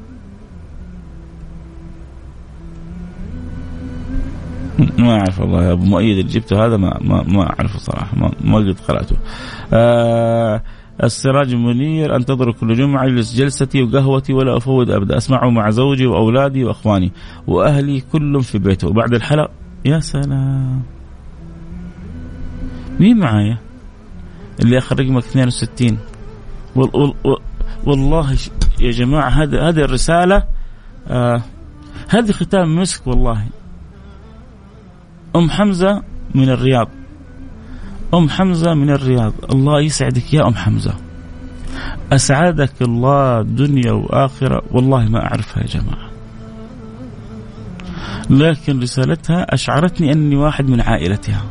ما 4.98 5.12
أعرف 5.20 5.40
والله 5.40 5.72
أبو 5.72 5.84
مؤيد 5.84 6.18
اللي 6.18 6.32
جبته 6.32 6.66
هذا 6.66 6.76
ما 6.76 6.98
ما, 7.00 7.22
ما 7.22 7.42
أعرفه 7.42 7.78
صراحة. 7.78 8.16
ما, 8.16 8.30
ما 8.44 8.56
قد 8.56 8.76
قرأته. 8.88 9.16
آه 9.72 10.62
السراج 11.04 11.52
المنير 11.52 12.16
انتظر 12.16 12.52
كل 12.52 12.74
جمعة 12.74 13.06
اجلس 13.06 13.34
جلستي 13.34 13.82
وقهوتي 13.82 14.32
ولا 14.32 14.56
أفوض 14.56 14.90
ابدا. 14.90 15.16
اسمعه 15.16 15.50
مع 15.50 15.70
زوجي 15.70 16.06
وأولادي 16.06 16.64
وأخواني 16.64 17.12
وأهلي 17.46 18.00
كلهم 18.12 18.42
في 18.42 18.58
بيته. 18.58 18.88
وبعد 18.88 19.14
الحلقة 19.14 19.50
يا 19.84 20.00
سلام. 20.00 20.82
مين 23.00 23.18
معايا؟ 23.18 23.58
اللي 24.60 24.78
آخر 24.78 25.00
رقمك 25.00 25.24
62 25.24 25.98
وال 26.76 27.14
والله 27.86 28.36
يا 28.80 28.90
جماعة 28.90 29.28
هذه 29.28 29.68
هذه 29.68 29.78
الرسالة 29.80 30.42
آه 31.08 31.42
هذه 32.08 32.32
ختام 32.32 32.76
مسك 32.76 33.06
والله. 33.06 33.46
أم 35.36 35.50
حمزة 35.50 36.02
من 36.34 36.48
الرياض. 36.48 36.88
أم 38.14 38.28
حمزة 38.28 38.74
من 38.74 38.90
الرياض. 38.90 39.32
الله 39.52 39.80
يسعدك 39.80 40.34
يا 40.34 40.48
أم 40.48 40.54
حمزة. 40.54 40.94
أسعدك 42.12 42.82
الله 42.82 43.42
دنيا 43.42 43.92
وآخرة. 43.92 44.62
والله 44.70 45.08
ما 45.08 45.22
أعرفها 45.22 45.62
يا 45.62 45.66
جماعة. 45.66 46.08
لكن 48.30 48.80
رسالتها 48.80 49.54
أشعرتني 49.54 50.12
أني 50.12 50.36
واحد 50.36 50.68
من 50.68 50.80
عائلتها. 50.80 51.44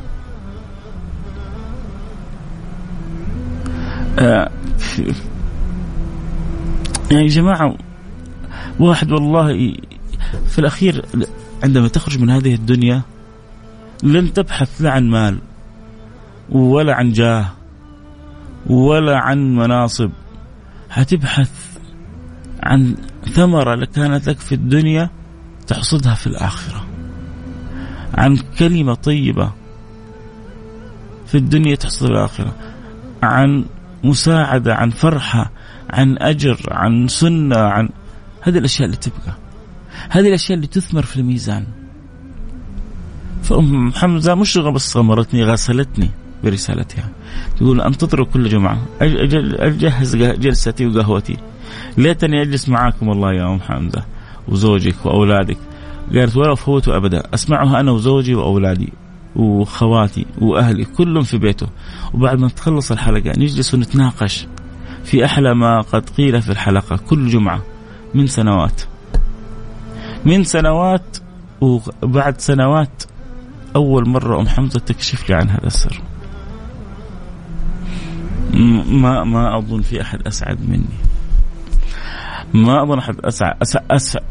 يعني 7.11 7.23
يا 7.23 7.27
جماعة 7.27 7.75
واحد 8.79 9.11
والله 9.11 9.73
في 10.47 10.59
الأخير 10.59 11.05
عندما 11.63 11.87
تخرج 11.87 12.19
من 12.19 12.29
هذه 12.29 12.53
الدنيا 12.53 13.01
لن 14.03 14.33
تبحث 14.33 14.81
لا 14.81 14.91
عن 14.91 15.09
مال. 15.09 15.39
ولا 16.49 16.95
عن 16.95 17.11
جاه 17.11 17.45
ولا 18.65 19.17
عن 19.17 19.55
مناصب. 19.55 20.11
حتبحث 20.89 21.77
عن 22.63 22.95
ثمرة 23.33 23.85
كانت 23.85 24.29
لك 24.29 24.39
في 24.39 24.55
الدنيا 24.55 25.09
تحصدها 25.67 26.13
في 26.13 26.27
الآخرة. 26.27 26.85
عن 28.13 28.37
كلمة 28.59 28.93
طيبة 28.93 29.51
في 31.27 31.35
الدنيا 31.35 31.75
تحصدها 31.75 32.27
في 32.27 32.39
الآخرة. 32.39 32.55
عن 33.23 33.65
مساعدة 34.03 34.75
عن 34.75 34.89
فرحة 34.89 35.51
عن 35.89 36.17
أجر 36.17 36.59
عن 36.71 37.07
سنة 37.07 37.57
عن 37.57 37.89
هذه 38.41 38.57
الأشياء 38.57 38.85
اللي 38.85 38.97
تبقى. 38.97 39.37
هذه 40.09 40.27
الأشياء 40.27 40.55
اللي 40.55 40.67
تثمر 40.67 41.01
في 41.01 41.17
الميزان. 41.17 41.65
فأم 43.43 43.91
حمزة 43.93 44.35
مش 44.35 44.57
بس 44.57 44.97
غمرتني 44.97 45.43
غسلتني. 45.43 46.09
برسالتها. 46.49 47.09
تقول 47.57 47.81
أنتظر 47.81 48.23
كل 48.23 48.49
جمعة. 48.49 48.77
أجهز 49.01 50.15
جلستي 50.15 50.85
وقهوتي. 50.87 51.37
ليتني 51.97 52.41
أجلس 52.41 52.69
معاكم 52.69 53.07
والله 53.07 53.33
يا 53.33 53.53
أم 53.53 53.59
حمزة 53.61 54.03
وزوجك 54.47 55.05
وأولادك. 55.05 55.57
قالت 56.15 56.37
ولا 56.37 56.53
أفوت 56.53 56.87
أبدا. 56.87 57.23
أسمعها 57.33 57.79
أنا 57.79 57.91
وزوجي 57.91 58.35
وأولادي 58.35 58.93
وخواتي 59.35 60.25
وأهلي 60.41 60.85
كلهم 60.85 61.23
في 61.23 61.37
بيته. 61.37 61.67
وبعد 62.13 62.39
ما 62.39 62.47
تخلص 62.47 62.91
الحلقة 62.91 63.29
نجلس 63.37 63.73
ونتناقش 63.73 64.47
في 65.03 65.25
أحلى 65.25 65.55
ما 65.55 65.81
قد 65.81 66.09
قيل 66.09 66.41
في 66.41 66.51
الحلقة 66.51 66.97
كل 67.09 67.27
جمعة 67.27 67.63
من 68.13 68.27
سنوات. 68.27 68.81
من 70.25 70.43
سنوات 70.43 71.17
وبعد 71.61 72.41
سنوات 72.41 73.03
أول 73.75 74.09
مرة 74.09 74.39
أم 74.39 74.47
حمزة 74.47 74.79
تكشف 74.79 75.29
لي 75.29 75.35
عن 75.35 75.49
هذا 75.49 75.67
السر. 75.67 76.01
ما 78.53 79.23
ما 79.23 79.57
أظن 79.57 79.81
في 79.81 80.01
أحد 80.01 80.27
أسعد 80.27 80.69
مني. 80.69 80.97
ما 82.53 82.83
أظن 82.83 82.97
أحد 82.97 83.15
أسعد 83.19 83.55
أسعد, 83.61 83.83
أسعد 83.91 84.23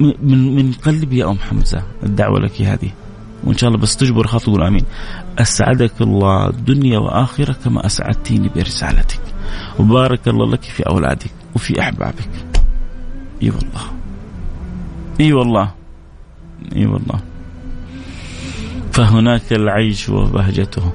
من 0.00 0.54
من 0.56 0.72
قلبي 0.72 1.18
يا 1.18 1.30
أم 1.30 1.38
حمزة 1.38 1.82
الدعوة 2.02 2.38
لك 2.38 2.62
هذه. 2.62 2.90
وإن 3.44 3.56
شاء 3.56 3.68
الله 3.68 3.80
بس 3.80 3.96
تجبر 3.96 4.26
خاطر 4.26 4.44
تقول 4.44 4.62
آمين. 4.62 4.84
أسعدك 5.38 6.00
الله 6.00 6.50
دنيا 6.50 6.98
وآخرة 6.98 7.52
كما 7.64 7.86
أسعدتيني 7.86 8.50
برسالتك. 8.56 9.20
وبارك 9.78 10.28
الله 10.28 10.50
لك 10.50 10.62
في 10.62 10.82
أولادك 10.82 11.30
وفي 11.54 11.80
أحبابك. 11.80 12.30
إي 13.42 13.50
والله. 13.50 13.82
إي 15.20 15.32
والله. 15.32 15.70
إي 16.76 16.86
والله. 16.86 17.20
فهناك 18.92 19.52
العيش 19.52 20.08
وبهجته. 20.08 20.92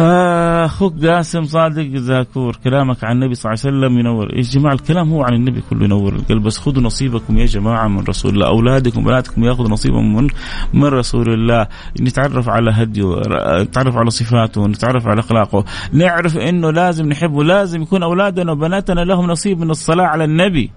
أخوك 0.00 1.04
قاسم 1.04 1.44
صادق 1.44 1.96
زاكور 1.96 2.56
كلامك 2.64 3.04
عن 3.04 3.16
النبي 3.16 3.34
صلى 3.34 3.52
الله 3.52 3.64
عليه 3.64 3.76
وسلم 3.76 3.98
ينور. 3.98 4.36
يا 4.36 4.42
جماعة 4.42 4.72
الكلام 4.72 5.12
هو 5.12 5.22
عن 5.22 5.34
النبي 5.34 5.62
كله 5.70 5.84
ينور 5.84 6.14
القلب 6.14 6.42
بس 6.42 6.58
خذوا 6.58 6.82
نصيبكم 6.82 7.38
يا 7.38 7.46
جماعة 7.46 7.88
من 7.88 8.04
رسول 8.08 8.34
الله. 8.34 8.46
أولادكم 8.46 9.00
وبناتكم 9.00 9.44
ياخذوا 9.44 9.68
نصيبهم 9.68 10.16
من 10.16 10.28
من 10.72 10.84
رسول 10.84 11.28
الله. 11.34 11.66
نتعرف 12.00 12.48
على 12.48 12.70
هديه 12.70 13.22
نتعرف 13.62 13.96
على 13.96 14.10
صفاته 14.10 14.66
نتعرف 14.66 15.06
على 15.06 15.20
أخلاقه. 15.20 15.64
نعرف 15.92 16.36
إنه 16.36 16.70
لازم 16.70 17.08
نحبه 17.08 17.44
لازم 17.44 17.82
يكون 17.82 18.02
أولادنا 18.02 18.52
وبناتنا 18.52 19.00
لهم 19.00 19.26
نصيب 19.26 19.60
من 19.60 19.70
الصلاة 19.70 20.04
على 20.04 20.24
النبي. 20.24 20.70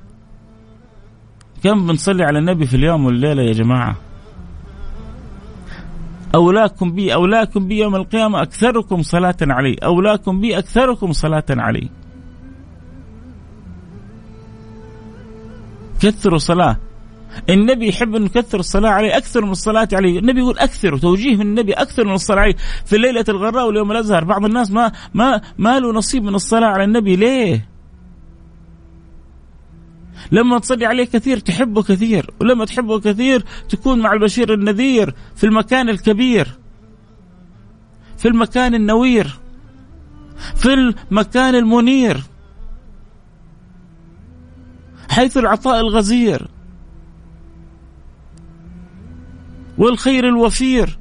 كم 1.64 1.88
بنصلي 1.88 2.24
على 2.24 2.40
النبي 2.40 2.66
في 2.66 2.76
اليوم 2.76 3.06
والليلة 3.06 3.44
يا 3.44 3.54
جماعة؟ 3.54 3.96
أولاكم 6.36 6.92
بي 6.92 7.14
أولاكم 7.14 7.68
بي 7.68 7.78
يوم 7.78 7.96
القيامة 7.96 8.42
أكثركم 8.42 9.02
صلاة 9.02 9.38
علي. 9.42 9.76
أولاكم 9.84 10.42
بي 10.42 10.58
أكثركم 10.58 11.12
صلاة 11.12 11.44
علي. 11.50 11.90
كثروا 16.02 16.38
صلاة. 16.38 16.78
النبي 17.50 17.88
يحب 17.88 18.16
أن 18.16 18.22
نكثر 18.22 18.60
الصلاة 18.60 18.90
عليه 18.90 19.18
أكثر 19.18 19.46
من 19.46 19.52
الصلاة 19.52 19.88
عليه 19.94 20.20
النبي 20.20 20.40
يقول 20.40 20.60
أكثر 20.60 20.98
توجيه 20.98 21.36
من 21.36 21.42
النبي 21.42 21.74
أكثر 21.74 22.06
من 22.06 22.14
الصلاة 22.14 22.42
عليه 22.42 22.56
في 22.86 22.96
الليلة 22.96 23.26
الغراء 23.30 23.68
واليوم 23.68 23.92
الأزهر 23.92 24.24
بعض 24.24 24.46
الناس 24.46 24.72
ما 24.72 24.92
ما 25.14 25.42
ما 25.58 25.80
له 25.80 25.94
نصيب 25.94 26.24
من 26.24 26.36
الصلاة 26.36 26.68
على 26.68 26.84
النبي. 26.84 27.16
ليه؟ 27.16 27.75
لما 30.32 30.60
تصلي 30.60 30.86
عليه 30.86 31.04
كثير 31.04 31.40
تحبه 31.40 31.84
كثير 31.84 32.32
ولما 32.42 32.66
تحبه 32.66 33.00
كثير 33.00 33.46
تكون 33.70 34.00
مع 34.00 34.14
البشير 34.14 34.54
النذير 34.54 35.16
في 35.36 35.44
المكان 35.44 35.90
الكبير 35.90 36.48
في 38.18 38.28
المكان 38.28 38.76
النوير 38.76 39.40
في 40.56 40.74
المكان 40.74 41.56
المنير 41.56 42.22
حيث 45.10 45.38
العطاء 45.38 45.80
الغزير 45.80 46.48
والخير 49.78 50.28
الوفير. 50.28 50.98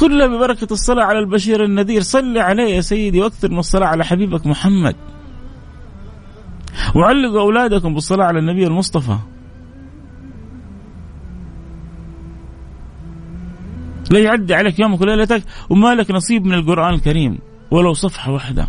كلها 0.00 0.26
ببركة 0.26 0.72
الصلاة 0.72 1.04
على 1.04 1.18
البشير 1.18 1.64
النذير. 1.64 2.02
صل 2.02 2.38
عليه 2.38 2.74
يا 2.74 2.80
سيدي 2.80 3.20
وأكثر 3.20 3.50
من 3.50 3.58
الصلاة 3.58 3.86
على 3.86 4.04
حبيبك 4.04 4.46
محمد. 4.46 4.96
وعلقوا 6.94 7.40
أولادكم 7.40 7.94
بالصلاة 7.94 8.24
على 8.24 8.38
النبي 8.38 8.66
المصطفى. 8.66 9.16
لا 14.10 14.18
يعدي 14.18 14.54
عليك 14.54 14.80
يومك 14.80 15.00
وليلتك 15.00 15.42
وما 15.70 15.94
لك 15.94 16.10
نصيب 16.10 16.46
من 16.46 16.54
القرآن 16.54 16.94
الكريم 16.94 17.38
ولو 17.70 17.92
صفحة 17.92 18.32
واحدة. 18.32 18.68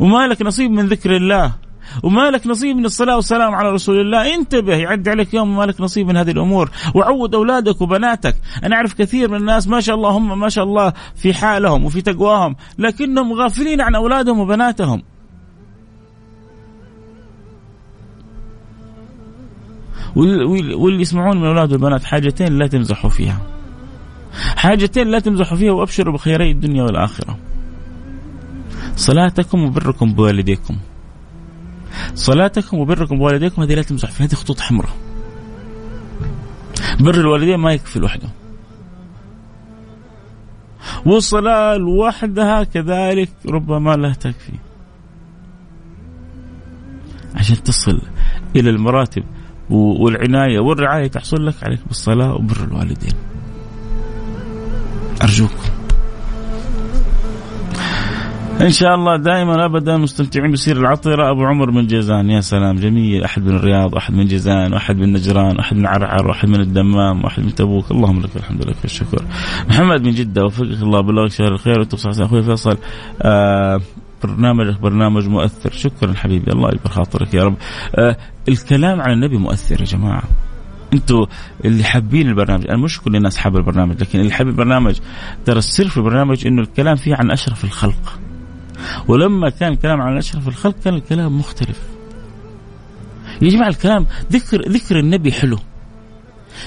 وما 0.00 0.26
لك 0.26 0.42
نصيب 0.42 0.70
من 0.70 0.86
ذكر 0.86 1.16
الله 1.16 1.52
وما 2.02 2.30
لك 2.30 2.46
نصيب 2.46 2.76
من 2.76 2.84
الصلاة 2.84 3.16
والسلام 3.16 3.54
على 3.54 3.70
رسول 3.70 4.00
الله. 4.00 4.34
انتبه 4.34 4.76
يعدي 4.76 5.10
عليك 5.10 5.34
يوم 5.34 5.50
وما 5.50 5.64
لك 5.64 5.80
نصيب 5.80 6.06
من 6.06 6.16
هذه 6.16 6.30
الأمور. 6.30 6.70
وعود 6.94 7.34
أولادك 7.34 7.80
وبناتك. 7.80 8.36
أنا 8.64 8.76
أعرف 8.76 8.94
كثير 8.94 9.30
من 9.30 9.36
الناس 9.36 9.68
ما 9.68 9.80
شاء 9.80 9.96
الله 9.96 10.10
هم 10.10 10.40
ما 10.40 10.48
شاء 10.48 10.64
الله 10.64 10.92
في 11.16 11.34
حالهم 11.34 11.84
وفي 11.84 12.00
تقواهم 12.02 12.56
لكنهم 12.78 13.32
غافلين 13.32 13.80
عن 13.80 13.94
أولادهم 13.94 14.38
وبناتهم. 14.38 15.02
واللي 20.16 21.00
يسمعون 21.00 21.36
من 21.36 21.42
الاولاد 21.42 21.72
والبنات 21.72 22.04
حاجتين 22.04 22.58
لا 22.58 22.66
تمزحوا 22.66 23.10
فيها. 23.10 23.40
حاجتين 24.56 25.08
لا 25.08 25.18
تمزحوا 25.18 25.56
فيها 25.58 25.72
وأبشروا 25.72 26.14
بخيري 26.14 26.50
الدنيا 26.50 26.82
والآخرة. 26.82 27.38
صلاتكم 28.96 29.64
وبركم 29.64 30.12
بوالديكم. 30.12 30.76
صلاتكم 32.14 32.78
وبركم 32.78 33.18
بوالديكم 33.18 33.62
هذه 33.62 33.74
لا 33.74 33.82
تمزح 33.82 34.10
فيها 34.10 34.26
هذه 34.26 34.34
خطوط 34.34 34.60
حمراء. 34.60 34.96
بر 37.00 37.14
الوالدين 37.14 37.56
ما 37.56 37.72
يكفي 37.72 37.98
لوحده. 37.98 38.28
والصلاة 41.06 41.76
لوحدها 41.76 42.64
كذلك 42.64 43.30
ربما 43.46 43.96
لا 43.96 44.12
تكفي 44.12 44.52
عشان 47.34 47.62
تصل 47.62 48.00
إلى 48.56 48.70
المراتب 48.70 49.24
والعناية 49.70 50.60
والرعاية 50.60 51.06
تحصل 51.06 51.46
لك 51.46 51.54
عليك 51.62 51.80
بالصلاة 51.86 52.34
وبر 52.34 52.56
الوالدين. 52.64 53.12
أرجوكم. 55.22 55.54
إن 58.60 58.70
شاء 58.70 58.94
الله 58.94 59.16
دائما 59.16 59.64
ابدا 59.64 59.96
مستمتعين 59.96 60.52
بسير 60.52 60.76
العطرة. 60.76 61.30
أبو 61.30 61.44
عمر 61.44 61.70
من 61.70 61.86
جيزان 61.86 62.30
يا 62.30 62.40
سلام 62.40 62.76
جميل. 62.76 63.24
أحد 63.24 63.42
من 63.42 63.56
الرياض 63.56 63.94
واحد 63.94 64.14
من 64.14 64.24
جيزان 64.24 64.72
وأحد 64.72 64.96
من 64.96 65.12
نجران 65.12 65.56
وأحد 65.56 65.76
من 65.76 65.86
عرعر 65.86 66.26
وأحد 66.26 66.48
من 66.48 66.60
الدمام 66.60 67.24
وأحد 67.24 67.42
من 67.42 67.54
تبوك. 67.54 67.90
اللهم 67.90 68.20
لك 68.20 68.36
الحمد 68.36 68.66
لك 68.66 68.84
الشكر. 68.84 69.24
محمد 69.68 70.06
من 70.06 70.10
جدة 70.10 70.44
وفقك 70.44 70.82
الله 70.82 71.00
بالله 71.00 71.28
شهر 71.28 71.52
الخير. 71.52 71.80
وتصحى 71.80 72.24
أخوي 72.24 72.42
فيصل. 72.42 72.76
آه 73.22 73.80
برنامجك 74.22 74.80
برنامج 74.80 75.28
مؤثر. 75.28 75.70
شكرا 75.72 76.14
حبيبي. 76.14 76.52
الله 76.52 76.68
يكبر 76.68 76.90
خاطرك 76.90 77.34
يا 77.34 77.44
رب. 77.44 77.56
آه 77.94 78.16
الكلام 78.48 79.00
عن 79.00 79.12
النبي 79.12 79.36
مؤثر 79.36 79.80
يا 79.80 79.86
جماعة. 79.86 80.22
أنتوا 80.92 81.26
اللي 81.64 81.84
حابين 81.84 82.28
البرنامج 82.28 82.68
أنا 82.68 82.78
مش 82.78 83.00
كل 83.00 83.16
الناس 83.16 83.36
حابة 83.36 83.58
البرنامج 83.58 84.00
لكن 84.00 84.20
اللي 84.20 84.32
حابب 84.32 84.48
البرنامج 84.48 84.98
ترى 85.44 85.58
السر 85.58 85.88
في 85.88 85.96
البرنامج 85.96 86.46
إنه 86.46 86.62
الكلام 86.62 86.96
فيه 86.96 87.14
عن 87.16 87.30
أشرف 87.30 87.64
الخلق. 87.64 88.18
ولما 89.08 89.50
كان 89.50 89.72
الكلام 89.72 90.00
عن 90.00 90.16
أشرف 90.16 90.48
الخلق 90.48 90.74
كان 90.84 90.94
الكلام 90.94 91.38
مختلف. 91.38 91.80
يا 93.42 93.48
جماعة 93.48 93.68
الكلام 93.68 94.06
ذكر 94.32 94.68
ذكر 94.68 94.98
النبي 94.98 95.32
حلو. 95.32 95.58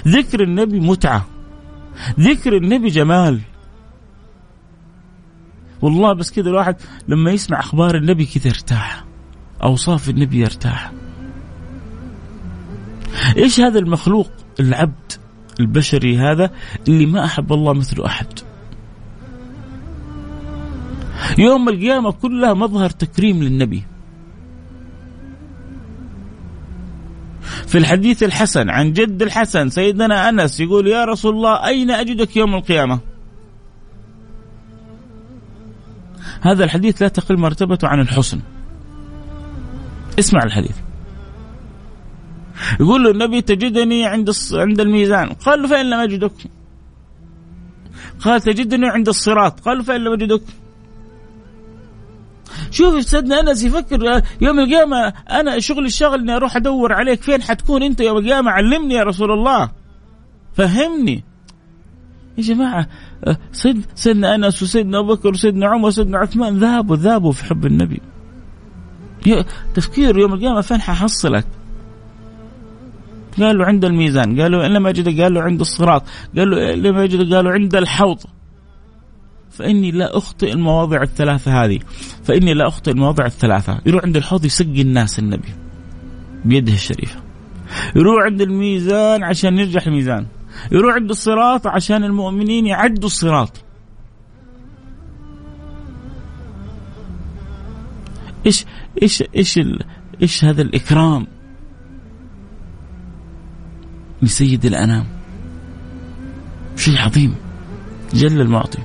ذكر 0.07 0.43
النبي 0.43 0.79
متعة. 0.79 1.25
ذكر 2.19 2.57
النبي 2.57 2.87
جمال. 2.87 3.39
والله 5.81 6.13
بس 6.13 6.31
كذا 6.31 6.49
الواحد 6.49 6.75
لما 7.07 7.31
يسمع 7.31 7.59
أخبار 7.59 7.95
النبي 7.95 8.25
كذا 8.25 8.49
ارتاح 8.49 9.05
أوصاف 9.63 10.09
النبي 10.09 10.39
يرتاح. 10.39 10.91
إيش 13.37 13.59
هذا 13.59 13.79
المخلوق؟ 13.79 14.31
العبد 14.59 15.11
البشري 15.59 16.17
هذا 16.17 16.51
اللي 16.87 17.05
ما 17.05 17.25
أحب 17.25 17.53
الله 17.53 17.73
مثله 17.73 18.05
أحد. 18.05 18.39
يوم 21.37 21.69
القيامة 21.69 22.11
كلها 22.11 22.53
مظهر 22.53 22.89
تكريم 22.89 23.43
للنبي. 23.43 23.83
في 27.67 27.77
الحديث 27.77 28.23
الحسن 28.23 28.69
عن 28.69 28.93
جد 28.93 29.21
الحسن 29.21 29.69
سيدنا 29.69 30.29
أنس 30.29 30.59
يقول 30.59 30.87
يا 30.87 31.05
رسول 31.05 31.35
الله 31.35 31.67
أين 31.67 31.91
أجدك 31.91 32.37
يوم 32.37 32.55
القيامة؟ 32.55 32.99
هذا 36.41 36.63
الحديث 36.63 37.01
لا 37.01 37.07
تقل 37.07 37.37
مرتبته 37.39 37.87
عن 37.87 37.99
الحسن. 37.99 38.39
اسمع 40.19 40.43
الحديث. 40.43 40.75
يقول 42.79 43.03
له 43.03 43.11
النبي 43.11 43.41
تجدني 43.41 44.05
عند 44.05 44.31
عند 44.53 44.79
الميزان. 44.79 45.29
قال 45.29 45.61
له 45.61 45.67
فإن 45.67 45.89
لم 45.89 45.99
أجدك. 45.99 46.31
قال 48.19 48.41
تجدني 48.41 48.87
عند 48.87 49.07
الصراط. 49.07 49.59
قال 49.59 49.83
فإن 49.83 50.01
لم 50.01 50.13
أجدك. 50.13 50.43
شوف 52.71 53.03
سيدنا 53.03 53.39
أنس 53.39 53.63
يفكر 53.63 54.21
يوم 54.41 54.59
القيامة 54.59 55.13
أنا 55.29 55.59
شغلي 55.59 55.85
الشغل 55.85 56.19
إني 56.19 56.35
أروح 56.35 56.55
أدور 56.55 56.93
عليك. 56.93 57.21
فين 57.21 57.41
حتكون 57.41 57.83
أنت 57.83 58.01
يوم 58.01 58.17
القيامة؟ 58.17 58.51
علمني 58.51 58.93
يا 58.93 59.03
رسول 59.03 59.31
الله. 59.31 59.71
فهمني. 60.53 61.23
يا 62.37 62.43
جماعة 62.43 62.87
سيد 63.51 63.85
سيدنا 63.95 64.35
أنس 64.35 64.63
وسيدنا 64.63 64.99
أبو 64.99 65.15
بكر 65.15 65.29
وسيدنا 65.29 65.67
عمر 65.67 65.87
وسيدنا 65.87 66.17
عثمان 66.17 66.57
ذهبوا 66.57 66.95
ذهبوا 66.95 67.31
في 67.31 67.45
حب 67.45 67.65
النبي. 67.65 68.01
تفكير 69.73 70.17
يوم 70.17 70.33
القيامة 70.33 70.61
فين 70.61 70.81
ححصلك؟ 70.81 71.45
قال 73.39 73.57
له 73.57 73.65
عند 73.65 73.85
الميزان 73.85 74.41
قال 74.41 74.51
له 74.51 74.65
إن 74.65 74.71
لم 74.71 74.87
أجد 74.87 75.21
قال 75.21 75.33
له 75.33 75.41
عند 75.41 75.59
الصراط 75.59 76.03
قال 76.37 76.49
له 76.49 76.75
لم 76.75 76.97
أجد 76.97 77.33
قال 77.33 77.45
له 77.45 77.51
عند 77.51 77.75
الحوض. 77.75 78.19
فإني 79.51 79.91
لا 79.91 80.17
أخطئ 80.17 80.53
المواضع 80.53 81.01
الثلاثة 81.01 81.63
هذه. 81.63 81.79
فإني 82.23 82.53
لا 82.53 82.67
أخطئ 82.67 82.91
المواضع 82.91 83.25
الثلاثة. 83.25 83.81
يروح 83.85 84.03
عند 84.03 84.17
الحوض 84.17 84.45
يسقي 84.45 84.81
الناس 84.81 85.19
النبي. 85.19 85.49
بيده 86.45 86.73
الشريفة. 86.73 87.19
يروح 87.95 88.23
عند 88.25 88.41
الميزان 88.41 89.23
عشان 89.23 89.59
يرجح 89.59 89.87
الميزان. 89.87 90.25
يروح 90.71 90.95
عند 90.95 91.09
الصراط 91.09 91.67
عشان 91.67 92.03
المؤمنين 92.03 92.67
يعدوا 92.67 93.05
الصراط. 93.05 93.63
إيش 98.45 98.65
إيش 99.01 99.23
إيش 99.35 99.59
إيش 100.21 100.45
هذا 100.45 100.61
الإكرام؟ 100.61 101.27
لسيد 104.21 104.65
الأنام. 104.65 105.05
شيء 106.75 106.97
عظيم. 106.97 107.35
جل 108.13 108.41
المعطي. 108.41 108.79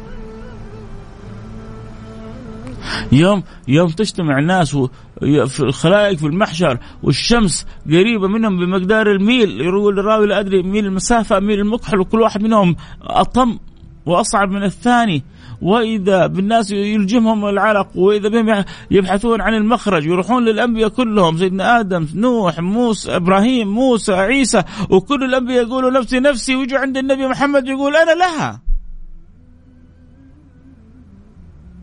يوم 3.13 3.43
يوم 3.69 3.89
تجتمع 3.89 4.39
الناس 4.39 4.77
في 5.21 5.61
الخلائق 5.61 6.19
في 6.19 6.27
المحشر 6.27 6.79
والشمس 7.03 7.67
قريبة 7.87 8.29
منهم 8.29 8.59
بمقدار 8.59 9.13
الميل 9.13 9.61
يقول 9.61 9.99
الراوي 9.99 10.27
لا 10.27 10.41
أدري 10.41 10.63
ميل 10.63 10.87
المسافة 10.87 11.41
ميل 11.41 11.61
المكحل 11.61 12.01
وكل 12.01 12.21
واحد 12.21 12.43
منهم 12.43 12.77
أطم 13.03 13.59
وأصعب 14.07 14.51
من 14.51 14.63
الثاني. 14.63 15.23
وإذا 15.63 16.27
بالناس 16.27 16.71
يلجمهم 16.71 17.47
العلق 17.47 17.89
وإذا 17.97 18.29
بهم 18.29 18.65
يبحثون 18.91 19.41
عن 19.41 19.55
المخرج 19.55 20.07
يروحون 20.07 20.45
للأنبياء 20.45 20.89
كلهم 20.89 21.39
سيدنا 21.39 21.81
آدم 21.81 22.07
نوح 22.15 22.61
موسى 22.61 23.17
إبراهيم 23.17 23.69
موسى 23.69 24.13
عيسى 24.13 24.63
وكل 24.91 25.25
الأنبياء 25.25 25.67
يقولوا 25.67 25.91
نفسي 25.91 26.21
نفسي 26.21 26.57
ويجوا 26.57 26.79
عند 26.79 26.97
النبي 26.97 27.27
محمد 27.27 27.69
يقول 27.69 27.97
أنا 27.97 28.11
لها. 28.11 28.61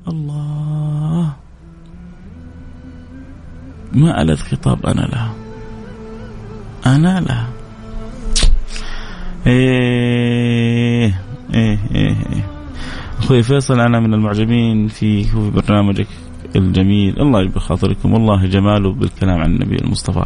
الله. 0.07 1.42
ما 3.93 4.21
ألذ 4.21 4.37
خطاب 4.37 4.85
أنا 4.85 5.01
لها. 5.01 5.33
أنا 6.85 7.19
لها. 7.19 7.47
إيه 9.47 11.13
إيه 11.53 11.79
إيه, 11.95 12.09
إيه. 12.33 12.45
أخوي 13.19 13.43
فيصل 13.43 13.79
أنا 13.79 13.99
من 13.99 14.13
المعجبين 14.13 14.87
في 14.87 15.23
في 15.23 15.51
برنامجك 15.51 16.07
الجميل. 16.55 17.19
الله 17.21 17.41
يجبر 17.41 17.59
خاطركم. 17.59 18.13
والله 18.13 18.45
جماله 18.45 18.93
بالكلام 18.93 19.39
عن 19.41 19.53
النبي 19.53 19.75
المصطفى. 19.75 20.25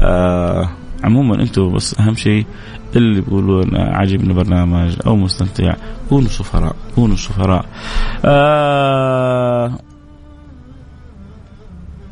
آه 0.00 0.70
عموما 1.04 1.42
أنتم 1.42 1.72
بس 1.72 2.00
أهم 2.00 2.14
شيء 2.14 2.46
اللي 2.96 3.20
بيقولون 3.20 3.76
عاجبني 3.76 4.34
برنامج 4.34 4.96
أو 5.06 5.16
مستمتع. 5.16 5.74
كونوا 6.08 6.28
سفراء 6.28 6.76
كونوا 6.94 7.16
سفراء. 7.16 7.66
آه 8.24 9.78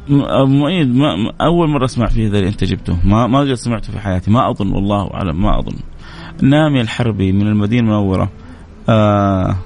مؤيد 0.08 0.94
ما 0.96 1.32
أول 1.40 1.68
مرة 1.68 1.84
أسمع 1.84 2.06
فيه 2.06 2.28
ذا 2.28 2.38
اللي 2.38 2.48
أنت 2.48 2.64
جبته. 2.64 2.96
ما 3.04 3.26
ما 3.26 3.40
قد 3.40 3.54
سمعته 3.54 3.92
في 3.92 3.98
حياتي. 4.00 4.30
ما 4.30 4.50
أظن 4.50 4.72
والله 4.72 5.14
أعلم 5.14 5.42
ما 5.42 5.58
أظن. 5.58 5.76
نامي 6.42 6.80
الحربي 6.80 7.32
من 7.32 7.46
المدينة 7.46 7.80
المنورة. 7.80 8.30
آه 8.88 9.56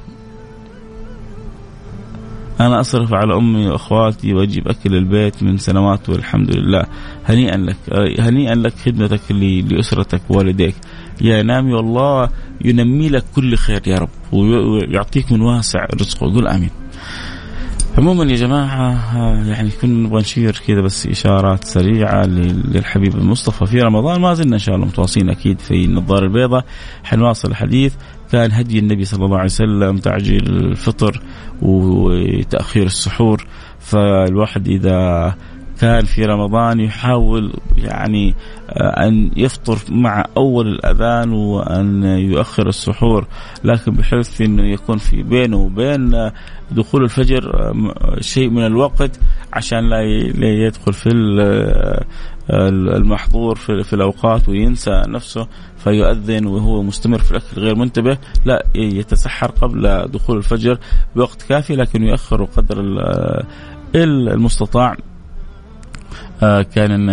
أنا 2.61 2.80
أصرف 2.80 3.14
على 3.14 3.37
أمي 3.37 3.66
وأخواتي 3.66 4.34
وأجيب 4.34 4.68
أكل 4.68 4.95
البيت 4.95 5.43
من 5.43 5.59
سنوات 5.59 6.09
والحمد 6.09 6.57
لله. 6.57 6.84
هنيئا 7.26 7.57
لك 7.57 7.76
هنيئا 8.20 8.55
لك 8.55 8.74
خدمتك 8.74 9.32
لأسرتك 9.70 10.20
ووالديك 10.30 10.74
يا 11.20 11.43
نامي 11.43 11.72
والله 11.72 12.28
ينمي 12.64 13.09
لك 13.09 13.24
كل 13.34 13.57
خير 13.57 13.82
يا 13.87 13.99
رب 13.99 14.09
ويعطيك 14.32 15.32
من 15.32 15.41
واسع 15.41 15.87
رزقه. 16.01 16.26
قل 16.26 16.49
آمين. 16.49 16.70
عموما 17.99 18.24
يا 18.24 18.36
جماعة 18.36 19.16
يعني 19.49 19.70
كنا 19.70 20.07
نبغى 20.07 20.20
نشير 20.20 20.62
كذا 20.66 20.80
بس 20.80 21.07
إشارات 21.07 21.64
سريعة 21.64 22.26
للحبيب 22.26 23.14
المصطفى. 23.14 23.66
في 23.66 23.80
رمضان 23.80 24.20
ما 24.20 24.34
زلنا 24.34 24.55
إن 24.55 24.59
شاء 24.59 24.74
الله 24.74 24.86
متواصلين 24.86 25.30
أكيد 25.30 25.61
في 25.61 25.84
النظارة 25.84 26.24
البيضاء. 26.24 26.64
حنواصل 27.05 27.49
الحديث. 27.49 27.94
كان 28.32 28.53
هدي 28.53 28.78
النبي 28.78 29.05
صلى 29.05 29.24
الله 29.24 29.36
عليه 29.36 29.44
وسلم 29.44 29.97
تعجيل 29.97 30.47
الفطر 30.47 31.22
وتأخير 31.62 32.86
السحور. 32.86 33.47
فالواحد 33.78 34.68
إذا 34.68 35.34
كان 35.80 36.05
في 36.05 36.24
رمضان 36.24 36.80
يحاول 36.80 37.53
يعني 37.76 38.34
آه، 38.70 39.07
أن 39.07 39.30
يفطر 39.36 39.78
مع 39.88 40.24
أول 40.36 40.68
الأذان 40.68 41.32
وأن 41.32 42.03
يؤخر 42.05 42.68
السحور. 42.68 43.26
لكن 43.64 43.92
بحيث 43.92 44.40
أنه 44.40 44.72
يكون 44.72 44.97
في 44.97 45.22
بينه 45.22 45.57
وبين 45.57 46.14
آه، 46.14 46.32
دخول 46.71 47.05
الفجر 47.05 47.55
آه، 47.55 48.21
شيء 48.21 48.51
من 48.51 48.67
الوقت 48.67 49.21
عشان 49.53 49.89
لا 49.89 50.03
يدخل 50.67 50.93
في 50.93 51.09
المحظور 52.51 53.55
في 53.57 53.93
الأوقات 53.93 54.49
وينسى 54.49 55.03
نفسه 55.09 55.49
فيؤذن 55.77 56.47
وهو 56.47 56.83
مستمر 56.83 57.19
في 57.19 57.31
الأكل 57.31 57.61
غير 57.61 57.75
منتبه 57.75 58.19
لا 58.45 58.62
يتسحر 58.75 59.51
قبل 59.51 60.09
دخول 60.09 60.37
الفجر 60.37 60.79
بوقت 61.17 61.43
كافي 61.43 61.77
لكن 61.77 62.03
يؤخر 62.03 62.45
قدر 62.45 62.81
المستطاع. 63.95 64.97
آه، 66.43 66.62
كان 66.62 67.11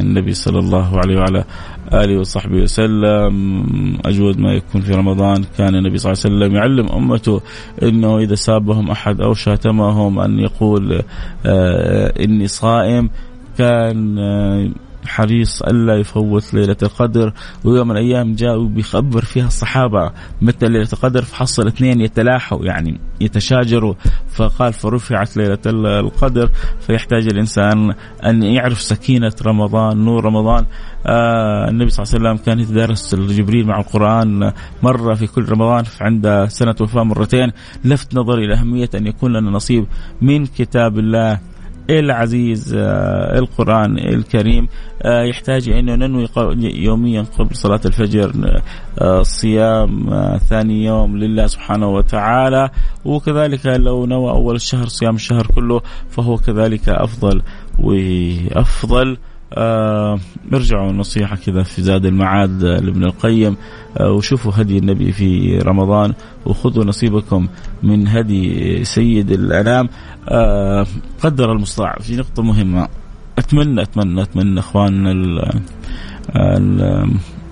النبي 0.00 0.32
صلى 0.34 0.58
الله 0.58 0.98
عليه 0.98 1.18
وعلى 1.18 1.44
آله 1.92 2.20
وصحبه 2.20 2.62
وسلم. 2.62 3.98
أجود 4.04 4.38
ما 4.38 4.52
يكون 4.52 4.80
في 4.80 4.92
رمضان. 4.92 5.44
كان 5.58 5.74
النبي 5.74 5.98
صلى 5.98 6.12
الله 6.12 6.22
عليه 6.24 6.36
وسلم 6.36 6.56
يعلم 6.56 6.86
أمته 6.88 7.40
أنه 7.82 8.18
إذا 8.18 8.34
سابهم 8.34 8.90
أحد 8.90 9.20
أو 9.20 9.34
شاتمهم 9.34 10.18
أن 10.18 10.38
يقول 10.38 11.02
آه، 11.46 12.12
إني 12.24 12.46
صائم 12.46 13.10
كان 13.58 14.18
آه، 14.18 14.70
حريص 15.06 15.62
ألا 15.62 15.96
يفوت 15.96 16.54
ليلة 16.54 16.76
القدر 16.82 17.32
ويوم 17.64 17.88
من 17.88 17.96
الأيام 17.96 18.34
جاء 18.34 18.58
وبيخبر 18.58 19.24
فيها 19.24 19.46
الصحابة 19.46 20.10
متى 20.42 20.66
ليلة 20.66 20.88
القدر؟ 20.92 21.22
فحصل 21.22 21.66
اثنين 21.66 22.00
يتلاحوا 22.00 22.64
يعني 22.64 23.00
يتشاجروا. 23.20 23.94
فقال 24.32 24.72
فرفعت 24.72 25.36
ليلة 25.36 25.58
القدر. 25.66 26.50
فيحتاج 26.80 27.26
الإنسان 27.26 27.94
أن 28.26 28.42
يعرف 28.42 28.80
سكينة 28.80 29.32
رمضان 29.46 30.04
نور 30.04 30.24
رمضان. 30.24 30.64
آه 31.06 31.68
النبي 31.68 31.90
صلى 31.90 32.04
الله 32.04 32.14
عليه 32.14 32.38
وسلم 32.38 32.46
كان 32.46 32.60
يتدارس 32.60 33.14
جبريل 33.14 33.66
مع 33.66 33.78
القرآن 33.78 34.52
مرة 34.82 35.14
في 35.14 35.26
كل 35.26 35.48
رمضان 35.48 35.84
عند 36.00 36.44
سنة 36.48 36.74
وفاة 36.80 37.02
مرتين. 37.04 37.52
لفت 37.84 38.14
نظري 38.14 38.44
إلى 38.44 38.54
أهمية 38.54 38.90
أن 38.94 39.06
يكون 39.06 39.32
لنا 39.32 39.50
نصيب 39.50 39.86
من 40.22 40.46
كتاب 40.46 40.98
الله 40.98 41.49
العزيز 41.98 42.74
آه، 42.74 43.38
القرآن 43.38 43.98
الكريم 43.98 44.68
آه، 45.02 45.22
يحتاج 45.22 45.68
أنه 45.68 45.94
ننوي 45.94 46.28
يوميا 46.60 47.22
قبل 47.38 47.54
صلاة 47.56 47.80
الفجر 47.86 48.32
آه، 49.00 49.22
صيام 49.22 50.10
ثاني 50.38 50.84
يوم 50.84 51.16
لله 51.16 51.46
سبحانه 51.46 51.88
وتعالى. 51.88 52.70
وكذلك 53.04 53.66
لو 53.66 54.06
نوى 54.06 54.30
أول 54.30 54.56
الشهر 54.56 54.86
صيام 54.86 55.14
الشهر 55.14 55.46
كله 55.46 55.80
فهو 56.10 56.36
كذلك 56.36 56.88
أفضل 56.88 57.42
وأفضل 57.78 59.16
آه 59.54 60.18
ارجعوا 60.52 60.92
نصيحة 60.92 61.36
كذا 61.36 61.62
في 61.62 61.82
زاد 61.82 62.06
المعاد 62.06 62.62
لابن 62.62 63.04
القيم. 63.04 63.56
آه 63.98 64.12
وشوفوا 64.12 64.52
هدي 64.54 64.78
النبي 64.78 65.12
في 65.12 65.58
رمضان 65.58 66.14
وخذوا 66.46 66.84
نصيبكم 66.84 67.48
من 67.82 68.08
هدي 68.08 68.84
سيد 68.84 69.30
الأنام. 69.30 69.88
آه 70.28 70.86
قدر 71.22 71.52
المستطاع. 71.52 71.96
في 72.00 72.16
نقطة 72.16 72.42
مهمة. 72.42 72.88
أتمنى 73.38 73.82
أتمنى 73.82 74.22
أتمنى 74.22 74.60
إخواننا 74.60 75.12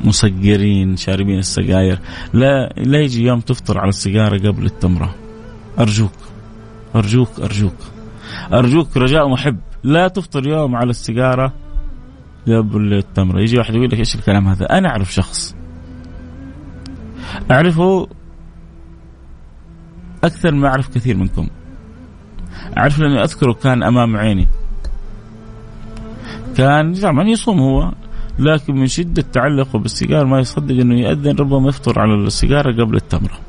المسجرين 0.05 0.97
شاربين 0.97 1.39
السجاير. 1.39 1.99
لا 2.33 2.75
لا 2.77 3.01
يجي 3.01 3.27
يوم 3.27 3.41
تفطر 3.41 3.79
على 3.79 3.89
السيجارة 3.89 4.49
قبل 4.49 4.67
التمرة. 4.67 5.15
أرجوك 5.79 6.13
أرجوك 6.97 7.41
أرجوك. 7.41 7.77
أرجوك 8.53 8.97
رجاء 8.97 9.29
محب 9.29 9.57
لا 9.85 10.09
تفطر 10.09 10.49
يوم 10.49 10.77
على 10.77 10.91
السيجارة 10.91 11.53
قبل 12.57 12.95
التمرة 12.95 13.41
يجي 13.41 13.59
واحد 13.59 13.75
يقول 13.75 13.89
لك 13.91 13.99
إيش 13.99 14.15
الكلام 14.15 14.49
هذا؟ 14.49 14.67
أنا 14.79 14.89
أعرف 14.89 15.15
شخص. 15.15 15.57
أعرفه 17.51 18.09
أكثر 20.25 20.55
ما 20.55 20.69
أعرف 20.69 20.89
كثير 20.95 21.17
منكم. 21.17 21.49
أعرف 22.79 22.99
لأني 22.99 23.23
أذكره 23.23 23.53
كان 23.53 23.83
أمام 23.83 24.17
عيني. 24.17 24.49
كان 26.57 26.95
طبعا 26.95 27.29
يصوم 27.29 27.61
هو 27.61 27.93
لكن 28.39 28.75
من 28.75 28.87
شدة 28.87 29.23
تعلقه 29.33 29.79
بالسيجار 29.79 30.27
ما 30.27 30.39
يصدق 30.39 30.81
إنه 30.81 31.01
يأذن 31.01 31.37
ربما 31.37 31.69
يفطر 31.69 32.01
على 32.01 32.15
السيجارة 32.15 32.85
قبل 32.85 32.97
التمرة 32.97 33.48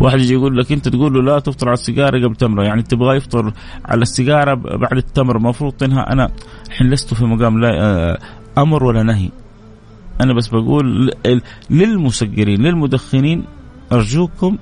واحد 0.00 0.18
يجي 0.18 0.32
يقول 0.32 0.58
لك 0.58 0.72
انت 0.72 0.88
تقول 0.88 1.14
له 1.14 1.22
لا 1.22 1.38
تفطر 1.38 1.68
على 1.68 1.74
السيجارة 1.74 2.24
قبل 2.26 2.36
تمره. 2.36 2.62
يعني 2.64 2.82
تبغى 2.82 3.16
يفطر 3.16 3.52
على 3.84 4.02
السيجارة 4.02 4.54
بعد 4.54 4.96
التمر 4.96 5.36
المفروض 5.36 5.72
تنهى. 5.72 6.00
أنا 6.00 6.30
الحين 6.66 6.90
لست 6.90 7.14
في 7.14 7.24
مقام 7.24 7.60
لا 7.60 7.68
آه، 7.82 8.18
أمر 8.58 8.84
ولا 8.84 9.02
نهي. 9.02 9.30
أنا 10.20 10.32
بس 10.34 10.48
بقول 10.48 11.10
للمسجرين 11.70 12.62
للمدخنين 12.62 13.44
أرجوكم 13.92 14.58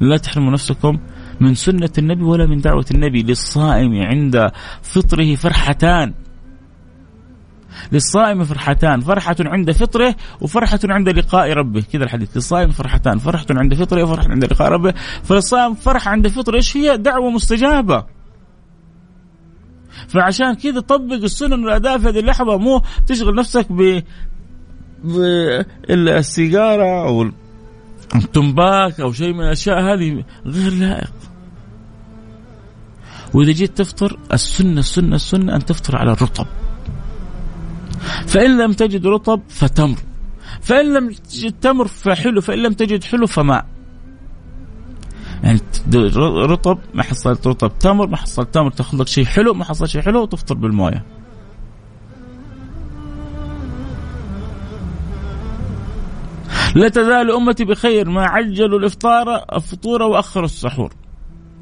لا 0.00 0.16
تحرموا 0.16 0.52
نفسكم 0.52 0.98
من 1.40 1.54
سنة 1.54 1.90
النبي 1.98 2.22
ولا 2.22 2.46
من 2.46 2.60
دعوة 2.60 2.86
النبي. 2.90 3.22
للصائم 3.22 4.02
عند 4.02 4.50
فطره 4.82 5.34
فرحتان. 5.34 6.14
للصائم 7.92 8.44
فرحتان 8.44 9.00
فرحة 9.00 9.36
عند 9.40 9.70
فطره 9.70 10.14
وفرحة 10.40 10.80
عند 10.84 11.08
لقاء 11.08 11.52
ربه. 11.52 11.84
كذا 11.92 12.04
الحديث 12.04 12.36
للصائم 12.36 12.70
فرحتان 12.70 13.18
فرحة 13.18 13.46
عند 13.50 13.74
فطره 13.74 14.02
وفرحة 14.02 14.30
عند 14.30 14.44
لقاء 14.44 14.68
ربه. 14.68 14.94
فللصائم 15.22 15.74
فرحة 15.74 16.10
عند 16.10 16.28
فطره 16.28 16.56
إيش 16.56 16.76
هي؟ 16.76 16.96
دعوة 16.96 17.30
مستجابة. 17.30 18.04
فعشان 20.08 20.54
كذا 20.54 20.80
طبق 20.80 21.12
السنن 21.12 21.64
والاداء 21.64 21.98
في 21.98 22.08
هذه 22.08 22.18
اللحظة 22.18 22.58
مو 22.58 22.82
تشغل 23.06 23.34
نفسك 23.34 23.72
ب 23.72 24.02
بالسيجاره 25.88 27.08
أو 27.08 27.30
التمباك 28.14 29.00
أو 29.00 29.12
شيء 29.12 29.32
من 29.32 29.40
الأشياء 29.40 29.80
هذه 29.80 30.24
غير 30.46 30.72
لائق. 30.72 31.12
وإذا 33.34 33.52
جيت 33.52 33.78
تفطر 33.78 34.18
السنة 34.32 34.80
السنة 34.80 35.16
السنة 35.16 35.56
أن 35.56 35.64
تفطر 35.64 35.96
على 35.96 36.12
الرطب. 36.12 36.46
فإن 38.34 38.58
لم 38.58 38.72
تجد 38.72 39.06
رطب 39.06 39.40
فتمر. 39.48 39.96
فإن 40.60 40.94
لم 40.94 41.12
تجد 41.12 41.54
تمر 41.60 41.88
فحلو 41.88 42.40
فإن 42.40 42.58
لم 42.58 42.72
تجد 42.72 43.04
حلو 43.04 43.26
فماء. 43.26 43.66
يعني 45.44 45.60
رطب 46.44 46.78
ما 46.94 47.02
حصلت 47.02 47.46
رطب 47.46 47.72
تمر 47.80 48.06
ما 48.06 48.16
حصلت 48.16 48.54
تمر 48.54 48.70
تاخذ 48.70 48.98
لك 48.98 49.08
شيء 49.08 49.24
حلو 49.24 49.54
ما 49.54 49.64
حصل 49.64 49.88
شيء 49.88 50.02
حلو 50.02 50.22
وتفطر 50.22 50.54
بالموية. 50.54 51.04
لا 56.74 56.88
تزال 56.88 57.30
أمتي 57.30 57.64
بخير 57.64 58.10
ما 58.10 58.22
عجلوا 58.22 58.78
الإفطار 58.78 59.44
الفطور 59.56 60.02
واخروا 60.02 60.44
السحور. 60.44 60.92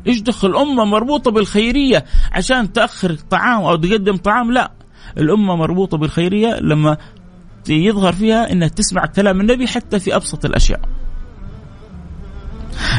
إيش 0.06 0.20
دخل 0.20 0.48
الامه 0.48 0.84
مربوطة 0.84 1.30
بالخيرية 1.30 2.04
عشان 2.32 2.72
تأخر 2.72 3.14
طعام 3.30 3.62
أو 3.62 3.76
تقدم 3.76 4.16
طعام؟ 4.16 4.52
لا. 4.52 4.81
الأمة 5.18 5.56
مربوطة 5.56 5.98
بالخيرية 5.98 6.60
لما 6.60 6.96
يظهر 7.68 8.12
فيها 8.12 8.52
أنها 8.52 8.68
تسمع 8.68 9.06
كلام 9.06 9.40
النبي 9.40 9.66
حتى 9.66 9.98
في 10.00 10.16
أبسط 10.16 10.44
الأشياء. 10.44 10.80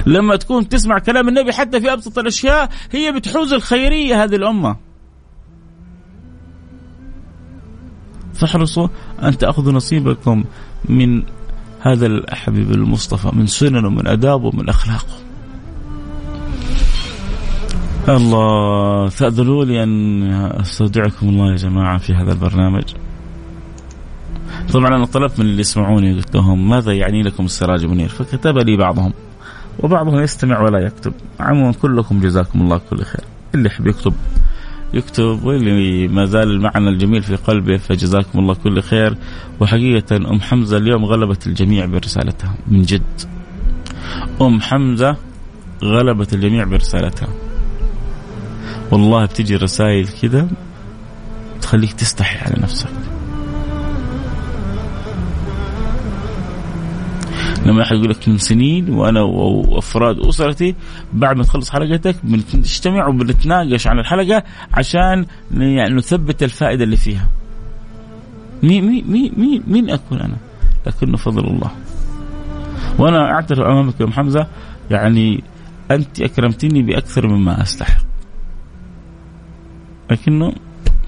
لما 0.05 0.35
تكون 0.35 0.69
تسمع 0.69 0.99
كلام 0.99 1.27
النبي 1.27 1.53
حتى 1.53 1.81
في 1.81 1.93
أبسط 1.93 2.19
الأشياء 2.19 2.69
هي 2.91 3.11
بتحوز 3.11 3.53
الخيرية 3.53 4.23
هذه 4.23 4.35
الأمة. 4.35 4.75
فاحرصوا 8.33 8.87
أن 9.23 9.37
تأخذوا 9.37 9.73
نصيبكم 9.73 10.43
من 10.89 11.23
هذا 11.79 12.05
الحبيب 12.05 12.71
المصطفى 12.71 13.35
من 13.35 13.47
سننه 13.47 13.89
من 13.89 14.07
أدابه 14.07 14.51
من 14.51 14.69
أخلاقه. 14.69 15.22
الله 18.09 19.09
تأذنوا 19.09 19.65
لي 19.65 19.83
أن 19.83 20.23
أستودعكم 20.33 21.29
الله 21.29 21.51
يا 21.51 21.55
جماعة 21.55 21.97
في 21.97 22.13
هذا 22.13 22.31
البرنامج. 22.31 22.83
طبعا 24.73 24.87
أنا 24.87 25.05
طلبت 25.05 25.39
من 25.39 25.45
اللي 25.45 25.61
يسمعوني 25.61 26.13
قلت 26.13 26.35
لهم 26.35 26.69
ماذا 26.69 26.93
يعني 26.93 27.23
لكم 27.23 27.45
السراج 27.45 27.85
منير؟ 27.85 28.09
فكتب 28.09 28.57
لي 28.57 28.77
بعضهم. 28.77 29.13
وبعضهم 29.79 30.19
يستمع 30.19 30.61
ولا 30.61 30.79
يكتب. 30.79 31.13
عموما 31.39 31.73
كلكم 31.73 32.19
جزاكم 32.19 32.61
الله 32.61 32.81
كل 32.89 33.03
خير. 33.03 33.23
اللي 33.55 33.67
يحب 33.67 33.87
يكتب 33.87 34.13
يكتب 34.93 35.39
واللي 35.43 36.07
ما 36.07 36.25
زال 36.25 36.51
المعنى 36.51 36.89
الجميل 36.89 37.23
في 37.23 37.35
قلبه 37.35 37.77
فجزاكم 37.77 38.39
الله 38.39 38.53
كل 38.53 38.81
خير. 38.81 39.17
وحقيقة 39.59 40.15
أم 40.15 40.41
حمزة 40.41 40.77
اليوم 40.77 41.05
غلبت 41.05 41.47
الجميع 41.47 41.85
برسالتها 41.85 42.55
من 42.67 42.81
جد. 42.81 43.21
أم 44.41 44.61
حمزة 44.61 45.17
غلبت 45.83 46.33
الجميع 46.33 46.63
برسالتها. 46.63 47.27
والله 48.93 49.25
بتجي 49.25 49.55
رسائل 49.55 50.07
كذا 50.21 50.47
تخليك 51.61 51.93
تستحي 51.93 52.37
على 52.39 52.63
نفسك 52.63 52.89
لما 57.65 57.81
أحد 57.83 57.95
يقول 57.95 58.09
لك 58.09 58.29
من 58.29 58.37
سنين 58.37 58.89
وأنا 58.89 59.21
وأفراد 59.21 60.19
أسرتي 60.19 60.75
بعد 61.13 61.37
ما 61.37 61.43
تخلص 61.43 61.69
حلقتك 61.69 62.15
بنجتمع 62.23 63.07
وبنتناقش 63.07 63.87
عن 63.87 63.99
الحلقة 63.99 64.43
عشان 64.73 65.25
يعني 65.51 65.95
نثبت 65.95 66.43
الفائدة 66.43 66.83
اللي 66.83 66.97
فيها. 66.97 67.29
مين 68.63 68.85
مين 68.85 69.33
مين 69.37 69.63
مين 69.67 69.89
اكون 69.89 70.19
أنا؟ 70.19 70.37
لكنه 70.87 71.17
فضل 71.17 71.47
الله. 71.47 71.71
وأنا 72.99 73.31
أعترف 73.31 73.59
أمامك 73.59 73.99
يا 73.99 74.07
حمزة 74.07 74.47
يعني 74.91 75.43
أنت 75.91 76.21
أكرمتني 76.21 76.81
بأكثر 76.81 77.27
مما 77.27 77.61
أستحق. 77.61 78.12
لكنه 80.13 80.53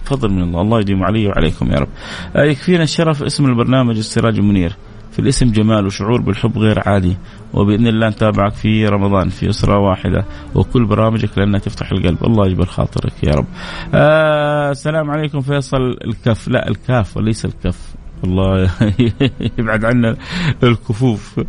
فضل 0.05 0.29
من 0.29 0.41
الله. 0.41 0.61
الله 0.61 0.79
يديم 0.79 1.03
علي 1.03 1.27
وعليكم 1.27 1.71
يا 1.71 1.79
رب. 1.79 1.87
آه، 2.35 2.43
يكفينا 2.43 2.83
الشرف 2.83 3.23
اسم 3.23 3.45
البرنامج 3.45 3.97
السراج 3.97 4.37
المنير 4.37 4.75
في 5.11 5.19
الاسم 5.19 5.51
جمال 5.51 5.85
وشعور 5.85 6.21
بالحب 6.21 6.57
غير 6.57 6.79
عادي. 6.85 7.17
وبإذن 7.53 7.87
الله 7.87 8.09
نتابعك 8.09 8.53
في 8.53 8.85
رمضان 8.85 9.29
في 9.29 9.49
أسرة 9.49 9.79
واحدة. 9.79 10.25
وكل 10.55 10.85
برامجك 10.85 11.37
لانها 11.37 11.59
تفتح 11.59 11.91
القلب. 11.91 12.23
الله 12.23 12.47
يجبر 12.47 12.65
خاطرك 12.65 13.23
يا 13.23 13.31
رب. 13.31 13.45
آه 13.93 14.71
السلام 14.71 15.11
عليكم 15.11 15.41
فيصل. 15.41 15.97
الكف. 16.05 16.47
لا 16.47 16.67
الكاف 16.67 17.17
وليس 17.17 17.45
الكف. 17.45 17.95
الله 18.25 18.69
يبعد 19.59 19.85
عنا 19.85 20.15
الكفوف. 20.63 21.39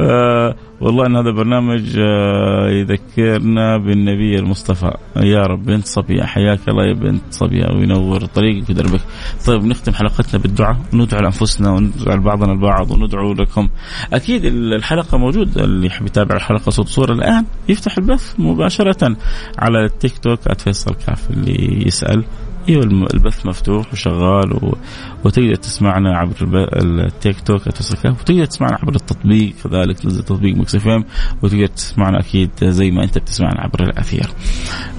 آه 0.00 0.54
والله 0.80 1.06
إن 1.06 1.16
هذا 1.16 1.30
برنامج 1.30 1.98
آه 1.98 2.68
يذكرنا 2.70 3.76
بالنبي 3.76 4.38
المصطفى. 4.38 4.90
يا 5.16 5.42
رب 5.42 5.64
بنت 5.64 5.86
صبية 5.86 6.22
حياك 6.22 6.68
الله 6.68 6.84
يا 6.84 6.94
بنت 6.94 7.22
صبية 7.30 7.66
وينور 7.66 8.24
طريقك 8.24 8.70
ودربك. 8.70 9.00
طيب 9.46 9.64
نختم 9.64 9.92
حلقتنا 9.92 10.42
بالدعاء. 10.42 10.76
ندعو 10.92 11.20
لأنفسنا 11.20 11.70
وندعو 11.70 12.16
لبعضنا 12.16 12.52
البعض 12.52 12.90
وندعو 12.90 13.32
لكم. 13.32 13.68
أكيد 14.12 14.44
الحلقة 14.44 15.18
موجود 15.18 15.58
اللي 15.58 15.86
يحب 15.86 16.06
يتابع 16.06 16.36
الحلقة 16.36 16.70
صوت 16.70 16.88
صورة 16.88 17.12
الآن 17.12 17.44
يفتح 17.68 17.98
البث 17.98 18.34
مباشرة 18.38 19.16
على 19.58 19.84
التيك 19.84 20.18
توك 20.18 20.40
@فيصل 20.58 20.94
كاف 21.06 21.30
اللي 21.30 21.86
يسأل 21.86 22.24
أيوه 22.70 22.84
البث 22.84 23.46
مفتوح 23.46 23.92
وشغال 23.92 24.52
و... 24.52 24.76
وتقدر 25.24 25.54
تسمعنا 25.54 26.18
عبر 26.18 26.34
التيك 26.82 27.40
توك 27.40 27.66
وتقدر 27.66 28.44
تسمعنا 28.44 28.78
عبر 28.82 28.94
التطبيق 28.94 29.54
كذلك 29.64 29.98
تنزل 29.98 30.22
تطبيق 30.22 30.56
ميكس 30.56 30.74
إف 30.74 30.88
إم 30.88 31.04
وتقدر 31.42 31.66
تسمعنا 31.66 32.20
أكيد 32.20 32.50
زي 32.62 32.90
ما 32.90 33.04
أنت 33.04 33.18
بتسمعنا 33.18 33.60
عبر 33.60 33.82
الأثير. 33.82 34.26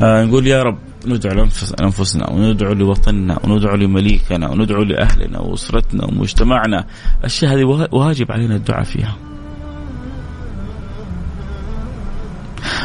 آه 0.02 0.24
نقول 0.24 0.48
يا 0.48 0.64
رب 0.64 0.78
ندعو 1.08 1.48
لأنفسنا 1.80 2.30
وندعو 2.30 2.74
لوطننا 2.74 3.40
وندعو 3.44 3.76
لمليكنا 3.76 4.50
وندعو 4.50 4.84
لأهلنا 4.84 5.40
وأسرتنا 5.40 6.06
ومجتمعنا، 6.06 6.86
الأشياء 7.20 7.56
هذه 7.56 7.64
واجب 7.92 8.32
علينا 8.32 8.56
الدعاء 8.56 8.84
فيها. 8.84 9.16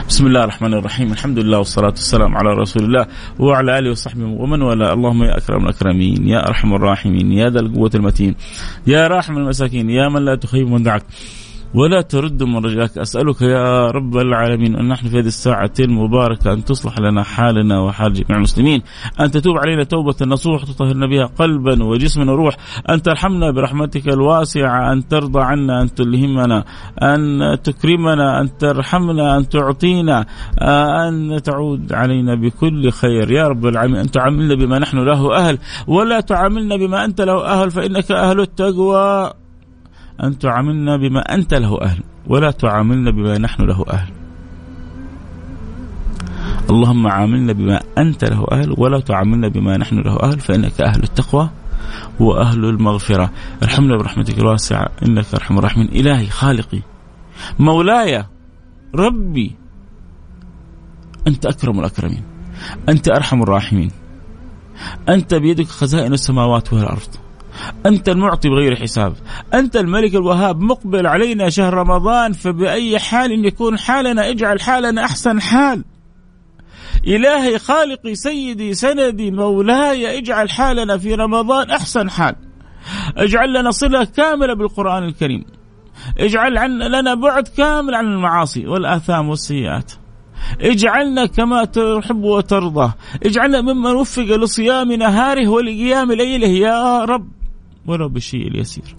بسم 0.09 0.27
الله 0.27 0.45
الرحمن 0.45 0.75
الرحيم 0.75 1.13
الحمد 1.13 1.39
لله 1.39 1.59
والصلاة 1.59 1.89
والسلام 1.89 2.37
على 2.37 2.51
رسول 2.55 2.85
الله 2.85 3.07
وعلى 3.39 3.79
آله 3.79 3.91
وصحبه 3.91 4.25
ومن 4.25 4.63
والاه 4.63 4.93
اللهم 4.93 5.23
يا 5.25 5.37
أكرم 5.39 5.65
الأكرمين 5.65 6.29
يا 6.29 6.49
أرحم 6.49 6.75
الراحمين 6.75 7.33
يا 7.33 7.51
ذا 7.51 7.61
القوة 7.61 7.91
المتين 7.95 8.35
يا 8.87 9.07
راحم 9.09 9.37
المساكين 9.39 9.91
يا 9.91 10.09
من 10.09 10.25
لا 10.25 10.35
تخيب 10.35 10.69
من 10.69 10.83
دعك 10.83 11.03
ولا 11.77 12.01
ترد 12.01 12.43
من 12.43 12.65
رجاك 12.65 12.99
أسألك 12.99 13.43
يا 13.43 13.91
رب 13.91 14.17
العالمين 14.17 14.77
أن 14.77 14.89
نحن 14.89 15.09
في 15.09 15.19
هذه 15.19 15.27
الساعة 15.27 15.73
المباركة 15.81 16.53
أن 16.53 16.65
تصلح 16.65 16.99
لنا 16.99 17.23
حالنا 17.23 17.81
وحال 17.81 18.13
جميع 18.13 18.37
المسلمين 18.37 18.83
أن 19.21 19.31
تتوب 19.31 19.57
علينا 19.57 19.85
توبة 19.85 20.15
نصوح 20.27 20.65
تطهرنا 20.65 21.07
بها 21.07 21.27
قلبا 21.27 21.85
وجسما 21.85 22.33
وروح 22.33 22.57
أن 22.91 23.03
ترحمنا 23.03 23.51
برحمتك 23.51 24.09
الواسعة 24.09 24.93
أن 24.93 25.09
ترضى 25.09 25.41
عنا 25.41 25.83
أن 25.83 25.95
تلهمنا 25.95 26.65
أن 27.03 27.41
تكرمنا 27.63 28.41
أن 28.41 28.57
ترحمنا 28.59 29.37
أن 29.37 29.49
تعطينا 29.49 30.27
أن 31.09 31.43
تعود 31.43 31.93
علينا 31.93 32.35
بكل 32.35 32.91
خير. 32.91 33.31
يا 33.31 33.49
رب 33.49 33.67
العالمين 33.67 34.01
أن 34.01 34.11
تعاملنا 34.11 34.55
بما 34.55 34.79
نحن 34.79 34.99
له 34.99 35.37
أهل 35.37 35.59
ولا 35.87 36.21
تعاملنا 36.21 36.77
بما 36.77 37.05
أنت 37.05 37.21
له 37.21 37.47
أهل 37.47 37.71
فإنك 37.71 38.13
أهل 38.13 38.41
التقوى. 38.41 39.33
أن 40.23 40.39
تعاملنا 40.39 40.97
بما 40.97 41.35
أنت 41.35 41.55
له 41.55 41.83
أهل 41.83 42.03
ولا 42.27 42.51
تعاملنا 42.51 43.11
بما 43.11 43.39
نحن 43.39 43.63
له 43.63 43.85
أهل. 43.91 44.13
اللهم 46.71 47.07
عاملنا 47.07 47.53
بما 47.53 47.81
أنت 47.99 48.25
له 48.25 48.47
أهل 48.53 48.75
ولا 48.79 49.01
تعاملنا 49.01 49.49
بما 49.49 49.77
نحن 49.77 49.99
له 49.99 50.23
أهل 50.23 50.41
فإنك 50.41 50.81
أهل 50.81 51.03
التقوى 51.03 51.51
وأهل 52.21 52.65
المغفرة. 52.65 53.31
ارحمنا 53.63 53.97
برحمتك 53.97 54.39
الواسعة 54.39 54.89
إنك 55.03 55.35
أرحم 55.35 55.59
الراحمين. 55.59 55.89
إلهي 55.89 56.27
خالقي 56.27 56.81
مولاي 57.59 58.25
ربي 58.95 59.57
أنت 61.27 61.47
أكرم 61.47 61.81
الأكرمين 61.81 62.23
أنت 62.89 63.09
أرحم 63.09 63.43
الراحمين. 63.43 63.91
أنت 65.09 65.35
بيدك 65.35 65.67
خزائن 65.67 66.13
السماوات 66.13 66.73
والأرض. 66.73 67.26
أنت 67.87 68.09
المعطي 68.09 68.49
بغير 68.49 68.77
حساب. 68.77 69.15
أنت 69.55 69.77
الملك 69.77 70.15
الوهاب 70.15 70.61
مقبل 70.61 71.07
علينا 71.07 71.51
شهر 71.51 71.75
رمضان 71.75 72.33
فبأي 72.33 72.99
حال 72.99 73.47
يكون 73.47 73.79
حالنا 73.79 74.31
اجعل 74.31 74.61
حالنا 74.61 75.05
أحسن 75.05 75.41
حال. 75.41 75.85
إلهي 77.07 77.59
خالقي 77.59 78.15
سيدي 78.15 78.75
سندي 78.75 79.31
مولاي 79.31 80.19
اجعل 80.19 80.51
حالنا 80.51 80.99
في 80.99 81.15
رمضان 81.15 81.71
أحسن 81.71 82.11
حال. 82.11 82.37
اجعل 83.17 83.61
لنا 83.61 83.71
صلة 83.71 84.05
كاملة 84.05 84.55
بالقرآن 84.55 85.05
الكريم. 85.05 85.45
اجعل 86.19 86.59
عن 86.59 86.79
لنا 86.79 87.15
بعد 87.15 87.49
كامل 87.49 87.95
عن 87.95 88.05
المعاصي 88.05 88.67
والآثام 88.67 89.29
والسيئات. 89.29 89.93
اجعلنا 90.61 91.27
كما 91.27 91.65
تحب 91.65 92.23
وترضى. 92.23 92.93
اجعلنا 93.25 93.61
ممن 93.61 93.91
وفق 93.91 94.23
لصيام 94.23 94.93
نهاره 94.93 95.49
ولقيام 95.49 96.13
ليله. 96.13 96.49
يا 96.49 97.05
رب. 97.05 97.36
ولو 97.87 98.09
بالشيء 98.09 98.49
اليسير 98.49 98.97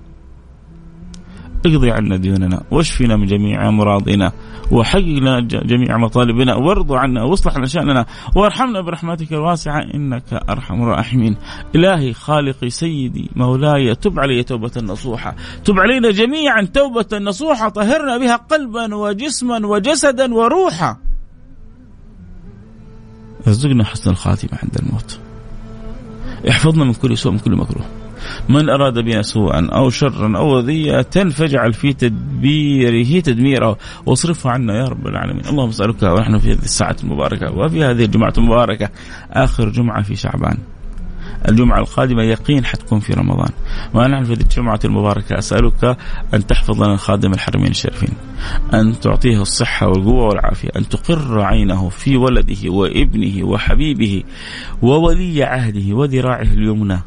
اقضي 1.65 1.91
عنا 1.91 2.17
ديوننا 2.17 2.63
واشفنا 2.71 3.15
من 3.15 3.25
جميع 3.25 3.69
أمراضنا 3.69 4.31
وحقق 4.71 5.01
لنا 5.01 5.39
جميع 5.41 5.97
مطالبنا 5.97 6.55
وارض 6.55 6.93
عنا 6.93 7.23
واصلح 7.23 7.57
لنا 7.57 7.65
شأننا 7.65 8.05
وارحمنا 8.35 8.81
برحمتك 8.81 9.33
الواسعة 9.33 9.79
إنك 9.93 10.33
أرحم 10.33 10.83
الراحمين. 10.83 11.37
إلهي 11.75 12.13
خالقي 12.13 12.69
سيدي 12.69 13.29
مولاي 13.35 13.95
تب 13.95 14.19
علي 14.19 14.43
توبة 14.43 14.71
نصوحة، 14.77 15.35
تب 15.65 15.79
علينا 15.79 16.11
جميعا 16.11 16.61
توبة 16.61 17.17
نصوحة 17.17 17.69
طهرنا 17.69 18.17
بها 18.17 18.35
قلبا 18.35 18.95
وجسما 18.95 19.67
وجسدا 19.67 20.33
وروحا. 20.33 20.97
ارزقنا 23.47 23.83
حسن 23.83 24.11
الخاتمة 24.11 24.59
عند 24.63 24.77
الموت. 24.79 25.19
احفظنا 26.49 26.83
من 26.83 26.93
كل 26.93 27.17
سوء 27.17 27.31
من 27.31 27.39
كل 27.39 27.55
مكروه. 27.55 27.85
من 28.49 28.69
أراد 28.69 28.99
بنا 28.99 29.21
سوءا 29.21 29.67
أو 29.71 29.89
شرا 29.89 30.37
أو 30.37 30.59
أذية 30.59 31.01
فاجعل 31.11 31.73
في 31.73 31.93
تدبيره 31.93 33.19
تدميره 33.19 33.77
واصرفه 34.05 34.49
عنا 34.49 34.77
يا 34.77 34.85
رب 34.85 35.07
العالمين. 35.07 35.45
اللهم 35.45 35.69
أسألك 35.69 36.03
ونحن 36.03 36.37
في 36.37 36.51
هذه 36.51 36.63
الساعة 36.63 36.95
المباركة 37.03 37.51
وفي 37.51 37.83
هذه 37.83 38.05
الجمعة 38.05 38.33
المباركة. 38.37 38.89
آخر 39.31 39.69
جمعة 39.69 40.03
في 40.03 40.15
شعبان. 40.15 40.57
الجمعة 41.49 41.79
القادمة 41.79 42.23
يقين 42.23 42.65
حتكون 42.65 42.99
في 42.99 43.13
رمضان. 43.13 43.49
ونحن 43.93 44.23
في 44.23 44.33
الجمعة 44.33 44.79
المباركة 44.85 45.37
أسألك 45.37 45.97
أن 46.33 46.47
تحفظ 46.47 46.83
لنا 46.83 46.95
خادم 46.97 47.33
الحرمين 47.33 47.67
الشريفين 47.67 48.13
أن 48.73 48.99
تعطيه 48.99 49.41
الصحة 49.41 49.87
والقوة 49.87 50.27
والعافية 50.27 50.69
أن 50.75 50.89
تقر 50.89 51.41
عينه 51.41 51.89
في 51.89 52.17
ولده 52.17 52.69
وابنه 52.69 53.47
وحبيبه 53.47 54.23
وولي 54.81 55.43
عهده 55.43 55.95
وذراعه 55.95 56.41
اليمنى. 56.41 56.99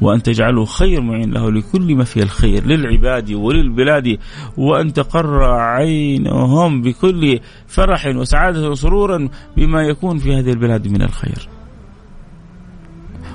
وأن 0.00 0.22
تجعله 0.22 0.64
خير 0.64 1.00
معين 1.00 1.32
له 1.32 1.50
لكل 1.52 1.94
ما 1.94 2.04
فيه 2.04 2.22
الخير 2.22 2.66
للعباد 2.66 3.32
وللبلاد 3.32 4.18
وأن 4.56 4.92
تقر 4.92 5.44
عينهم 5.44 6.82
بكل 6.82 7.40
فرح 7.66 8.06
وسعادة 8.06 8.70
وسرورا 8.70 9.28
بما 9.56 9.82
يكون 9.82 10.18
في 10.18 10.34
هذه 10.34 10.50
البلاد 10.50 10.88
من 10.88 11.02
الخير. 11.02 11.48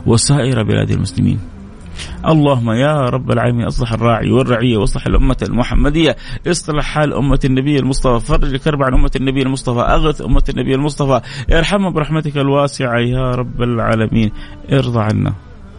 وسائر 0.05 0.64
بلاد 0.64 0.91
المسلمين. 0.91 1.39
اللهم 2.26 2.72
يا 2.72 3.10
رب 3.10 3.32
العالمين 3.32 3.66
أصلح 3.66 3.93
الراعي 3.93 4.32
والرعية 4.32 4.78
وأصلح 4.78 5.07
الأمة 5.07 5.38
المحمدية 5.41 6.16
إصلح 6.47 6.86
حال 6.86 7.14
أمة 7.14 7.39
النبي 7.45 7.80
المصطفى 7.80 8.26
فرج 8.26 8.55
كرب 8.55 8.84
عن 8.84 8.93
أمة 8.93 9.12
النبي 9.16 9.41
المصطفى 9.41 9.80
أغث 9.80 10.22
أمة 10.22 10.43
النبي 10.49 10.76
المصطفى. 10.76 11.22
ارحمهم 11.53 11.93
برحمتك 11.93 12.38
الواسعة 12.38 12.99
يا 12.99 13.32
رب 13.32 13.62
العالمين. 13.62 14.32
ارضى 14.74 14.99
عنا. 14.99 15.34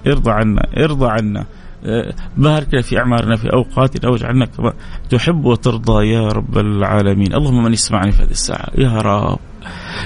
ارضى 0.07 0.31
عنا 0.31 0.67
ارضى 0.77 1.07
عنا. 1.09 1.47
أه، 1.85 2.15
بارك 2.37 2.81
في 2.81 2.99
أعمارنا 2.99 3.37
في 3.37 3.53
أوقاتنا 3.53 4.11
واجعلنا 4.11 4.47
كما 4.47 4.73
تحب 5.11 5.45
وترضى 5.45 6.09
يا 6.09 6.29
رب 6.29 6.59
العالمين، 6.59 7.35
اللهم 7.35 7.65
من 7.65 7.73
يسمعني 7.73 8.13
في 8.13 8.23
هذه 8.23 8.31
الساعة. 8.31 8.69
يا 8.79 9.01
رب 9.01 9.39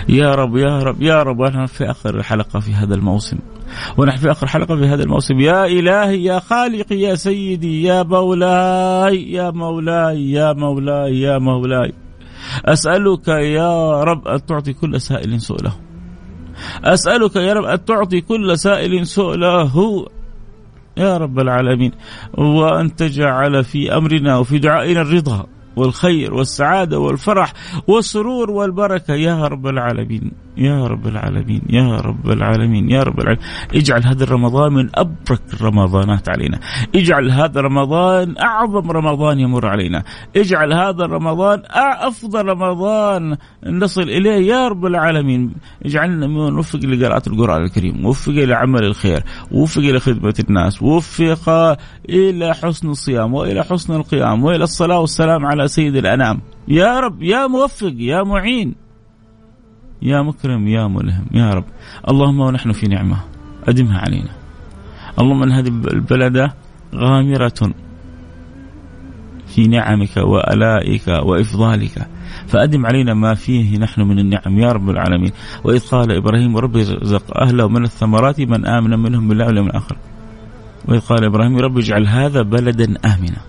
يا 0.08 0.34
رب 0.34 0.56
يا 0.56 0.82
رب 0.82 1.02
يا 1.02 1.22
رب. 1.22 1.40
ونحن 1.40 1.66
في 1.66 1.90
آخر 1.90 2.22
حلقه 2.22 2.60
في 2.60 2.72
هذا 2.74 2.94
الموسم. 2.94 3.38
ونحن 3.98 4.16
في 4.16 4.30
آخر 4.30 4.46
حلقه 4.46 4.76
في 4.76 4.86
هذا 4.86 5.02
الموسم. 5.02 5.40
يا 5.40 5.64
إلهي 5.64 6.24
يا 6.24 6.38
خالقي 6.38 6.96
يا 6.96 7.14
سيدي 7.14 7.82
يا 7.82 8.02
مولاي 8.02 9.32
يا 9.32 9.50
مولاي 9.50 10.30
يا 10.30 10.52
مولاي 10.52 11.20
يا 11.20 11.38
مولاي. 11.38 11.92
أسألك 12.64 13.28
يا 13.28 14.02
رب 14.02 14.28
أن 14.28 14.46
تعطي 14.46 14.72
كل 14.72 15.00
سائل 15.00 15.40
سؤله. 15.40 15.72
أسألك 16.84 17.36
يا 17.36 17.52
رب 17.52 17.64
أن 17.64 17.84
تعطي 17.84 18.20
كل 18.20 18.58
سائل 18.58 19.06
سؤله 19.06 20.06
يا 20.96 21.16
رب 21.16 21.38
العالمين 21.38 21.92
وأن 22.38 22.96
تجعل 22.96 23.64
في 23.64 23.96
أمرنا 23.96 24.38
وفي 24.38 24.58
دعائنا 24.58 25.00
الرضا 25.00 25.46
والخير 25.76 26.34
والسعادة 26.34 26.98
والفرح 26.98 27.52
والسرور 27.86 28.50
والبركة 28.50 29.14
يا 29.14 29.46
رب 29.46 29.66
العالمين. 29.66 30.43
يا 30.56 30.86
رب 30.86 31.06
العالمين 31.06 31.62
يا 31.70 31.96
رب 31.96 32.30
العالمين 32.30 32.90
يا 32.90 33.02
رب 33.02 33.20
العالمين. 33.20 33.44
اجعل 33.74 34.06
هذا 34.06 34.24
الرمضان 34.24 34.72
من 34.72 34.88
أبرك 34.94 35.40
الرمضانات 35.54 36.28
علينا. 36.28 36.60
اجعل 36.94 37.30
هذا 37.30 37.60
رمضان 37.60 38.34
أعظم 38.38 38.90
رمضان 38.90 39.38
يمر 39.38 39.66
علينا. 39.66 40.02
اجعل 40.36 40.72
هذا 40.72 41.04
الرمضان 41.04 41.62
أفضل 42.00 42.46
رمضان 42.46 43.36
نصل 43.66 44.02
إليه. 44.02 44.46
يا 44.52 44.68
رب 44.68 44.86
العالمين 44.86 45.54
اجعلنا 45.86 46.26
موفق 46.26 46.78
لقراءة 46.78 47.28
القرآن 47.28 47.62
الكريم 47.62 48.02
موفق 48.02 48.32
إلى 48.32 48.54
عمل 48.54 48.84
الخير 48.84 49.22
وفق 49.52 49.82
إلى 49.82 50.00
خدمة 50.00 50.34
الناس 50.48 50.82
وفق 50.82 51.76
إلى 52.08 52.54
حسن 52.54 52.88
الصيام 52.88 53.34
وإلى 53.34 53.64
حسن 53.64 53.94
القيام 53.94 54.44
وإلى 54.44 54.64
الصلاة 54.64 55.00
والسلام 55.00 55.46
على 55.46 55.68
سيد 55.68 55.96
الأنام. 55.96 56.40
يا 56.68 57.00
رب 57.00 57.22
يا 57.22 57.46
موفق 57.46 57.94
يا 57.96 58.22
معين. 58.22 58.83
يا 60.04 60.22
مكرم 60.22 60.68
يا 60.68 60.86
ملهم 60.86 61.26
يا 61.34 61.50
رب. 61.50 61.64
اللهم 62.08 62.40
ونحن 62.40 62.72
في 62.72 62.86
نعمة. 62.88 63.16
أدمها 63.68 63.98
علينا. 63.98 64.30
اللهم 65.18 65.42
أن 65.42 65.52
هذه 65.52 65.68
البلد 65.68 66.50
غامرة 66.94 67.72
في 69.46 69.66
نعمك 69.66 70.16
وألائك 70.16 71.08
وإفضالك. 71.08 72.08
فأدم 72.46 72.86
علينا 72.86 73.14
ما 73.14 73.34
فيه 73.34 73.78
نحن 73.78 74.00
من 74.00 74.18
النعم 74.18 74.58
يا 74.58 74.72
رب 74.72 74.90
العالمين. 74.90 75.32
وإذ 75.64 75.80
قال 75.80 76.12
إبراهيم 76.12 76.56
رب 76.56 76.76
ارزق 76.76 77.40
أهله 77.40 77.68
من 77.68 77.84
الثمرات 77.84 78.40
من 78.40 78.66
آمن 78.66 78.98
منهم 78.98 79.28
بالله 79.28 79.46
واليوم 79.46 79.66
الآخر. 79.66 79.96
وإذ 80.88 81.00
قال 81.00 81.24
إبراهيم 81.24 81.56
رب 81.56 81.78
اجعل 81.78 82.06
هذا 82.06 82.42
بلدا 82.42 82.84
آمنا. 82.84 83.40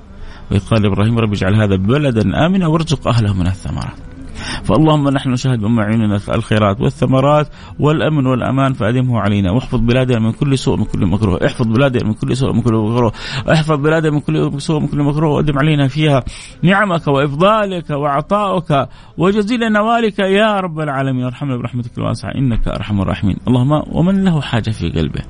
وإذ 0.51 0.59
قال 0.59 0.85
إبراهيم 0.85 1.19
رب 1.19 1.33
اجعل 1.33 1.55
هذا 1.55 1.75
بلدا 1.75 2.45
آمنا 2.45 2.67
وارزق 2.67 3.07
أهله 3.07 3.33
من 3.33 3.47
الثمرات. 3.47 4.14
فاللهم 4.63 5.09
نحن 5.09 5.29
نشاهد 5.29 5.59
بأم 5.59 5.79
عيوننا 5.79 6.19
الخيرات 6.29 6.81
والثمرات 6.81 7.47
والأمن 7.79 8.25
والأمان 8.25 8.73
فأدمه 8.73 9.19
علينا. 9.19 9.51
واحفظ 9.51 9.79
بلادنا 9.79 10.19
من 10.19 10.31
كل 10.31 10.57
سوء 10.57 10.77
من 10.77 10.85
كل 10.85 11.05
مكروه. 11.05 11.45
احفظ 11.45 11.67
بلادنا 11.67 12.07
من 12.07 12.13
كل 12.13 12.37
سوء 12.37 12.53
من 12.53 12.61
كل 12.61 12.73
مكروه. 12.73 13.11
احفظ 13.53 13.75
بلادنا 13.79 14.11
من 14.11 14.19
كل 14.19 14.61
سوء 14.61 14.79
من 14.81 14.87
كل 14.87 15.03
مكروه. 15.03 15.35
وأدم 15.35 15.59
علينا 15.59 15.87
فيها 15.87 16.23
نعمك 16.63 17.07
وإفضالك 17.07 17.89
وعطاؤك 17.89 18.89
وجزيل 19.17 19.59
نوالك. 19.71 20.19
يا 20.19 20.59
رب 20.59 20.79
العالمين 20.79 21.23
وارحمنا 21.25 21.57
برحمتك 21.57 21.97
الواسعة. 21.97 22.31
إنك 22.35 22.67
أرحم 22.67 23.01
الراحمين. 23.01 23.37
اللهم 23.47 23.83
ومن 23.91 24.23
له 24.23 24.41
حاجة 24.41 24.69
في 24.69 24.89
قلبه. 24.89 25.21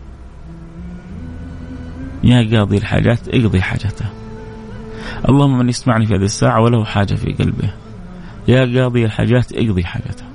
يا 2.23 2.57
قاضي 2.57 2.77
الحاجات 2.77 3.27
اقضي 3.27 3.61
حاجته. 3.61 4.05
اللهم 5.29 5.57
من 5.57 5.69
يسمعني 5.69 6.05
في 6.05 6.15
هذه 6.15 6.23
الساعة 6.23 6.61
وله 6.61 6.83
حاجة 6.83 7.13
في 7.15 7.33
قلبه. 7.33 7.73
يا 8.47 8.81
قاضي 8.81 9.05
الحاجات 9.05 9.51
اقضي 9.53 9.83
حاجته. 9.83 10.25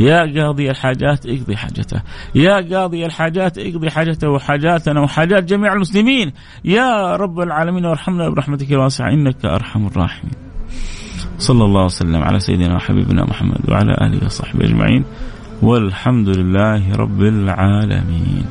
يا 0.00 0.42
قاضي 0.42 0.70
الحاجات 0.70 1.26
اقضي 1.26 1.56
حاجته. 1.56 2.02
يا 2.34 2.54
قاضي 2.54 3.06
الحاجات 3.06 3.58
اقضي 3.58 3.90
حاجته 3.90 4.28
وحاجاتنا 4.28 5.00
وحاجات 5.00 5.44
جميع 5.44 5.72
المسلمين. 5.72 6.32
يا 6.64 7.16
رب 7.16 7.40
العالمين 7.40 7.84
وارحمنا 7.84 8.28
برحمتك 8.28 8.72
الواسعة 8.72 9.10
إنك 9.10 9.44
أرحم 9.44 9.86
الراحمين. 9.86 10.34
صلى 11.38 11.64
الله 11.64 11.84
وسلم 11.84 12.22
على 12.22 12.40
سيدنا 12.40 12.74
وحبيبنا 12.74 13.24
محمد 13.24 13.70
وعلى 13.70 13.92
آله 14.00 14.24
وصحبه 14.24 14.64
أجمعين. 14.64 15.04
والحمد 15.62 16.28
لله 16.28 16.92
رب 16.96 17.22
العالمين. 17.22 18.46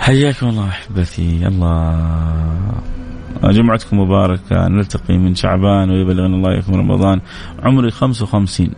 حياكم 0.00 0.48
الله 0.48 0.68
أحبتي. 0.68 1.46
الله. 1.46 2.97
جمعتكم 3.44 4.00
مباركة 4.00 4.68
نلتقي 4.68 5.18
من 5.18 5.34
شعبان 5.34 5.90
ويبلغنا 5.90 6.36
الله 6.36 6.50
إياكم 6.50 6.74
رمضان. 6.74 7.20
عمري 7.62 7.90
55 7.90 8.70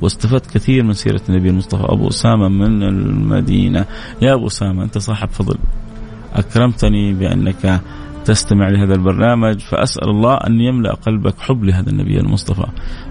واستفدت 0.00 0.50
كثير 0.50 0.84
من 0.84 0.92
سيرة 0.92 1.20
النبي 1.28 1.50
المصطفى 1.50 1.84
أبو 1.84 2.08
أسامة 2.08 2.48
من 2.48 2.82
المدينة. 2.82 3.84
يا 4.22 4.34
أبو 4.34 4.46
أسامة 4.46 4.82
أنت 4.82 4.98
صاحب 4.98 5.28
فضل. 5.28 5.56
أكرمتني 6.34 7.12
بأنك 7.12 7.80
تستمع 8.26 8.68
لهذا 8.68 8.94
البرنامج 8.94 9.60
فأسأل 9.60 10.08
الله 10.08 10.34
أن 10.34 10.60
يملأ 10.60 10.94
قلبك 10.94 11.40
حب 11.40 11.64
لهذا 11.64 11.90
النبي 11.90 12.20
المصطفى 12.20 12.66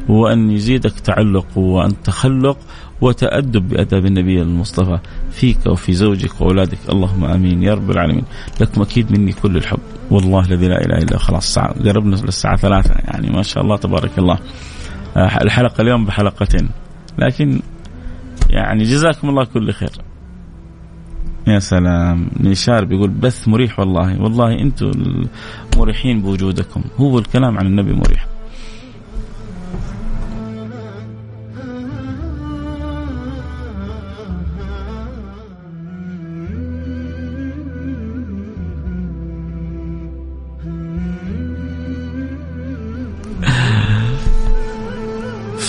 وأن 0.10 0.52
يزيدك 0.52 1.00
تعلق 1.00 1.58
وأن 1.58 2.02
تخلق 2.04 2.58
وتأدب 3.02 3.70
بأداب 3.70 4.06
النبي 4.06 4.42
المصطفى. 4.42 5.00
فيك 5.32 5.58
وفي 5.68 5.94
زوجك 5.94 6.42
وأولادك. 6.42 6.78
اللهم 6.90 7.26
آمين 7.26 7.64
يا 7.64 7.74
رب 7.74 7.92
العالمين. 7.92 8.24
لكم 8.62 8.82
أكيد 8.82 9.20
مني 9.20 9.34
كل 9.34 9.58
الحب. 9.58 9.80
والله 10.12 10.46
الذي 10.46 10.68
لا 10.68 10.86
إله 10.86 10.98
إلا 10.98 11.18
خلاص 11.18 11.60
قربنا 11.60 12.16
للساعة 12.16 12.56
ثلاثة 12.56 12.96
يعني 13.08 13.30
ما 13.30 13.42
شاء 13.42 13.64
الله 13.64 13.78
تبارك 13.78 14.20
الله. 14.20 14.40
آه، 15.18 15.38
الحلقة 15.42 15.82
اليوم 15.82 16.06
بحلقتين. 16.06 16.70
لكن 17.20 17.60
يعني 18.50 18.84
جزاكم 18.84 19.30
الله 19.30 19.44
كل 19.46 19.72
خير. 19.72 20.05
يا 21.48 21.60
سلام. 21.60 22.30
نشار 22.40 22.86
بيقول 22.86 23.10
بث 23.10 23.48
مريح 23.48 23.80
والله. 23.80 24.22
والله 24.22 24.62
أنتم 24.62 24.92
مريحين 25.78 26.22
بوجودكم. 26.22 26.84
هو 26.98 27.20
الكلام 27.20 27.58
عن 27.58 27.66
النبي 27.66 27.94
مريح. 27.94 28.28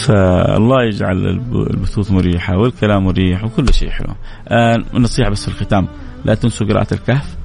فالله 0.06 0.84
يجعل 0.84 1.26
البثوث 1.52 2.12
مريحة 2.12 2.56
والكلام 2.56 3.04
مريح 3.04 3.44
وكل 3.44 3.74
شيء 3.74 3.90
حلو. 3.90 4.14
آه 4.48 4.84
نصيحة 4.94 5.30
بس 5.30 5.42
في 5.42 5.48
الختام. 5.48 5.88
لا 6.24 6.34
تنسوا 6.34 6.66
قراءة 6.66 6.94
الكهف 6.94 7.36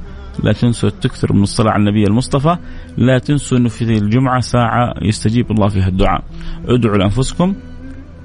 لا 0.43 0.53
تنسوا 0.53 0.89
تكثروا 0.89 1.37
من 1.37 1.43
الصلاة 1.43 1.71
على 1.71 1.79
النبي 1.79 2.03
المصطفى 2.03 2.57
لا 2.97 3.19
تنسوا 3.19 3.57
أنه 3.57 3.69
في 3.69 3.81
الجمعة 3.81 4.39
ساعة 4.39 4.93
يستجيب 5.01 5.51
الله 5.51 5.67
فيها 5.67 5.87
الدعاء. 5.87 6.23
ادعوا 6.65 6.97
لأنفسكم 6.97 7.55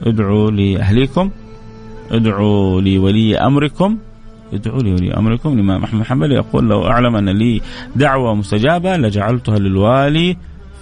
ادعوا 0.02 0.50
لأهليكم 0.50 1.30
ادعوا 2.10 2.80
لولي 2.80 3.38
أمركم 3.38 3.98
ادعوا 4.52 4.80
لي 4.82 4.92
ولي 4.92 5.14
أمركم. 5.14 5.52
الإمام 5.52 5.84
أحمد 5.84 6.02
حنبل 6.02 6.32
يقول 6.32 6.68
لو 6.68 6.86
أعلم 6.86 7.16
أن 7.16 7.28
لي 7.28 7.60
دعوة 7.96 8.34
مستجابة 8.34 8.96
لجعلتها 8.96 9.58
للوالي 9.58 10.36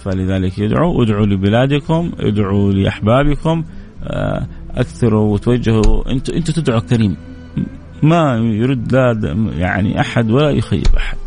فلذلك 0.05 0.59
يدعو. 0.59 1.03
ادعوا 1.03 1.25
لبلادكم 1.25 2.11
ادعوا 2.19 2.71
لأحبابكم 2.71 3.63
آه، 4.03 4.47
أكثروا 4.71 5.33
وتوجهوا. 5.33 6.11
أنتم 6.11 6.33
أنتم 6.33 6.53
تدعوا 6.53 6.79
كريم. 6.79 7.17
ما 8.03 8.35
يرد 8.35 8.93
لا 8.93 9.35
يعني 9.57 10.01
أحد 10.01 10.31
ولا 10.31 10.49
يخيب 10.49 10.87
أحد. 10.97 11.17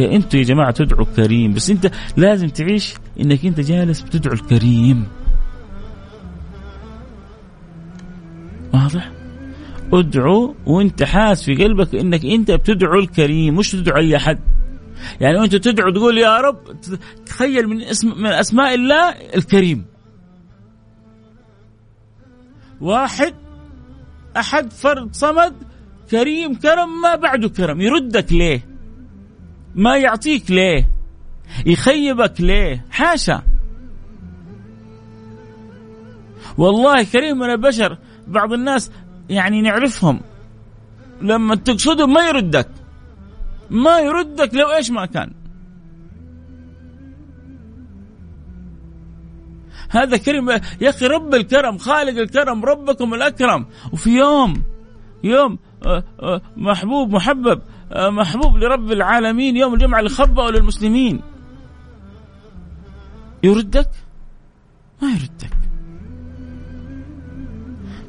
أنتم 0.00 0.38
يا 0.38 0.42
جماعة 0.42 0.70
تدعوا 0.70 1.06
كريم. 1.16 1.52
بس 1.52 1.70
انت 1.70 1.90
لازم 2.16 2.48
تعيش 2.48 2.94
إنك 3.20 3.46
انت 3.46 3.60
جالس 3.60 4.02
بتدعو 4.02 4.34
الكريم. 4.34 5.04
واضح؟ 8.74 9.10
ادعو 9.92 10.54
وانت 10.66 11.02
حاس 11.02 11.44
في 11.44 11.54
قلبك 11.54 11.94
إنك 11.94 12.24
انت 12.24 12.50
بتدعو 12.50 12.98
الكريم. 12.98 13.56
مش 13.56 13.70
تدعو 13.72 13.96
أي 13.96 14.16
أحد. 14.16 14.38
يعني 15.20 15.38
وانت 15.38 15.56
تدعو 15.56 15.90
تقول 15.90 16.18
يا 16.18 16.40
رب 16.40 16.80
تخيل 17.26 17.68
من 17.68 17.82
اسم 17.82 18.22
من 18.22 18.26
أسماء 18.26 18.74
الله 18.74 19.08
الكريم. 19.08 19.84
واحد 22.80 23.34
أحد 24.36 24.72
فرد 24.72 25.14
صمد 25.14 25.54
كريم 26.10 26.54
كرم 26.54 27.00
ما 27.02 27.14
بعده 27.14 27.48
كرم. 27.48 27.80
يردك 27.80 28.32
ليه؟ 28.32 28.68
ما 29.74 29.96
يعطيك 29.96 30.50
ليه؟ 30.50 30.90
يخيبك 31.66 32.40
ليه؟ 32.40 32.84
حاشا. 32.90 33.42
والله 36.58 37.02
كريم 37.02 37.38
من 37.38 37.50
البشر 37.50 37.98
بعض 38.28 38.52
الناس 38.52 38.90
يعني 39.28 39.62
نعرفهم. 39.62 40.20
لما 41.22 41.54
تقصدهم 41.54 42.12
ما 42.12 42.28
يردك. 42.28 42.68
ما 43.70 44.00
يردك 44.00 44.54
لو 44.54 44.72
إيش 44.72 44.90
ما 44.90 45.06
كان. 45.06 45.32
هذا 49.90 50.16
كريم 50.16 50.50
يا 50.50 50.90
أخي 50.90 51.06
رب 51.06 51.34
الكرم 51.34 51.78
خالق 51.78 52.20
الكرم 52.20 52.64
ربكم 52.64 53.14
الأكرم. 53.14 53.66
وفي 53.92 54.10
يوم 54.10 54.62
يوم 55.24 55.58
آه، 55.86 56.04
آه، 56.22 56.42
محبوب 56.56 57.10
محبب 57.10 57.62
آه، 57.92 58.10
محبوب 58.10 58.56
لرب 58.56 58.92
العالمين 58.92 59.56
يوم 59.56 59.74
الجمعه 59.74 59.98
اللي 59.98 60.10
خبأوا 60.10 60.50
للمسلمين. 60.50 61.20
يردك؟ 63.42 63.90
ما 65.02 65.08
يردك. 65.08 65.65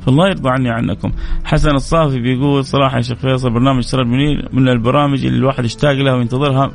فالله 0.08 0.28
يرضى 0.28 0.50
عني 0.50 0.70
عنكم. 0.70 1.12
حسن 1.44 1.76
الصافي 1.76 2.20
بيقول 2.20 2.66
صراحة 2.66 2.98
يا 2.98 3.02
شيخ 3.02 3.18
فيصل 3.18 3.50
برنامج 3.50 3.84
سر 3.84 4.02
المنير 4.02 4.50
من 4.54 4.70
البرامج 4.70 5.26
اللي 5.26 5.38
الواحد 5.38 5.66
يشتاق 5.66 5.92
لها 5.92 6.14
وينتظرها 6.14 6.72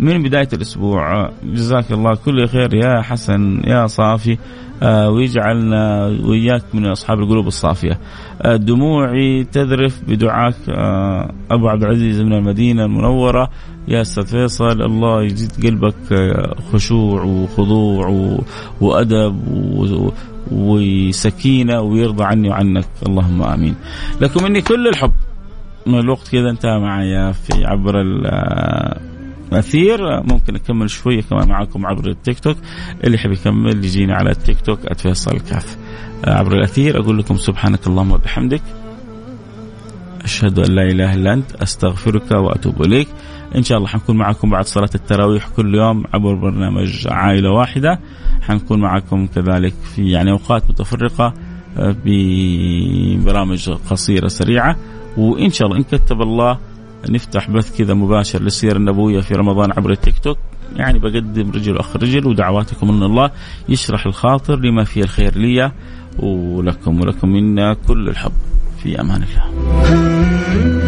من 0.00 0.22
بداية 0.22 0.48
الأسبوع. 0.52 1.30
جزاك 1.44 1.92
الله 1.92 2.14
كل 2.14 2.48
خير 2.48 2.74
يا 2.74 3.02
حسن 3.02 3.62
يا 3.64 3.86
صافي. 3.86 4.38
آه، 4.82 5.10
ويجعلنا 5.10 6.06
وإياك 6.06 6.62
من 6.74 6.86
أصحاب 6.86 7.18
القلوب 7.18 7.46
الصافية. 7.46 7.98
آه، 8.42 8.56
دموعي 8.56 9.44
تذرف 9.44 10.00
بدعاك 10.08 10.56
آه، 10.68 11.32
أبو 11.50 11.68
عبد 11.68 11.82
العزيز 11.82 12.20
من 12.20 12.32
المدينة 12.32 12.84
المنورة. 12.84 13.48
يا 13.88 14.00
أستاذ 14.00 14.26
فيصل 14.26 14.82
الله 14.82 15.22
يزيد 15.22 15.66
قلبك 15.66 15.94
خشوع 16.72 17.22
وخضوع 17.22 18.36
وأدب 18.80 19.34
وسكينة 20.50 21.80
ويرضى 21.80 22.24
عني 22.24 22.48
وعنك. 22.48 22.86
اللهم 23.08 23.42
آمين. 23.42 23.74
لكم 24.20 24.44
مني 24.44 24.60
كل 24.62 24.88
الحب. 24.88 25.12
الوقت 25.86 26.28
كذا 26.28 26.50
انتهى 26.50 26.78
معي 26.78 27.32
في 27.32 27.64
عبر 27.64 28.02
اثير 29.52 30.22
ممكن 30.22 30.54
أكمل 30.54 30.90
شوية 30.90 31.22
كمان 31.22 31.48
معكم 31.48 31.86
عبر 31.86 32.10
التيك 32.10 32.40
توك. 32.40 32.56
اللي 33.04 33.14
يحب 33.14 33.32
يكمل 33.32 33.84
يجيني 33.84 34.12
على 34.12 34.30
التيك 34.30 34.60
توك 34.60 34.92
@فيصل 34.92 35.30
الكاف 35.30 35.76
عبر 36.24 36.52
الأثير 36.52 37.00
أقول 37.00 37.18
لكم 37.18 37.36
سبحانك 37.36 37.86
اللهم 37.86 38.12
وبحمدك. 38.12 38.62
أشهد 40.24 40.58
أن 40.58 40.74
لا 40.74 40.82
إله 40.82 41.14
إلا 41.14 41.32
أنت. 41.32 41.52
أستغفرك 41.54 42.30
وأتوب 42.30 42.82
إليك. 42.82 43.08
إن 43.56 43.62
شاء 43.62 43.78
الله 43.78 43.88
حنكون 43.88 44.16
معكم 44.16 44.50
بعد 44.50 44.64
صلاة 44.64 44.90
التراويح 44.94 45.48
كل 45.48 45.74
يوم 45.74 46.04
عبر 46.14 46.34
برنامج 46.34 47.06
عائلة 47.10 47.50
واحدة. 47.50 48.00
حنكون 48.42 48.80
معكم 48.80 49.26
كذلك 49.26 49.74
في 49.94 50.10
يعني 50.10 50.30
أوقات 50.30 50.70
متفرقة 50.70 51.34
آه، 51.78 51.96
ببرامج 52.04 53.70
قصيرة 53.70 54.28
سريعة. 54.28 54.76
وإن 55.16 55.50
شاء 55.50 55.68
الله 55.68 55.78
إن 55.78 55.82
كتب 55.82 56.22
الله 56.22 56.58
نفتح 57.08 57.50
بث 57.50 57.78
كذا 57.78 57.94
مباشر 57.94 58.42
للسيرة 58.42 58.76
النبوية 58.76 59.20
في 59.20 59.34
رمضان 59.34 59.72
عبر 59.72 59.90
التيك 59.90 60.18
توك. 60.18 60.38
يعني 60.76 60.98
بقدم 60.98 61.50
رجل 61.50 61.78
أخ 61.78 61.96
رجل 61.96 62.26
ودعواتكم 62.26 62.96
من 62.96 63.02
الله 63.02 63.30
يشرح 63.68 64.06
الخاطر 64.06 64.58
لما 64.60 64.84
فيه 64.84 65.02
الخير 65.02 65.38
لي 65.38 65.72
ولكم 66.18 67.00
ولكم 67.00 67.28
منا 67.28 67.74
كل 67.74 68.08
الحب 68.08 68.32
في 68.82 69.00
أمان 69.00 69.22
الله. 69.22 70.85